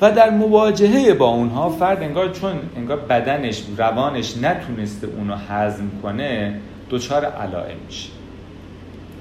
و 0.00 0.12
در 0.12 0.30
مواجهه 0.30 1.14
با 1.14 1.26
اونها 1.26 1.68
فرد 1.68 2.02
انگار 2.02 2.28
چون 2.28 2.52
انگار 2.76 2.96
بدنش 2.96 3.62
روانش 3.76 4.36
نتونسته 4.36 5.06
اونو 5.06 5.34
هضم 5.48 5.90
کنه 6.02 6.54
دچار 6.90 7.24
علائم 7.24 7.76
میشه. 7.86 8.08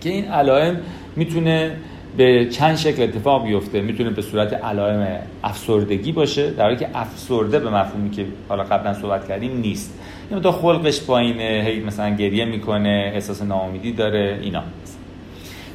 که 0.02 0.10
این 0.10 0.26
علائم 0.26 0.78
می‌تونه 1.16 1.78
به 2.18 2.46
چند 2.46 2.76
شکل 2.76 3.04
اتفاق 3.04 3.44
بیفته. 3.44 3.82
می‌تونه 3.82 4.10
به 4.10 4.22
صورت 4.22 4.54
علائم 4.54 5.20
افسردگی 5.44 6.12
باشه 6.12 6.52
در 6.52 6.64
حالی 6.64 6.76
که 6.76 6.88
افسرده 6.94 7.60
به 7.60 7.70
مفهومی 7.70 8.10
که 8.10 8.26
حالا 8.50 8.64
قبلا 8.64 8.94
صحبت 8.94 9.28
کردیم 9.28 9.58
نیست. 9.58 10.00
یعنی 10.32 10.44
تا 10.44 10.52
خلقش 10.52 11.06
پایینه 11.06 11.64
هی 11.66 11.80
مثلا 11.80 12.16
گریه 12.16 12.46
می‌کنه 12.46 13.12
احساس 13.14 13.42
ناامیدی 13.42 13.92
داره 13.92 14.40
اینا. 14.42 14.64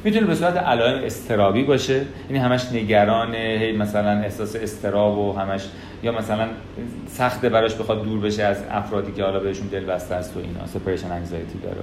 می‌تونه 0.03 0.27
به 0.27 0.35
صورت 0.35 0.57
علائم 0.57 1.03
استرابی 1.03 1.63
باشه. 1.63 2.01
یعنی 2.29 2.39
همش 2.39 2.65
نگرانه 2.73 3.57
هی 3.61 3.71
مثلا 3.71 4.09
احساس 4.09 4.55
استراب 4.55 5.17
و 5.17 5.33
همش 5.33 5.61
یا 6.03 6.11
مثلا 6.11 6.47
سخته 7.07 7.49
براش 7.49 7.75
بخواد 7.75 8.03
دور 8.03 8.19
بشه 8.19 8.43
از 8.43 8.57
افرادی 8.71 9.11
که 9.11 9.23
حالا 9.23 9.39
بهشون 9.39 9.67
دل 9.67 9.85
بسته 9.85 10.15
است 10.15 10.37
و 10.37 10.39
اینا. 10.39 10.67
سپریشن 10.67 11.11
انگزایتی 11.11 11.59
داره. 11.63 11.77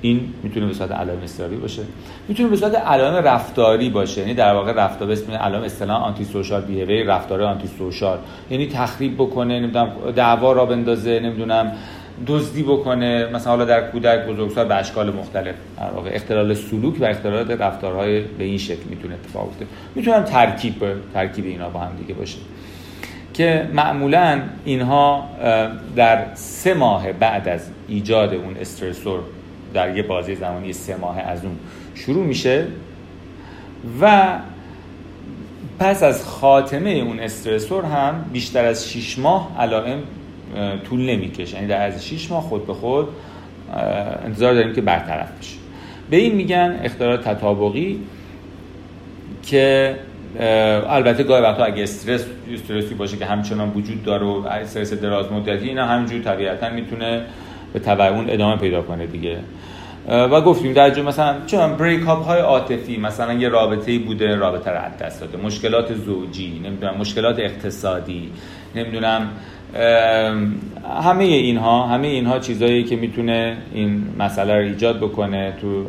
این 0.00 0.34
می‌تونه 0.42 0.66
به 0.66 0.72
صورت 0.72 0.92
علائم 0.92 1.20
استرابی 1.24 1.56
باشه. 1.56 1.82
می‌تونه 2.28 2.48
به 2.48 2.56
صورت 2.56 2.74
علائم 2.74 3.14
رفتاری 3.14 3.90
باشه. 3.90 4.20
یعنی 4.20 4.34
در 4.34 4.54
واقع 4.54 4.72
رفتار 4.72 5.08
به 5.08 5.12
اسم 5.12 5.32
علائم 5.32 5.64
اصطلاح 5.64 6.04
آنتی 6.04 6.24
سوشال 6.24 6.60
بیهیویر 6.60 7.06
رفتار 7.06 7.42
آنتی 7.42 7.68
سوشال 7.78 8.18
یعنی 8.50 8.66
تخریب 8.66 9.14
بکنه 9.14 9.60
نمی‌دونم 9.60 9.90
دعوا 10.16 10.52
را 10.52 10.66
بندازه 10.66 11.20
نمی‌دونم 11.20 11.72
دزدی 12.26 12.62
بکنه 12.62 13.26
مثلا 13.26 13.52
حالا 13.52 13.64
در 13.64 13.90
کودک 13.90 14.26
بزرگسال 14.26 14.68
به 14.68 14.74
اشکال 14.74 15.14
مختلف 15.14 15.54
در 15.78 15.90
واقع 15.90 16.10
اختلال 16.12 16.54
سلوک 16.54 17.00
و 17.00 17.04
اختلالات 17.04 17.50
رفتارهای 17.50 18.20
به 18.20 18.44
این 18.44 18.58
شکل 18.58 18.84
می‌تونه 18.90 19.14
اتفاق 19.14 19.48
بیفته. 19.48 19.66
می‌تونم 19.94 20.22
ترکیب 20.22 20.74
ترکیب 21.14 21.44
اینا 21.44 21.68
با 21.68 21.80
هم 21.80 21.96
دیگه 21.96 22.14
باشه. 22.14 22.38
که 23.34 23.68
معمولا 23.72 24.40
اینها 24.64 25.28
در 25.96 26.34
سه 26.34 26.74
ماه 26.74 27.12
بعد 27.12 27.48
از 27.48 27.70
ایجاد 27.88 28.34
اون 28.34 28.56
استرسور 28.56 29.20
در 29.74 29.96
یه 29.96 30.02
بازی 30.02 30.34
زمانی 30.34 30.72
سه 30.72 30.96
ماه 30.96 31.18
از 31.18 31.44
اون 31.44 31.56
شروع 31.94 32.24
میشه 32.24 32.66
و 34.00 34.28
پس 35.78 36.02
از 36.02 36.24
خاتمه 36.24 36.90
اون 36.90 37.20
استرسور 37.20 37.84
هم 37.84 38.24
بیشتر 38.32 38.64
از 38.64 38.90
6 38.90 39.18
ماه 39.18 39.56
علائم 39.58 39.98
طول 40.90 41.00
نمی‌کشه. 41.00 41.54
یعنی 41.54 41.66
در 41.66 41.86
از 41.86 42.06
6 42.06 42.30
ماه 42.30 42.42
خود 42.42 42.66
به 42.66 42.74
خود 42.74 43.08
انتظار 44.24 44.54
داریم 44.54 44.74
که 44.74 44.80
برطرف 44.80 45.38
بشه. 45.38 45.56
به 46.10 46.16
این 46.16 46.34
میگن 46.34 46.80
اختلال 46.82 47.16
تطابقی 47.16 48.00
که 49.42 49.96
البته 50.88 51.22
گاهی 51.22 51.42
وقتا 51.42 51.64
اگه 51.64 51.82
استرس 51.82 52.24
استرسی 52.52 52.94
باشه 52.94 53.16
که 53.16 53.26
همچنان 53.26 53.70
وجود 53.70 54.04
داره 54.04 54.26
و 54.26 54.46
استرس 54.46 54.92
دراز 54.92 55.32
مدتی 55.32 55.68
اینا 55.68 55.86
همینجور 55.86 56.22
طبیعتا 56.22 56.70
می‌تونه 56.70 57.22
به 57.72 57.78
تبع 57.78 58.04
اون 58.04 58.30
ادامه 58.30 58.56
پیدا 58.56 58.82
کنه 58.82 59.06
دیگه. 59.06 59.38
و 60.08 60.40
گفتیم 60.40 60.72
در 60.72 60.90
جو 60.90 61.02
مثلا 61.02 61.36
چون 61.46 61.76
بریک 61.76 62.08
اپ 62.08 62.22
های 62.22 62.40
عاطفی 62.40 62.96
مثلا 62.96 63.32
یه 63.32 63.48
رابطه 63.48 63.98
بوده 63.98 64.36
رابطه 64.36 64.70
رو 64.70 64.78
دست 65.00 65.20
داده. 65.20 65.38
مشکلات 65.38 65.94
زوجی 65.94 66.60
نمی‌دونم 66.64 66.96
مشکلات 66.98 67.38
اقتصادی 67.38 68.30
نمی‌دونم 68.74 69.30
همه 71.02 71.24
اینها 71.24 71.86
همه 71.86 72.06
اینها 72.06 72.38
چیزایی 72.38 72.84
که 72.84 72.96
می‌تونه 72.96 73.56
این 73.72 74.04
مسئله 74.18 74.54
رو 74.54 74.64
ایجاد 74.64 74.96
بکنه 74.96 75.52
تو 75.60 75.84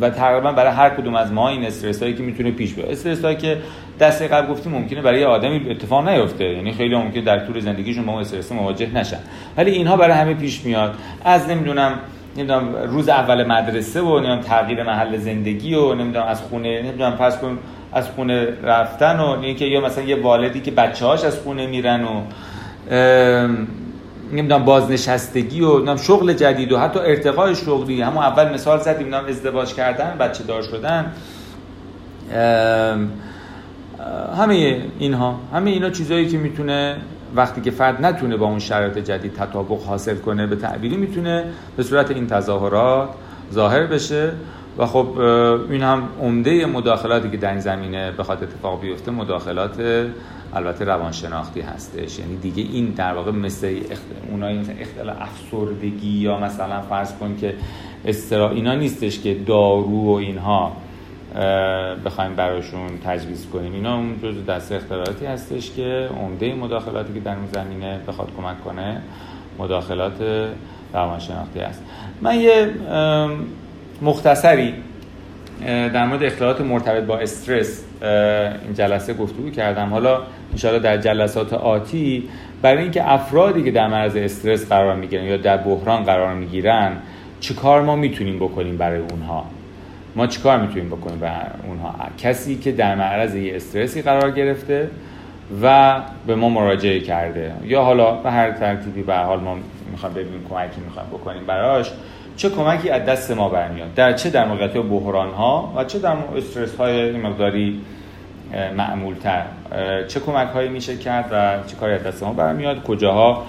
و 0.00 0.10
تقریبا 0.10 0.52
برای 0.52 0.72
هر 0.72 0.90
کدوم 0.90 1.14
از 1.14 1.32
ما 1.32 1.48
این 1.48 1.64
استرس 1.64 2.02
هایی 2.02 2.14
که 2.14 2.22
می‌تونه 2.22 2.50
پیش 2.50 2.74
بیاد. 2.74 2.88
استرس 2.90 3.24
هایی 3.24 3.36
که 3.36 3.58
دست 4.00 4.22
قبل 4.22 4.52
گفتیم 4.52 4.72
ممکنه 4.72 5.02
برای 5.02 5.20
یه 5.20 5.26
آدمی 5.26 5.70
اتفاق 5.70 6.08
نیفته. 6.08 6.44
یعنی 6.44 6.72
خیلی 6.72 6.96
ممکنه 6.96 7.22
در 7.22 7.46
طول 7.46 7.60
زندگیشون 7.60 8.06
با 8.06 8.12
اون 8.12 8.20
استرس 8.20 8.52
مواجه 8.52 8.94
نشن. 8.94 9.18
ولی 9.56 9.70
اینها 9.70 9.96
برای 9.96 10.16
همه 10.16 10.34
پیش 10.34 10.64
میاد. 10.64 10.94
از 11.24 11.48
نمی‌دونم 11.48 11.92
نمی‌دونم 12.36 12.74
روز 12.86 13.08
اول 13.08 13.44
مدرسه 13.46 14.00
و 14.00 14.18
نمی‌دونم 14.18 14.40
تغییر 14.40 14.82
محل 14.82 15.16
زندگی 15.16 15.74
و 15.74 15.94
نمی‌دونم 15.94 16.26
از 16.26 16.42
خونه 16.42 16.82
نمی‌دونم 16.82 17.12
پس 17.12 17.38
از 17.92 18.10
خونه 18.10 18.48
رفتن 18.62 19.20
و 19.20 19.26
اینکه 19.42 19.64
یا 19.64 19.80
مثلا 19.80 20.04
یه 20.04 20.22
والدی 20.22 20.60
که 20.60 20.70
بچه‌هاش 20.70 21.24
از 21.24 21.38
خونه 21.40 21.66
میرن 21.66 22.04
و 22.04 22.22
نمی‌دونم 24.32 24.64
بازنشستگی 24.64 25.60
و 25.60 25.72
نمی‌دونم 25.72 25.96
شغل 25.96 26.32
جدید 26.32 26.72
و 26.72 26.78
حتی 26.78 26.98
ارتقای 26.98 27.54
شغلی. 27.54 28.02
همون 28.02 28.22
اول 28.22 28.54
مثال 28.54 28.78
زدیم 28.78 29.06
نمی‌دونم 29.06 29.24
ازدواج 29.28 29.74
کردن 29.74 30.16
بچه 30.18 30.44
دار 30.44 30.62
شدن. 30.62 31.12
همه 34.38 34.80
اینها 34.98 35.40
همه 35.52 35.70
اینا 35.70 35.90
چیزایی 35.90 36.28
که 36.28 36.38
می‌تونه 36.38 36.96
وقتی 37.36 37.60
که 37.60 37.70
فرد 37.70 38.06
نتونه 38.06 38.36
با 38.36 38.46
اون 38.46 38.58
شرایط 38.58 38.98
جدید 38.98 39.34
تطابق 39.34 39.82
حاصل 39.82 40.16
کنه 40.16 40.46
به 40.46 40.56
تعبیری 40.56 40.96
می‌تونه 40.96 41.44
به 41.76 41.82
صورت 41.82 42.10
این 42.10 42.26
تظاهرات 42.26 43.08
ظاهر 43.52 43.86
بشه. 43.86 44.32
و 44.78 44.86
خب 44.86 45.18
این 45.70 45.82
هم 45.82 46.08
عمده 46.22 46.66
مداخلاتی 46.66 47.30
که 47.30 47.36
در 47.36 47.50
این 47.50 47.60
زمینه 47.60 48.12
بخواد 48.12 48.42
اتفاق 48.42 48.80
بیفته 48.80 49.10
مداخلات 49.10 50.06
البته 50.54 50.84
روانشناختی 50.84 51.60
هستش. 51.60 52.18
یعنی 52.18 52.36
دیگه 52.36 52.62
این 52.72 52.86
در 52.86 53.14
واقع 53.14 53.30
مثل 53.30 53.80
اونایی 54.30 54.58
مثل 54.58 54.72
اختلال 54.80 55.16
افسردگی 55.20 56.18
یا 56.18 56.38
مثلا 56.38 56.80
فرض 56.82 57.12
کن 57.12 57.36
که 57.40 57.54
استرا 58.04 58.50
اینا 58.50 58.74
نیستش 58.74 59.20
که 59.20 59.34
دارو 59.34 60.04
و 60.04 60.10
اینها 60.10 60.72
بخوایم 62.04 62.34
براشون 62.34 62.98
تجویز 63.04 63.46
کنیم. 63.52 63.72
اینا 63.72 63.96
اون 63.96 64.20
جزء 64.22 64.40
دست 64.40 64.72
اختلالاتی 64.72 65.26
هستش 65.26 65.70
که 65.70 66.08
عمده 66.20 66.54
مداخلاتی 66.54 67.14
که 67.14 67.20
در 67.20 67.36
اون 67.36 67.46
زمینه 67.52 68.00
بخواد 68.08 68.28
کمک 68.36 68.64
کنه 68.64 69.00
مداخلات 69.58 70.48
روانشناختی 70.94 71.60
است 71.60 71.82
من 72.22 72.40
یه 72.40 72.70
مختصری 74.02 74.74
در 75.66 76.06
مورد 76.06 76.22
اختلالات 76.22 76.60
مرتبط 76.60 77.04
با 77.04 77.18
استرس 77.18 77.84
این 78.64 78.74
جلسه 78.74 79.14
گفتگو 79.14 79.50
کردم. 79.50 79.88
حالا 79.90 80.20
انشاءالله 80.52 80.82
در 80.82 80.96
جلسات 80.96 81.52
آتی 81.52 82.28
برای 82.62 82.82
اینکه 82.82 83.12
افرادی 83.12 83.62
که 83.62 83.70
در 83.70 83.88
معرض 83.88 84.16
استرس 84.16 84.68
قرار 84.68 84.96
می‌گیرن 84.96 85.24
یا 85.24 85.36
در 85.36 85.56
بحران 85.56 86.04
قرار 86.04 86.34
می‌گیرن 86.34 86.92
چه 87.40 87.54
کار 87.54 87.82
ما 87.82 87.96
می‌تونیم 87.96 88.36
بکنیم 88.36 88.76
برای 88.76 89.00
اونها؟ 89.10 89.46
ما 90.16 90.26
چیکار 90.26 90.60
می‌تونیم 90.60 90.88
بکنیم 90.88 91.18
به 91.18 91.30
اونها؟ 91.66 91.94
کسی 92.18 92.58
که 92.58 92.72
در 92.72 92.94
معرض 92.94 93.34
یه 93.34 93.56
استرسی 93.56 94.02
قرار 94.02 94.30
گرفته 94.30 94.90
و 95.62 95.94
به 96.26 96.34
ما 96.34 96.48
مراجعه 96.48 97.00
کرده. 97.00 97.52
یا 97.64 97.82
حالا 97.82 98.10
به 98.12 98.30
هر 98.30 98.50
ترتیبی 98.50 99.02
به 99.02 99.14
حال 99.14 99.40
ما 99.40 99.56
می‌خوایم 99.90 100.14
ببینیم 100.14 100.46
کمکی 100.50 100.80
می‌خوایم 100.80 101.08
بکنیم 101.08 101.46
براش. 101.46 101.90
چه 102.36 102.50
کمکی 102.50 102.90
از 102.90 103.04
دست 103.04 103.30
ما 103.30 103.48
برمیاد؟ 103.48 103.94
در 103.94 104.12
چه 104.12 104.30
در 104.30 104.48
موقعیت 104.48 104.72
بحران 104.72 105.30
ها 105.30 105.72
و 105.76 105.84
چه 105.84 105.98
در 105.98 106.16
استرس 106.36 106.76
های 106.76 107.12
مقداری 107.12 107.80
معمول 108.76 109.14
تر 109.14 109.42
چه 110.08 110.20
کمک 110.20 110.48
هایی 110.48 110.68
میشه 110.68 110.96
کرد 110.96 111.28
و 111.32 111.68
چه 111.68 111.76
کاری 111.76 111.92
از 111.92 112.02
دست 112.02 112.22
ما 112.22 112.32
برمیاد؟ 112.32 112.82
کجاها؟ 112.82 113.42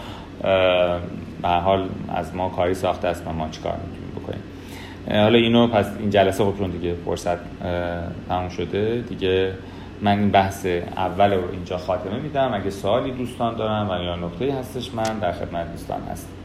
به 1.42 1.50
حال 1.50 1.90
از 2.16 2.36
ما 2.36 2.50
کاری 2.50 2.74
ساخته 2.74 3.08
است 3.08 3.28
و 3.28 3.32
ما 3.32 3.50
چیکار 3.50 3.74
می‌تونیم 3.74 4.12
بکنیم؟ 4.16 4.44
حالا 5.24 5.38
اینو 5.38 5.68
پس 5.68 5.86
این 6.00 6.10
جلسه 6.10 6.44
خب 6.44 6.58
چون 6.58 6.72
دیگه 6.72 6.94
فرصت 7.06 7.38
تموم 8.30 8.50
شده. 8.50 9.04
دیگه 9.10 9.54
من 10.02 10.20
این 10.20 10.32
بحث 10.32 10.66
اول 10.98 11.34
رو 11.34 11.52
اینجا 11.52 11.78
خاتمه 11.78 12.20
میدم. 12.20 12.54
اگه 12.54 12.70
سوالی 12.70 13.12
دوستان 13.12 13.56
دارن 13.56 13.90
و 13.90 14.04
یا 14.04 14.16
نکته 14.16 14.54
هستش 14.54 14.94
من 14.94 15.20
در 15.22 15.32
خدمت 15.32 15.72
دوستان 15.72 16.02
هستم. 16.12 16.45